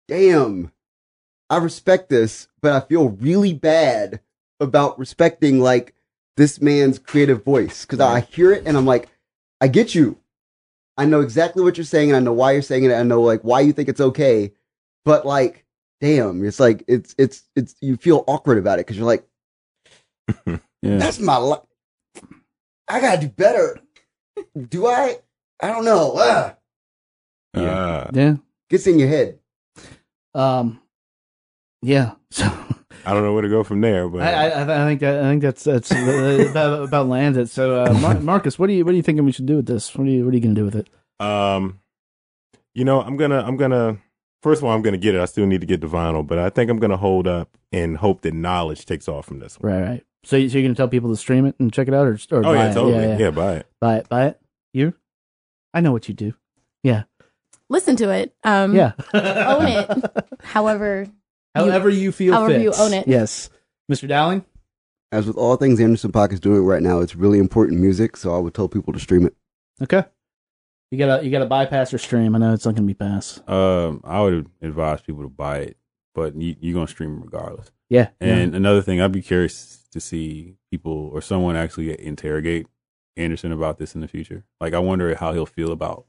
damn. 0.09 0.73
I 1.51 1.59
respect 1.59 2.09
this, 2.09 2.49
but 2.63 2.73
I 2.73 2.81
feel 2.81 3.11
really 3.11 3.53
bad 3.53 4.21
about 4.59 4.99
respecting 4.99 5.61
like 5.61 5.95
this 6.39 6.63
man's 6.63 6.99
creative 6.99 7.45
voice 7.45 7.85
because 7.85 8.01
I 8.01 8.21
hear 8.21 8.53
it 8.53 8.63
and 8.65 8.75
I'm 8.75 8.87
like, 8.87 9.11
I 9.61 9.69
get 9.69 9.95
you. 9.95 10.19
I 10.97 11.05
know 11.05 11.21
exactly 11.21 11.63
what 11.63 11.77
you're 11.77 11.85
saying 11.85 12.11
and 12.11 12.17
I 12.17 12.21
know 12.21 12.33
why 12.33 12.53
you're 12.53 12.63
saying 12.63 12.85
it. 12.85 12.93
I 12.93 13.03
know 13.03 13.21
like 13.21 13.43
why 13.43 13.61
you 13.61 13.75
think 13.75 13.91
it's 13.91 14.01
okay, 14.01 14.53
but 15.05 15.27
like, 15.27 15.67
damn, 16.01 16.43
it's 16.43 16.59
like 16.59 16.85
it's 16.89 17.15
it's 17.19 17.43
it's 17.55 17.75
you 17.83 17.99
feel 17.99 18.25
awkward 18.27 18.57
about 18.57 18.79
it 18.79 18.87
because 18.87 18.97
you're 18.97 19.07
like, 19.07 19.27
Yeah. 20.85 20.97
that's 20.99 21.21
my 21.21 21.37
life. 21.37 21.61
I 22.89 23.01
gotta 23.01 23.21
do 23.21 23.29
better. 23.29 23.79
Do 24.69 24.89
I? 24.89 25.19
I 25.63 25.69
don't 25.69 25.85
know. 25.85 26.15
Ah. 26.17 26.57
Uh, 27.55 28.11
yeah. 28.13 28.35
Gets 28.69 28.89
in 28.89 28.99
your 28.99 29.09
head. 29.09 29.39
Um. 30.35 30.81
Yeah. 31.83 32.13
So 32.33 32.45
I 33.05 33.13
don't 33.13 33.23
know 33.23 33.33
where 33.33 33.43
to 33.43 33.49
go 33.49 33.65
from 33.65 33.81
there, 33.81 34.09
but 34.09 34.23
I, 34.23 34.49
I, 34.51 34.63
I 34.63 34.87
think 34.89 35.01
that 35.01 35.25
I 35.25 35.29
think 35.29 35.43
that's 35.43 35.65
that's 35.65 35.93
uh, 35.93 36.47
about, 36.51 36.83
about 36.85 37.09
lands 37.09 37.37
it. 37.39 37.49
So, 37.51 37.85
uh, 37.85 37.93
Mar- 37.95 38.21
Marcus, 38.21 38.59
what 38.59 38.69
do 38.69 38.73
you 38.73 38.85
what 38.85 38.93
are 38.93 38.97
you 38.97 39.03
thinking 39.03 39.25
we 39.25 39.33
should 39.33 39.47
do 39.47 39.57
with 39.57 39.67
this? 39.67 39.95
What 39.95 40.07
are 40.07 40.11
you 40.11 40.25
what 40.25 40.33
are 40.33 40.37
you 40.37 40.43
gonna 40.43 40.55
do 40.55 40.65
with 40.65 40.77
it? 40.77 40.89
Um, 41.21 41.81
you 42.75 42.85
know, 42.85 43.01
I'm 43.03 43.17
gonna, 43.17 43.41
I'm 43.41 43.57
gonna. 43.57 43.99
First 44.43 44.61
of 44.61 44.65
all, 44.65 44.73
I'm 44.73 44.83
gonna 44.83 44.99
get 44.99 45.15
it. 45.15 45.21
I 45.21 45.27
still 45.27 45.47
need 45.47 45.61
to 45.61 45.67
get 45.67 45.81
the 45.81 45.87
vinyl, 45.87 46.27
but 46.27 46.39
I 46.39 46.51
think 46.51 46.71
I'm 46.71 46.79
gonna 46.79 46.97
hold 46.97 47.27
up 47.29 47.57
and 47.73 47.97
hope 47.97 48.23
that 48.23 48.35
Knxwledge 48.35 48.85
takes 48.85 49.09
off 49.09 49.27
from 49.27 49.39
this 49.41 49.59
one. 49.59 49.73
Right, 49.73 49.83
right. 49.83 50.05
So, 50.25 50.37
you- 50.37 50.49
so 50.49 50.59
you're 50.59 50.67
gonna 50.69 50.75
tell 50.77 50.89
people 50.89 51.11
to 51.11 51.17
stream 51.17 51.47
it 51.47 51.57
and 51.59 51.73
check 51.73 51.89
it 51.89 51.95
out, 51.95 52.07
or, 52.07 52.19
or 52.31 52.39
Oh 52.39 52.43
buy 52.43 52.55
yeah, 52.55 52.71
it? 52.71 52.75
totally. 52.75 53.17
Yeah, 53.23 53.31
buy 53.31 53.53
it. 53.57 53.67
buy 53.81 53.97
it, 53.97 54.09
buy 54.09 54.27
it. 54.27 54.41
You? 54.73 54.95
I 55.75 55.81
know 55.81 55.93
what 55.93 56.09
you 56.09 56.15
do. 56.15 56.35
Yeah, 56.83 57.05
Listen 57.69 57.97
to 57.97 58.11
it. 58.11 58.35
Um, 58.45 58.75
yeah. 58.75 58.93
own 59.15 59.67
it. 59.67 60.25
However, 60.43 61.07
However 61.55 61.89
you 61.89 62.13
feel. 62.13 62.35
however 62.35 62.59
you 62.61 62.73
own 62.79 62.93
it. 62.93 63.07
Yes, 63.09 63.49
Mr. 63.91 64.07
Dowling. 64.09 64.45
As 65.11 65.27
with 65.27 65.37
all 65.37 65.57
things 65.57 65.81
Anderson 65.81 66.13
Paak 66.13 66.33
is 66.33 66.41
doing 66.41 66.65
right 66.65 66.83
now, 66.83 67.01
it's 67.01 67.15
really 67.15 67.39
important 67.39 67.81
music, 67.81 68.17
so 68.17 68.35
I 68.35 68.39
would 68.39 68.55
tell 68.55 68.69
people 68.69 68.93
to 68.95 68.99
stream 68.99 69.27
it. 69.27 69.35
Okay. 69.83 70.05
You 70.91 70.99
gotta 70.99 71.25
you 71.25 71.31
gotta 71.31 71.47
bypass 71.47 71.93
or 71.95 71.99
stream. 71.99 72.35
I 72.35 72.39
know 72.39 72.53
it's 72.53 72.65
not 72.67 72.75
gonna 72.75 72.87
be 72.87 72.95
pass. 72.95 73.41
Um, 73.49 74.01
I 74.05 74.21
would 74.23 74.49
advise 74.61 75.01
people 75.01 75.23
to 75.23 75.29
buy 75.31 75.59
it, 75.59 75.77
but 76.15 76.35
you, 76.37 76.55
you're 76.61 76.75
gonna 76.75 76.87
stream 76.89 77.21
regardless. 77.23 77.71
Yeah. 77.89 78.09
And 78.21 78.55
another 78.55 78.83
thing, 78.83 79.01
I'd 79.01 79.13
be 79.13 79.23
curious 79.23 79.82
to 79.93 80.01
see 80.01 80.57
people 80.71 81.11
or 81.13 81.21
someone 81.21 81.57
actually 81.57 81.99
interrogate 82.05 82.67
Anderson 83.17 83.53
about 83.53 83.79
this 83.79 83.95
in 83.95 84.01
the 84.01 84.09
future. 84.09 84.45
Like, 84.61 84.75
I 84.75 84.79
wonder 84.79 85.15
how 85.15 85.33
he'll 85.33 85.47
feel 85.47 85.71
about 85.73 86.07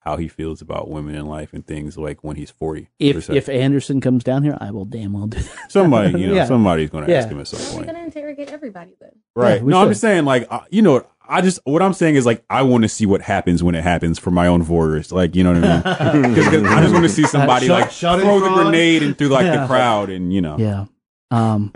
how 0.00 0.16
he 0.16 0.26
feels 0.26 0.60
about 0.60 0.90
women 0.90 1.14
in 1.14 1.26
life 1.26 1.52
and 1.52 1.64
things 1.64 1.96
like 1.96 2.24
when 2.24 2.34
he's 2.34 2.50
40. 2.50 2.88
if 2.98 3.30
if 3.30 3.48
Anderson 3.48 4.00
comes 4.00 4.24
down 4.24 4.42
here, 4.42 4.58
I 4.60 4.72
will 4.72 4.84
damn 4.84 5.12
well 5.12 5.28
do 5.28 5.38
that. 5.38 5.70
somebody, 5.70 6.18
you 6.20 6.26
know, 6.28 6.34
Yeah. 6.34 6.46
somebody's 6.46 6.90
going 6.90 7.06
to 7.06 7.12
Yeah. 7.12 7.18
ask 7.18 7.28
him 7.28 7.38
at 7.38 7.46
some 7.46 7.78
we're 7.78 7.84
gonna 7.86 8.00
interrogate 8.02 8.48
everybody 8.50 8.96
then. 9.00 9.10
Right. 9.36 9.58
Yeah, 9.58 9.62
we 9.62 9.70
no, 9.70 9.80
I'm 9.80 9.88
just 9.90 10.00
saying, 10.00 10.24
like, 10.24 10.48
uh, 10.50 10.62
you 10.70 10.82
know, 10.82 11.06
I 11.28 11.40
just, 11.40 11.60
what 11.62 11.80
I'm 11.82 11.92
saying 11.92 12.16
is, 12.16 12.26
like, 12.26 12.44
I 12.50 12.62
want 12.62 12.82
to 12.82 12.88
see 12.88 13.06
what 13.06 13.22
happens 13.22 13.62
when 13.62 13.76
it 13.76 13.84
happens 13.84 14.18
for 14.18 14.32
my 14.32 14.48
own 14.48 14.64
voyeurs. 14.64 15.12
Like, 15.12 15.36
you 15.36 15.44
know 15.44 15.52
what 15.52 15.64
I 15.64 16.12
mean? 16.20 16.22
Because 16.34 16.48
I 16.64 16.80
just 16.80 16.92
want 16.92 17.04
to 17.04 17.08
see 17.08 17.22
somebody, 17.22 17.68
Shut- 17.68 17.80
like, 17.82 17.90
shut 17.92 18.20
throw 18.20 18.40
the 18.40 18.48
grenade 18.50 19.04
and 19.04 19.16
through, 19.16 19.28
like, 19.28 19.44
Yeah. 19.44 19.60
the 19.60 19.66
crowd 19.68 20.10
and, 20.10 20.32
you 20.32 20.40
know. 20.40 20.58
Yeah. 20.58 20.86
Um, 21.30 21.72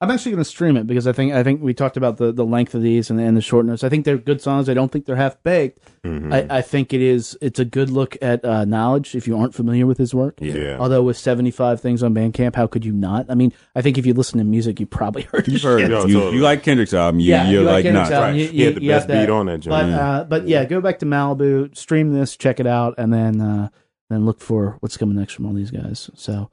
I'm 0.00 0.12
actually 0.12 0.30
going 0.30 0.44
to 0.44 0.48
stream 0.48 0.76
it 0.76 0.86
because 0.86 1.08
I 1.08 1.12
think 1.12 1.32
I 1.32 1.42
think 1.42 1.60
we 1.60 1.74
talked 1.74 1.96
about 1.96 2.18
the, 2.18 2.30
the 2.30 2.44
length 2.44 2.72
of 2.76 2.82
these 2.82 3.10
and, 3.10 3.18
and 3.20 3.36
the 3.36 3.40
shortness. 3.40 3.82
I 3.82 3.88
think 3.88 4.04
they're 4.04 4.16
good 4.16 4.40
songs. 4.40 4.68
I 4.68 4.74
don't 4.74 4.92
think 4.92 5.06
they're 5.06 5.16
half 5.16 5.42
baked. 5.42 5.80
Mhm. 6.04 6.32
I, 6.32 6.58
I 6.58 6.62
think 6.62 6.92
it 6.94 7.00
is. 7.02 7.36
It's 7.40 7.58
a 7.58 7.64
good 7.64 7.90
look 7.90 8.16
at 8.22 8.44
uh, 8.44 8.64
Knxwledge 8.64 9.16
if 9.16 9.26
you 9.26 9.36
aren't 9.36 9.56
familiar 9.56 9.86
with 9.86 9.98
his 9.98 10.14
work. 10.14 10.38
Yeah. 10.40 10.76
Although 10.78 11.02
with 11.02 11.16
75 11.16 11.80
things 11.80 12.04
on 12.04 12.14
Bandcamp, 12.14 12.54
how 12.54 12.68
could 12.68 12.84
you 12.84 12.92
not? 12.92 13.26
I 13.28 13.34
mean, 13.34 13.52
I 13.74 13.82
think 13.82 13.98
if 13.98 14.06
you 14.06 14.14
listen 14.14 14.38
to 14.38 14.44
music, 14.44 14.78
you 14.78 14.86
probably 14.86 15.22
heard. 15.22 15.48
You've 15.48 15.62
heard 15.62 15.80
shit. 15.80 15.90
No, 15.90 16.06
You, 16.06 16.14
totally. 16.14 16.36
you 16.36 16.42
like 16.42 16.62
Kendrick's 16.62 16.94
album. 16.94 17.18
You, 17.18 17.30
yeah, 17.30 17.50
you're 17.50 17.62
you 17.62 17.66
like, 17.66 17.82
Kendrick's 17.82 18.10
nuts. 18.10 18.12
album. 18.12 18.30
Right. 18.36 18.40
You, 18.40 18.46
He 18.52 18.62
had 18.62 18.74
the 18.76 18.88
best 18.88 19.08
beat 19.08 19.30
on 19.30 19.46
that 19.46 19.58
joint. 19.58 19.70
But 19.70 19.86
Yeah. 19.88 20.08
uh, 20.10 20.24
but 20.24 20.46
yeah, 20.46 20.64
go 20.64 20.80
back 20.80 21.00
to 21.00 21.06
Malibu, 21.06 21.76
stream 21.76 22.12
this, 22.12 22.36
check 22.36 22.60
it 22.60 22.68
out, 22.68 22.94
and 22.98 23.12
then 23.12 23.40
uh, 23.40 23.68
then 24.10 24.24
look 24.26 24.40
for 24.40 24.76
what's 24.78 24.96
coming 24.96 25.16
next 25.16 25.32
from 25.32 25.46
all 25.46 25.52
these 25.54 25.72
guys. 25.72 26.08
So 26.14 26.50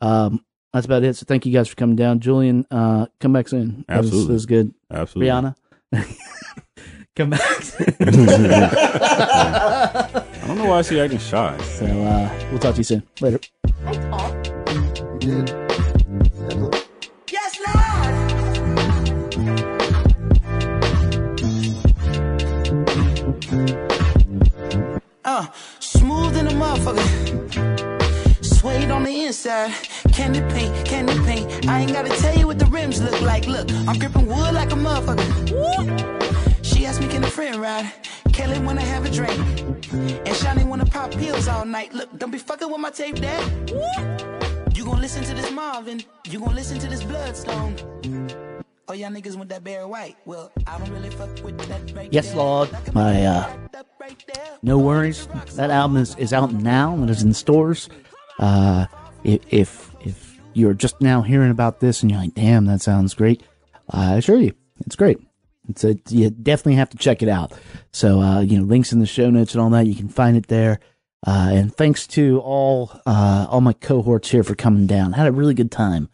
um, 0.00 0.44
that's 0.74 0.86
about 0.86 1.02
it. 1.04 1.14
So 1.16 1.24
thank 1.26 1.46
you 1.46 1.52
guys 1.52 1.68
for 1.68 1.76
coming 1.76 1.96
down, 1.96 2.18
Julian. 2.20 2.66
Uh, 2.70 3.06
come 3.20 3.32
back 3.32 3.48
soon. 3.48 3.84
That 3.88 3.98
was- 3.98 4.06
Absolutely. 4.08 4.26
that 4.26 4.32
was 4.34 4.46
good. 4.46 4.74
Absolutely. 4.90 5.30
Briana, 5.30 5.54
come 7.16 7.30
back. 7.30 7.40
I 10.44 10.46
don't 10.48 10.58
know 10.58 10.66
why 10.66 10.82
she 10.82 11.00
acting 11.00 11.18
shy. 11.20 11.56
so 11.62 11.86
uh, 11.86 12.28
we'll 12.50 12.58
talk 12.58 12.74
to 12.74 12.78
you 12.80 12.84
soon. 12.84 13.02
Later. 13.20 13.38
Yes, 17.30 17.58
Lord. 17.66 19.14
Uh, 25.24 25.46
smooth 25.80 26.36
in 26.36 26.46
a 26.46 26.50
motherfucker. 26.50 28.44
Suede 28.44 28.90
on 28.90 29.04
the 29.04 29.24
inside. 29.24 29.72
Candy 30.14 30.40
paint, 30.54 30.86
candy 30.86 31.14
paint. 31.24 31.68
I 31.68 31.80
ain't 31.80 31.92
gotta 31.92 32.10
tell 32.20 32.36
you 32.36 32.46
what 32.46 32.58
the 32.58 32.66
rims 32.66 33.02
look 33.02 33.20
like. 33.20 33.46
Look, 33.46 33.68
I'm 33.88 33.98
gripping 33.98 34.26
wood 34.26 34.54
like 34.54 34.70
a 34.70 34.76
motherfucker. 34.76 36.64
She 36.64 36.86
asked 36.86 37.00
me, 37.00 37.08
can 37.08 37.24
a 37.24 37.26
friend 37.30 37.56
ride? 37.56 37.90
Kelly 38.32 38.58
wanna 38.60 38.80
have 38.80 39.04
a 39.04 39.10
drink. 39.10 39.38
And 39.92 40.34
Shani 40.40 40.64
wanna 40.66 40.86
pop 40.86 41.10
pills 41.10 41.48
all 41.48 41.64
night. 41.64 41.92
Look, 41.92 42.16
don't 42.18 42.30
be 42.30 42.38
fucking 42.38 42.70
with 42.70 42.80
my 42.80 42.90
tape, 42.90 43.16
dad. 43.16 43.70
Woo! 43.70 43.80
You 44.74 44.84
gon' 44.84 45.00
listen 45.00 45.24
to 45.24 45.34
this 45.34 45.50
Marvin. 45.50 46.02
You 46.30 46.38
gon' 46.40 46.54
listen 46.54 46.78
to 46.78 46.86
this 46.88 47.02
Bloodstone. 47.02 47.74
Oh, 48.86 48.92
y'all 48.92 49.10
niggas 49.10 49.34
want 49.36 49.48
that 49.48 49.64
Barry 49.64 49.86
White. 49.86 50.16
Well, 50.26 50.52
I 50.66 50.78
don't 50.78 50.90
really 50.90 51.10
fuck 51.10 51.30
with 51.42 51.58
that 51.68 51.92
right 51.96 52.12
Yes. 52.12 52.34
Lord. 52.34 52.68
My 52.92 53.24
uh, 53.24 53.50
NxWorries. 54.64 55.54
That 55.56 55.70
album 55.70 55.96
is, 55.96 56.14
is 56.16 56.32
out 56.32 56.52
now 56.52 56.92
and 56.94 57.08
is 57.10 57.22
in 57.22 57.32
stores. 57.32 57.88
Uh, 58.38 58.86
if 59.24 59.40
if 59.50 59.93
you're 60.54 60.74
just 60.74 61.00
now 61.00 61.22
hearing 61.22 61.50
about 61.50 61.80
this 61.80 62.02
and 62.02 62.10
you're 62.10 62.20
like, 62.20 62.34
damn, 62.34 62.66
that 62.66 62.82
sounds 62.82 63.14
great, 63.14 63.42
I 63.90 64.16
assure 64.16 64.40
you, 64.40 64.54
it's 64.86 64.96
great. 64.96 65.18
It's 65.68 65.84
a, 65.84 65.96
you 66.10 66.28
definitely 66.28 66.74
have 66.74 66.90
to 66.90 66.98
check 66.98 67.22
it 67.22 67.28
out. 67.28 67.52
So 67.90 68.20
uh, 68.20 68.40
you 68.40 68.58
know, 68.58 68.64
links 68.64 68.92
in 68.92 68.98
the 68.98 69.06
show 69.06 69.30
notes 69.30 69.54
and 69.54 69.62
all 69.62 69.70
that. 69.70 69.86
You 69.86 69.94
can 69.94 70.08
find 70.08 70.36
it 70.36 70.48
there. 70.48 70.78
Uh, 71.26 71.48
and 71.52 71.74
thanks 71.74 72.06
to 72.06 72.38
all 72.40 72.92
uh, 73.06 73.46
all 73.48 73.62
my 73.62 73.72
cohorts 73.72 74.30
here 74.30 74.42
for 74.42 74.54
coming 74.54 74.86
down. 74.86 75.12
Had 75.12 75.26
a 75.26 75.32
really 75.32 75.54
good 75.54 75.70
time. 75.70 76.10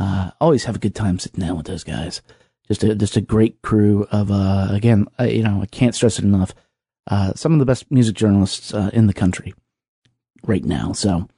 Uh, 0.00 0.30
always 0.40 0.64
have 0.64 0.76
a 0.76 0.80
good 0.80 0.94
time 0.94 1.18
sitting 1.18 1.44
down 1.44 1.56
with 1.56 1.66
those 1.66 1.84
guys. 1.84 2.22
Just 2.68 2.84
a 2.84 2.94
just 2.94 3.16
a 3.16 3.20
great 3.20 3.60
crew 3.62 4.06
of 4.12 4.30
uh, 4.30 4.68
again, 4.70 5.08
uh, 5.18 5.24
you 5.24 5.42
know, 5.42 5.60
I 5.62 5.66
can't 5.66 5.94
stress 5.94 6.18
it 6.18 6.24
enough. 6.24 6.54
Uh, 7.10 7.32
some 7.34 7.52
of 7.52 7.58
the 7.58 7.64
best 7.64 7.90
music 7.90 8.14
journalists 8.14 8.72
uh, 8.72 8.90
in 8.92 9.08
the 9.08 9.12
country 9.12 9.52
right 10.46 10.64
now. 10.64 10.92
So 10.92 11.28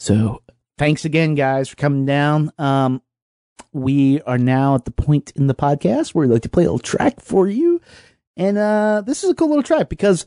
so 0.00 0.42
thanks 0.82 1.04
again, 1.04 1.36
guys, 1.36 1.68
for 1.68 1.76
coming 1.76 2.04
down. 2.04 2.50
Um, 2.58 3.02
we 3.72 4.20
are 4.22 4.36
now 4.36 4.74
at 4.74 4.84
the 4.84 4.90
point 4.90 5.30
in 5.36 5.46
the 5.46 5.54
podcast 5.54 6.12
where 6.12 6.26
we 6.26 6.32
like 6.32 6.42
to 6.42 6.48
play 6.48 6.64
a 6.64 6.66
little 6.66 6.80
track 6.80 7.20
for 7.20 7.46
you, 7.46 7.80
and 8.36 8.58
uh, 8.58 9.00
this 9.06 9.22
is 9.22 9.30
a 9.30 9.34
cool 9.36 9.46
little 9.46 9.62
track 9.62 9.88
because 9.88 10.26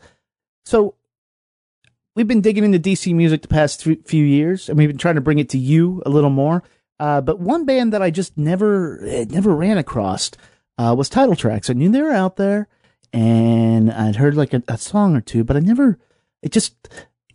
so 0.64 0.96
we've 2.16 2.30
been 2.30 2.40
digging 2.40 2.64
into 2.64 2.80
DC 2.80 3.14
music 3.14 3.42
the 3.42 3.50
past 3.50 3.82
th- 3.82 4.00
few 4.06 4.24
years, 4.24 4.70
and 4.70 4.78
we've 4.78 4.88
been 4.88 4.98
trying 4.98 5.16
to 5.16 5.22
bring 5.22 5.40
it 5.40 5.50
to 5.50 5.58
you 5.58 6.02
a 6.06 6.10
little 6.10 6.30
more. 6.30 6.64
Uh, 7.02 7.20
but 7.20 7.42
one 7.42 7.66
band 7.66 7.92
that 7.92 8.02
I 8.02 8.10
just 8.10 8.38
never 8.38 9.06
eh, 9.06 9.26
never 9.28 9.54
ran 9.54 9.78
across 9.78 10.32
uh, 10.78 10.96
was 10.98 11.10
Title 11.10 11.36
Tracks. 11.36 11.70
I 11.70 11.74
knew 11.74 11.92
they 11.92 12.02
were 12.02 12.14
out 12.14 12.38
there, 12.38 12.70
and 13.12 13.92
I'd 13.92 14.16
heard 14.16 14.36
like 14.36 14.54
a, 14.54 14.64
a 14.70 14.78
song 14.78 15.18
or 15.18 15.22
two, 15.22 15.44
but 15.44 15.58
I 15.58 15.60
never. 15.60 16.00
It 16.42 16.54
just 16.54 16.76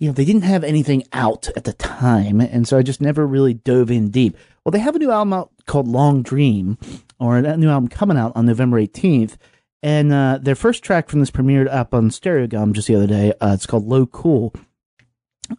you 0.00 0.08
know, 0.08 0.12
they 0.12 0.24
didn't 0.24 0.42
have 0.42 0.64
anything 0.64 1.04
out 1.12 1.48
at 1.56 1.64
the 1.64 1.74
time, 1.74 2.40
and 2.40 2.66
so 2.66 2.78
I 2.78 2.82
just 2.82 3.02
never 3.02 3.26
really 3.26 3.54
dove 3.54 3.90
in 3.90 4.10
deep. 4.10 4.36
Well, 4.64 4.72
they 4.72 4.78
have 4.78 4.96
a 4.96 4.98
new 4.98 5.10
album 5.10 5.34
out 5.34 5.52
called 5.66 5.86
Long 5.86 6.22
Dream, 6.22 6.78
or 7.18 7.36
a 7.36 7.56
new 7.56 7.68
album 7.68 7.88
coming 7.88 8.16
out 8.16 8.32
on 8.34 8.46
November 8.46 8.80
18th. 8.80 9.36
And 9.82 10.12
uh, 10.12 10.38
their 10.40 10.54
first 10.54 10.82
track 10.82 11.08
from 11.08 11.20
this 11.20 11.30
premiered 11.30 11.68
up 11.70 11.94
on 11.94 12.10
Stereogum 12.10 12.72
just 12.72 12.88
the 12.88 12.96
other 12.96 13.06
day. 13.06 13.32
Uh, 13.40 13.52
it's 13.54 13.66
called 13.66 13.86
Low 13.86 14.06
Cool. 14.06 14.54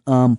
Um, 0.06 0.38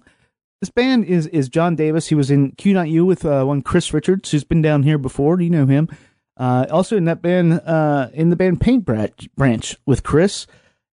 this 0.62 0.70
band 0.70 1.06
is 1.06 1.28
is 1.28 1.50
John 1.50 1.76
Davis. 1.76 2.08
He 2.08 2.16
was 2.16 2.32
in 2.32 2.52
Q 2.52 2.74
Not 2.74 2.90
You 2.90 3.06
with 3.06 3.26
uh, 3.26 3.44
one 3.44 3.62
Chris 3.62 3.94
Richards, 3.94 4.32
who's 4.32 4.46
been 4.46 4.62
down 4.62 4.84
here 4.84 4.98
before. 4.98 5.38
Do 5.38 5.44
you 5.44 5.50
know 5.50 5.66
him? 5.66 5.90
Uh, 6.38 6.66
also 6.72 6.98
in 6.98 7.06
that 7.06 7.22
band, 7.22 7.54
uh, 7.66 8.10
in 8.14 8.30
the 8.30 8.36
band 8.36 8.60
Paint 8.60 8.86
Branch 8.86 9.78
with 9.86 10.04
Chris, 10.04 10.48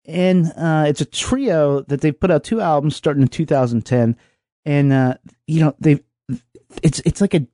and 0.08 0.52
uh, 0.56 0.86
it's 0.88 1.02
a 1.02 1.06
trio 1.06 1.82
that 1.82 2.02
they've 2.02 2.18
put 2.20 2.32
out 2.32 2.44
two 2.44 2.62
albums 2.62 2.96
starting 2.96 3.22
in 3.24 3.28
2010, 3.28 4.16
and 4.66 4.94
uh, 4.94 5.16
you 5.48 5.62
know 5.62 5.76
they've 5.80 6.02
it's 6.84 7.00
it's 7.06 7.22
like 7.22 7.34
a 7.34 7.46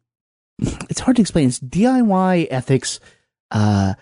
it's 0.89 0.99
hard 0.99 1.15
to 1.17 1.21
explain. 1.21 1.47
It's 1.47 1.59
DIY 1.59 2.47
ethics 2.51 2.99
uh, 3.51 3.93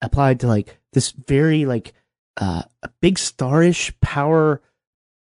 applied 0.00 0.40
to 0.40 0.46
like 0.46 0.78
this 0.92 1.10
very 1.12 1.64
like 1.66 1.92
uh, 2.38 2.62
a 2.82 2.88
big 3.00 3.16
starish 3.16 3.92
power 4.00 4.60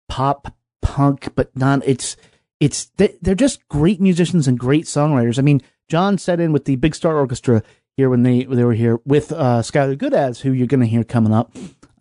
pop 0.09 0.55
punk, 0.83 1.35
but 1.35 1.57
not. 1.57 1.83
It's 1.87 2.17
it's 2.61 2.87
they- 2.97 3.17
they're 3.21 3.35
just 3.35 3.67
great 3.69 4.01
musicians 4.01 4.47
and 4.49 4.59
great 4.59 4.85
songwriters. 4.85 5.39
I 5.39 5.43
mean, 5.43 5.63
John 5.89 6.19
set 6.19 6.41
in 6.41 6.53
with 6.53 6.65
the 6.65 6.77
Big 6.77 6.95
Star 6.95 7.17
Orchestra 7.17 7.63
here 7.97 8.11
when 8.11 8.23
they 8.23 8.45
they 8.45 8.65
were 8.65 8.75
here 8.75 9.01
with 9.05 9.33
uh, 9.33 9.61
Skylar 9.63 9.97
Gudasz, 9.97 10.41
who 10.41 10.53
you're 10.53 10.67
going 10.67 10.81
to 10.81 10.87
hear 10.87 11.05
coming 11.05 11.33
up 11.33 11.53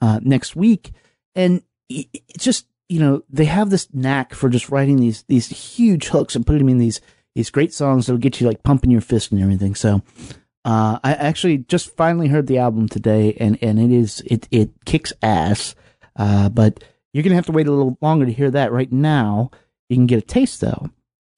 uh, 0.04 0.20
next 0.22 0.54
week, 0.54 0.92
and 1.34 1.64
it's 1.88 2.44
just 2.44 2.68
you 2.90 3.00
know 3.00 3.24
they 3.30 3.46
have 3.46 3.70
this 3.70 3.88
knack 3.94 4.34
for 4.34 4.50
just 4.50 4.70
writing 4.70 4.98
these 4.98 5.24
these 5.30 5.48
huge 5.48 6.08
hooks 6.08 6.36
and 6.36 6.46
putting 6.46 6.60
them 6.60 6.70
in 6.70 6.78
these 6.78 7.00
these 7.36 7.50
great 7.50 7.74
songs 7.74 8.06
that'll 8.06 8.20
get 8.20 8.42
you 8.42 8.46
like 8.48 8.64
pumping 8.64 8.92
your 8.92 9.00
fist 9.00 9.32
and 9.32 9.42
everything. 9.42 9.76
So 9.76 10.02
uh, 10.66 11.00
I 11.02 11.14
actually 11.14 11.60
just 11.60 11.96
finally 11.96 12.28
heard 12.28 12.48
the 12.48 12.58
album 12.58 12.90
today, 12.90 13.38
and 13.40 13.58
and 13.62 13.80
it 13.80 13.92
is 13.92 14.22
it 14.26 14.46
it 14.52 14.72
kicks 14.84 15.14
ass. 15.22 15.74
Uh, 16.18 16.50
but 16.50 16.84
you're 17.14 17.24
gonna 17.24 17.36
have 17.36 17.46
to 17.46 17.54
wait 17.54 17.68
a 17.68 17.72
little 17.72 17.98
longer 18.02 18.26
to 18.26 18.34
hear 18.34 18.52
that. 18.52 18.74
Right 18.74 18.92
now, 18.92 19.52
you 19.88 19.96
can 19.96 20.06
get 20.06 20.20
a 20.20 20.22
taste 20.22 20.60
though. 20.60 20.90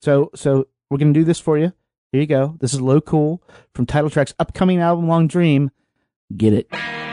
So 0.02 0.32
so 0.34 0.68
we're 0.90 0.98
gonna 0.98 1.14
do 1.14 1.24
this 1.24 1.40
for 1.40 1.60
you. 1.60 1.72
Here 2.12 2.22
you 2.22 2.28
go. 2.28 2.58
This 2.60 2.74
is 2.74 2.82
Low 2.82 3.00
Cool 3.00 3.44
from 3.76 3.86
Title 3.86 4.10
Track's 4.10 4.34
upcoming 4.40 4.80
album 4.80 5.08
Long 5.08 5.28
Dream. 5.28 5.70
Get 6.36 6.54
it. 6.54 7.05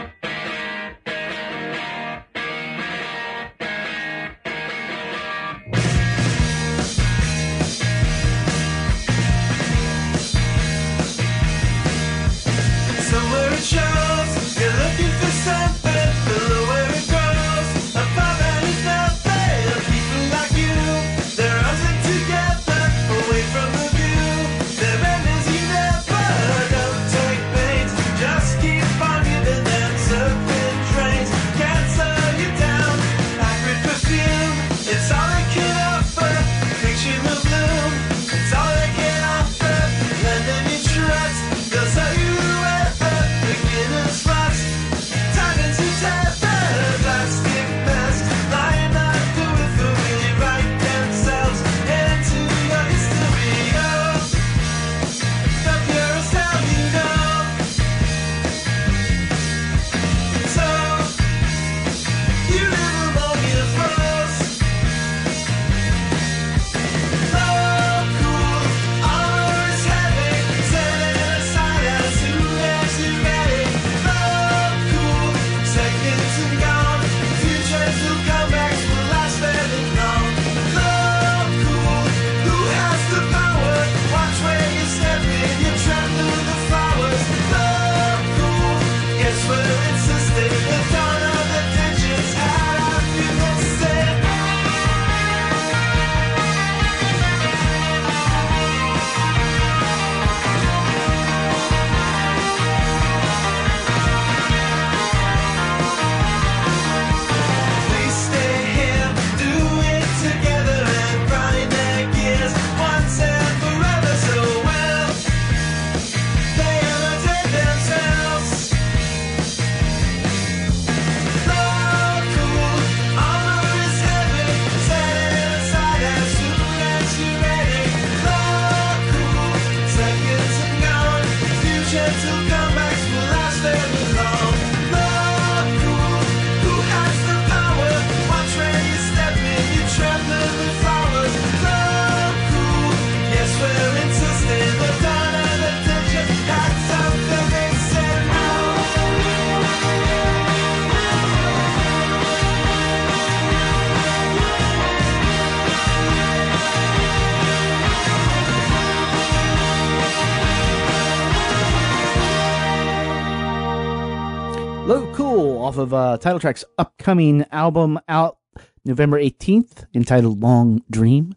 Of 165.82 165.92
uh, 165.92 166.16
Title 166.18 166.40
Track's 166.40 166.64
upcoming 166.78 167.44
album 167.52 167.98
out 168.08 168.38
November 168.84 169.20
18th 169.20 169.84
entitled 169.94 170.40
Long 170.40 170.82
Dream. 170.90 171.34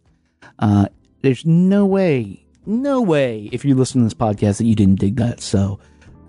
Uh, 0.60 0.88
there's 1.22 1.46
no 1.46 1.86
way, 1.86 2.46
no 2.66 3.02
way 3.02 3.50
if 3.52 3.66
you 3.66 3.76
listen 3.76 4.02
to 4.02 4.06
this 4.06 4.14
podcast 4.14 4.58
that 4.58 4.66
you 4.66 4.76
didn't 4.76 5.00
dig 5.00 5.18
that. 5.18 5.42
So 5.42 5.80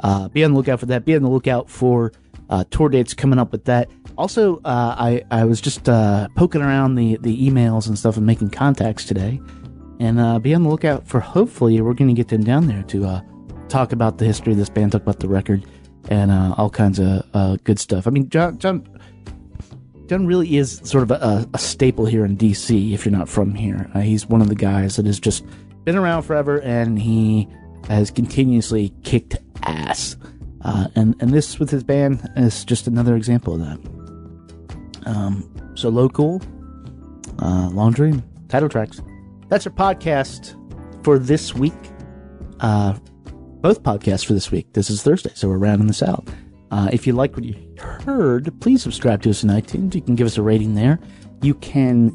uh, 0.00 0.28
be 0.28 0.42
on 0.42 0.52
the 0.52 0.56
lookout 0.56 0.80
for 0.80 0.86
that. 0.86 1.04
Be 1.04 1.14
on 1.14 1.22
the 1.22 1.28
lookout 1.28 1.70
for 1.70 2.12
uh, 2.48 2.64
tour 2.70 2.88
dates 2.88 3.14
coming 3.14 3.38
up 3.38 3.52
with 3.52 3.64
that. 3.66 3.90
Also, 4.16 4.56
uh, 4.64 4.94
I, 4.98 5.22
I 5.30 5.44
was 5.44 5.60
just 5.60 5.88
uh, 5.88 6.28
poking 6.34 6.62
around 6.62 6.94
the, 6.94 7.18
the 7.20 7.48
emails 7.48 7.86
and 7.86 7.98
stuff 7.98 8.16
and 8.16 8.24
making 8.24 8.50
contacts 8.50 9.04
today. 9.04 9.40
And 10.00 10.18
uh, 10.18 10.38
be 10.38 10.54
on 10.54 10.62
the 10.62 10.68
lookout 10.68 11.06
for 11.06 11.20
hopefully 11.20 11.80
we're 11.80 11.94
going 11.94 12.08
to 12.08 12.14
get 12.14 12.28
them 12.28 12.44
down 12.44 12.66
there 12.66 12.82
to 12.84 13.04
uh, 13.04 13.20
talk 13.68 13.92
about 13.92 14.18
the 14.18 14.24
history 14.24 14.52
of 14.52 14.58
this 14.58 14.68
band, 14.68 14.92
talk 14.92 15.02
about 15.02 15.20
the 15.20 15.28
record, 15.28 15.64
and 16.08 16.30
uh, 16.30 16.54
all 16.56 16.70
kinds 16.70 16.98
of 16.98 17.24
uh, 17.34 17.56
good 17.64 17.78
stuff. 17.78 18.06
I 18.06 18.10
mean, 18.10 18.28
John, 18.28 18.58
John, 18.58 18.86
John 20.06 20.26
really 20.26 20.56
is 20.56 20.80
sort 20.84 21.02
of 21.02 21.10
a, 21.10 21.48
a 21.52 21.58
staple 21.58 22.06
here 22.06 22.24
in 22.24 22.36
DC. 22.36 22.92
If 22.92 23.04
you're 23.04 23.16
not 23.16 23.28
from 23.28 23.54
here, 23.54 23.90
uh, 23.94 24.00
he's 24.00 24.26
one 24.26 24.40
of 24.40 24.48
the 24.48 24.54
guys 24.54 24.96
that 24.96 25.06
has 25.06 25.18
just 25.18 25.44
been 25.84 25.96
around 25.96 26.22
forever, 26.22 26.60
and 26.60 26.98
he 26.98 27.48
has 27.88 28.10
continuously 28.10 28.92
kicked 29.04 29.36
ass. 29.62 30.16
Uh, 30.62 30.88
and 30.96 31.14
and 31.20 31.30
this 31.32 31.58
with 31.60 31.70
his 31.70 31.84
band 31.84 32.28
is 32.36 32.64
just 32.64 32.86
another 32.88 33.14
example 33.16 33.54
of 33.54 33.60
that. 33.60 33.78
Um, 35.06 35.48
so 35.76 35.88
local, 35.88 36.40
Uh, 37.38 37.68
Long 37.70 37.92
Dream, 37.92 38.22
title 38.48 38.68
tracks. 38.68 39.00
That's 39.48 39.66
our 39.66 39.72
podcast 39.72 40.54
for 41.04 41.18
this 41.18 41.54
week. 41.54 41.74
Both 43.66 43.82
podcasts 43.82 44.24
for 44.24 44.32
this 44.32 44.52
week. 44.52 44.74
This 44.74 44.90
is 44.90 45.02
Thursday, 45.02 45.32
so 45.34 45.48
we're 45.48 45.58
rounding 45.58 45.88
this 45.88 46.00
out. 46.00 46.28
Uh, 46.70 46.88
if 46.92 47.04
you 47.04 47.14
like 47.14 47.34
what 47.34 47.42
you 47.42 47.56
heard, 47.78 48.48
please 48.60 48.80
subscribe 48.80 49.22
to 49.22 49.30
us 49.30 49.42
on 49.42 49.50
iTunes. 49.50 49.92
You 49.92 50.02
can 50.02 50.14
give 50.14 50.28
us 50.28 50.38
a 50.38 50.42
rating 50.42 50.76
there. 50.76 51.00
You 51.42 51.54
can 51.54 52.12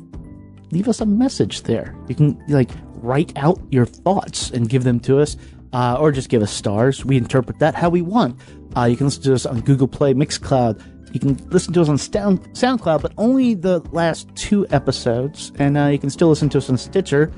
leave 0.72 0.88
us 0.88 1.02
a 1.02 1.06
message 1.06 1.64
there. 1.64 1.94
You 2.08 2.16
can 2.16 2.42
like 2.48 2.70
write 2.94 3.34
out 3.36 3.60
your 3.70 3.86
thoughts 3.86 4.50
and 4.52 4.70
give 4.70 4.86
them 4.86 4.98
to 5.02 5.20
us, 5.20 5.36
uh, 5.74 5.98
or 6.00 6.14
just 6.14 6.30
give 6.30 6.42
us 6.42 6.54
stars. 6.54 7.04
We 7.04 7.18
interpret 7.18 7.60
that 7.60 7.76
how 7.76 7.90
we 7.90 8.02
want. 8.02 8.40
Uh, 8.78 8.86
you 8.86 8.96
can 8.96 9.08
listen 9.08 9.24
to 9.24 9.34
us 9.34 9.46
on 9.46 9.60
Google 9.60 9.90
Play, 9.90 10.14
Mixcloud. 10.14 10.82
You 11.14 11.20
can 11.20 11.36
listen 11.50 11.74
to 11.74 11.82
us 11.82 11.90
on 11.90 11.98
Sound, 11.98 12.44
SoundCloud, 12.54 13.02
but 13.02 13.12
only 13.18 13.56
the 13.56 13.82
last 13.92 14.34
two 14.36 14.66
episodes. 14.70 15.52
And 15.60 15.78
uh, 15.78 15.88
you 15.88 16.00
can 16.00 16.12
still 16.12 16.30
listen 16.30 16.48
to 16.48 16.60
us 16.60 16.70
on 16.70 16.78
Stitcher. 16.78 17.30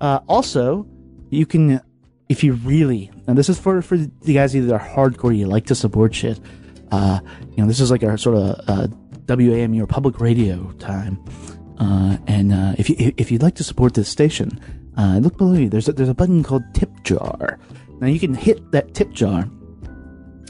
Uh, 0.00 0.18
also, 0.26 0.88
you 1.28 1.46
can, 1.46 1.80
if 2.30 2.44
you 2.44 2.52
really, 2.52 3.10
and 3.26 3.36
this 3.36 3.48
is 3.48 3.58
for 3.58 3.82
for 3.82 3.96
the 3.96 4.32
guys 4.32 4.54
either 4.54 4.76
are 4.76 4.78
hardcore, 4.78 5.36
you 5.36 5.46
like 5.46 5.66
to 5.66 5.74
support 5.74 6.14
shit. 6.14 6.40
Uh, 6.92 7.18
you 7.50 7.56
know, 7.58 7.66
this 7.66 7.80
is 7.80 7.90
like 7.90 8.04
our 8.04 8.16
sort 8.16 8.36
of 8.36 8.68
uh, 8.68 8.86
WAMU 9.26 9.82
or 9.82 9.86
public 9.86 10.20
radio 10.20 10.70
time. 10.78 11.22
Uh, 11.78 12.16
and 12.28 12.52
uh, 12.52 12.74
if 12.78 12.88
you 12.88 13.12
if 13.16 13.32
you'd 13.32 13.42
like 13.42 13.56
to 13.56 13.64
support 13.64 13.94
this 13.94 14.08
station, 14.08 14.60
uh, 14.96 15.18
look 15.20 15.36
below 15.38 15.54
you. 15.54 15.68
There's 15.68 15.88
a, 15.88 15.92
there's 15.92 16.08
a 16.08 16.14
button 16.14 16.44
called 16.44 16.62
Tip 16.72 16.90
Jar. 17.02 17.58
Now 18.00 18.06
you 18.06 18.20
can 18.20 18.32
hit 18.32 18.70
that 18.70 18.94
tip 18.94 19.10
jar, 19.12 19.40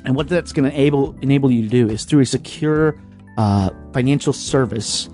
and 0.05 0.14
what 0.14 0.28
that's 0.28 0.53
going 0.53 0.70
to 0.70 0.76
enable 0.76 1.16
enable 1.22 1.51
you 1.51 1.62
to 1.62 1.68
do 1.68 1.89
is 1.89 2.05
through 2.05 2.20
a 2.20 2.26
secure 2.26 3.01
uh, 3.39 3.70
financial 3.95 4.35
service, 4.35 5.09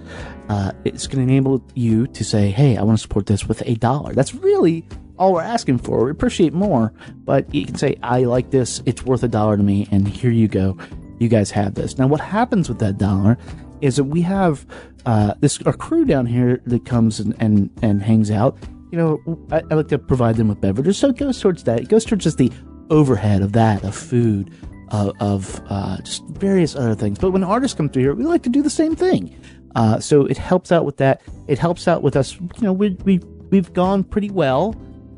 uh, 0.49 0.73
it's 0.85 1.07
going 1.07 1.25
to 1.25 1.33
enable 1.33 1.65
you 1.75 2.09
to 2.09 2.25
say, 2.25 2.51
"Hey, 2.51 2.77
I 2.77 2.83
want 2.83 2.99
to 2.99 3.03
support 3.03 3.27
this 3.27 3.47
with 3.47 3.63
a 3.65 3.77
dollar." 3.77 4.13
That's 4.15 4.35
really 4.35 4.85
all 5.19 5.33
we're 5.33 5.43
asking 5.43 5.79
for. 5.79 6.05
We 6.05 6.11
appreciate 6.11 6.53
more, 6.53 6.93
but 7.25 7.53
you 7.55 7.65
can 7.65 7.77
say, 7.77 7.97
"I 8.03 8.25
like 8.25 8.51
this. 8.51 8.83
It's 8.87 9.05
worth 9.05 9.23
a 9.23 9.29
dollar 9.29 9.57
to 9.57 9.63
me," 9.63 9.89
and 9.91 10.07
here 10.07 10.31
you 10.31 10.49
go. 10.49 10.77
You 11.19 11.29
guys 11.29 11.51
have 11.53 11.75
this. 11.75 11.99
Now, 11.99 12.07
what 12.07 12.21
happens 12.21 12.69
with 12.69 12.79
that 12.81 12.99
dollar 12.99 13.39
is 13.81 13.97
that 13.97 14.05
we 14.05 14.23
have 14.23 14.67
uh, 15.07 15.35
this 15.41 15.61
our 15.63 15.73
crew 15.73 16.05
down 16.05 16.27
here 16.27 16.61
that 16.67 16.85
comes 16.85 17.21
and 17.21 17.35
and, 17.39 17.71
and 17.83 18.03
hangs 18.03 18.31
out. 18.31 18.57
You 18.93 18.99
know, 18.99 19.47
I, 19.51 19.63
I 19.71 19.75
like 19.75 19.89
to 19.89 19.99
provide 19.99 20.37
them 20.37 20.49
with 20.49 20.61
beverages, 20.61 20.99
so 20.99 21.09
it 21.09 21.17
goes 21.17 21.41
towards 21.41 21.65
that. 21.65 21.81
It 21.81 21.89
goes 21.89 22.05
towards 22.05 22.25
just 22.25 22.39
the 22.39 22.53
overhead 22.91 23.43
of 23.43 23.53
that, 23.53 23.83
of 23.85 23.95
food, 23.95 24.55
of, 24.91 25.13
of 25.21 25.61
uh, 25.69 25.99
just 25.99 26.25
various 26.27 26.77
other 26.77 26.95
things. 26.95 27.19
But 27.19 27.33
when 27.33 27.43
artists 27.43 27.77
come 27.77 27.89
through 27.89 28.03
here, 28.03 28.15
we 28.15 28.25
like 28.25 28.43
to 28.45 28.49
do 28.49 28.63
the 28.63 28.71
same 28.71 28.95
thing. 28.95 29.37
Uh, 29.75 30.01
so 30.01 30.25
it 30.27 30.39
helps 30.39 30.73
out 30.73 30.85
with 30.85 30.97
that. 30.99 31.21
It 31.49 31.59
helps 31.59 31.89
out 31.89 32.03
with 32.03 32.17
us. 32.17 32.35
You 32.41 32.51
know, 32.61 32.73
we 32.73 32.91
we 33.05 33.19
we've 33.51 33.73
gone 33.73 34.05
pretty 34.05 34.31
well 34.31 34.75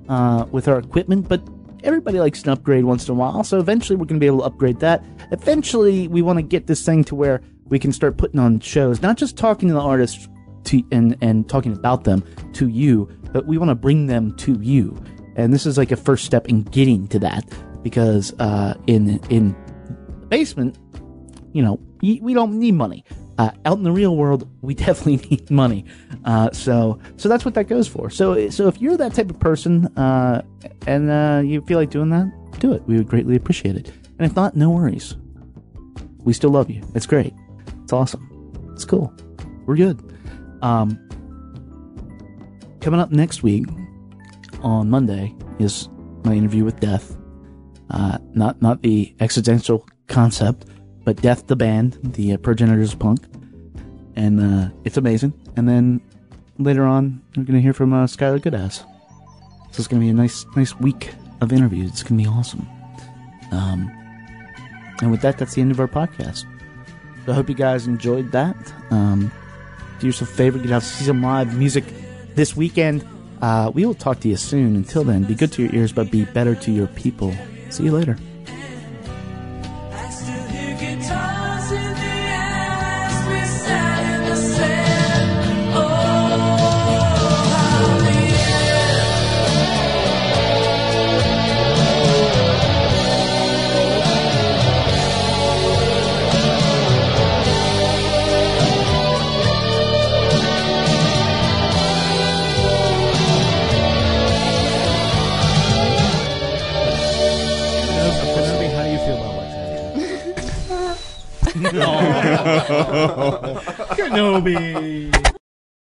uh, 0.08 0.46
with 0.50 0.68
our 0.68 0.78
equipment, 0.78 1.28
but 1.28 1.42
everybody 1.84 2.18
likes 2.18 2.42
an 2.42 2.50
upgrade 2.50 2.84
once 2.84 3.08
in 3.08 3.12
a 3.12 3.14
while. 3.14 3.44
So 3.44 3.58
eventually, 3.58 3.96
we're 3.96 4.06
going 4.06 4.20
to 4.20 4.20
be 4.20 4.26
able 4.26 4.38
to 4.38 4.44
upgrade 4.44 4.80
that. 4.80 5.04
Eventually, 5.30 6.08
we 6.08 6.22
want 6.22 6.38
to 6.38 6.42
get 6.42 6.66
this 6.66 6.84
thing 6.84 7.04
to 7.04 7.14
where 7.14 7.40
we 7.66 7.78
can 7.78 7.92
start 7.92 8.16
putting 8.16 8.40
on 8.40 8.60
shows, 8.60 9.02
not 9.02 9.16
just 9.16 9.36
talking 9.36 9.68
to 9.68 9.74
the 9.74 9.80
artists 9.80 10.28
to 10.64 10.82
and 10.90 11.16
and 11.20 11.48
talking 11.48 11.72
about 11.72 12.04
them 12.04 12.24
to 12.54 12.68
you, 12.68 13.08
but 13.32 13.46
we 13.46 13.58
want 13.58 13.70
to 13.70 13.74
bring 13.74 14.06
them 14.06 14.36
to 14.36 14.58
you. 14.60 15.00
And 15.36 15.52
this 15.52 15.66
is 15.66 15.78
like 15.78 15.92
a 15.92 15.96
first 15.96 16.24
step 16.24 16.48
in 16.48 16.62
getting 16.64 17.06
to 17.08 17.18
that 17.20 17.44
because 17.82 18.34
uh, 18.38 18.74
in 18.86 19.20
in 19.30 19.54
basement, 20.28 20.78
you 21.52 21.62
know, 21.62 21.80
we 22.00 22.34
don't 22.34 22.58
need 22.58 22.74
money. 22.74 23.04
Uh, 23.38 23.52
out 23.64 23.78
in 23.78 23.84
the 23.84 23.92
real 23.92 24.16
world, 24.16 24.48
we 24.62 24.74
definitely 24.86 25.16
need 25.30 25.50
money. 25.50 25.84
Uh, 26.24 26.50
so, 26.50 26.98
so 27.16 27.28
that's 27.28 27.44
what 27.44 27.54
that 27.54 27.68
goes 27.68 27.86
for. 27.86 28.10
So, 28.10 28.50
so 28.50 28.66
if 28.66 28.80
you're 28.82 28.96
that 28.96 29.14
type 29.14 29.30
of 29.30 29.38
person 29.38 29.86
uh, 29.96 30.42
and 30.86 31.10
uh, 31.10 31.42
you 31.44 31.60
feel 31.62 31.78
like 31.78 31.90
doing 31.90 32.10
that, 32.10 32.32
do 32.58 32.72
it. 32.72 32.82
We 32.86 32.96
would 32.96 33.08
greatly 33.08 33.36
appreciate 33.36 33.76
it. 33.76 33.92
And 34.18 34.28
if 34.28 34.34
not, 34.34 34.56
no 34.56 34.70
worries. 34.70 35.16
We 36.24 36.32
still 36.32 36.50
love 36.50 36.68
you. 36.68 36.82
It's 36.94 37.06
great. 37.06 37.32
It's 37.84 37.92
awesome. 37.92 38.72
It's 38.72 38.84
cool. 38.84 39.14
We're 39.66 39.76
good. 39.76 40.02
Um, 40.60 40.98
coming 42.80 43.00
up 43.00 43.12
next 43.12 43.42
week 43.42 43.66
on 44.62 44.90
Monday 44.90 45.34
is 45.60 45.88
my 46.24 46.34
interview 46.34 46.64
with 46.64 46.80
Death. 46.80 47.16
Uh, 47.90 48.18
not 48.34 48.60
not 48.60 48.82
the 48.82 49.14
existential 49.20 49.86
concept, 50.08 50.66
but 51.08 51.22
Death 51.22 51.46
the 51.46 51.56
band, 51.56 51.98
the 52.02 52.34
uh, 52.34 52.36
progenitors 52.36 52.92
of 52.92 52.98
punk, 52.98 53.20
and 54.14 54.38
uh, 54.38 54.68
it's 54.84 54.98
amazing. 54.98 55.32
And 55.56 55.66
then 55.66 56.02
later 56.58 56.84
on, 56.84 57.22
we're 57.34 57.44
gonna 57.44 57.62
hear 57.62 57.72
from 57.72 57.94
uh, 57.94 58.04
Skylar 58.04 58.38
Gudasz. 58.38 58.80
So 59.70 59.78
it's 59.78 59.88
gonna 59.88 60.02
be 60.02 60.10
a 60.10 60.12
nice 60.12 60.44
nice 60.54 60.78
week 60.80 61.14
of 61.40 61.50
interviews. 61.50 61.92
It's 61.92 62.02
gonna 62.02 62.22
be 62.22 62.28
awesome. 62.28 62.68
Um, 63.52 63.90
and 65.00 65.10
with 65.10 65.22
that, 65.22 65.38
that's 65.38 65.54
the 65.54 65.62
end 65.62 65.70
of 65.70 65.80
our 65.80 65.88
podcast. 65.88 66.44
So 67.24 67.32
I 67.32 67.34
hope 67.34 67.48
you 67.48 67.54
guys 67.54 67.86
enjoyed 67.86 68.30
that. 68.32 68.54
Um, 68.90 69.32
do 70.00 70.08
yourself 70.08 70.30
a 70.30 70.34
favor, 70.34 70.58
get 70.58 70.72
out 70.72 70.82
see 70.82 71.06
some 71.06 71.22
live 71.22 71.56
music 71.56 71.84
this 72.34 72.54
weekend. 72.54 73.02
Uh, 73.40 73.70
we 73.72 73.86
will 73.86 73.94
talk 73.94 74.20
to 74.20 74.28
you 74.28 74.36
soon. 74.36 74.76
Until 74.76 75.04
then, 75.04 75.24
be 75.24 75.34
good 75.34 75.52
to 75.52 75.62
your 75.62 75.74
ears, 75.74 75.90
but 75.90 76.10
be 76.10 76.26
better 76.26 76.54
to 76.54 76.70
your 76.70 76.88
people. 76.88 77.34
See 77.70 77.84
you 77.84 77.92
later. 77.92 78.18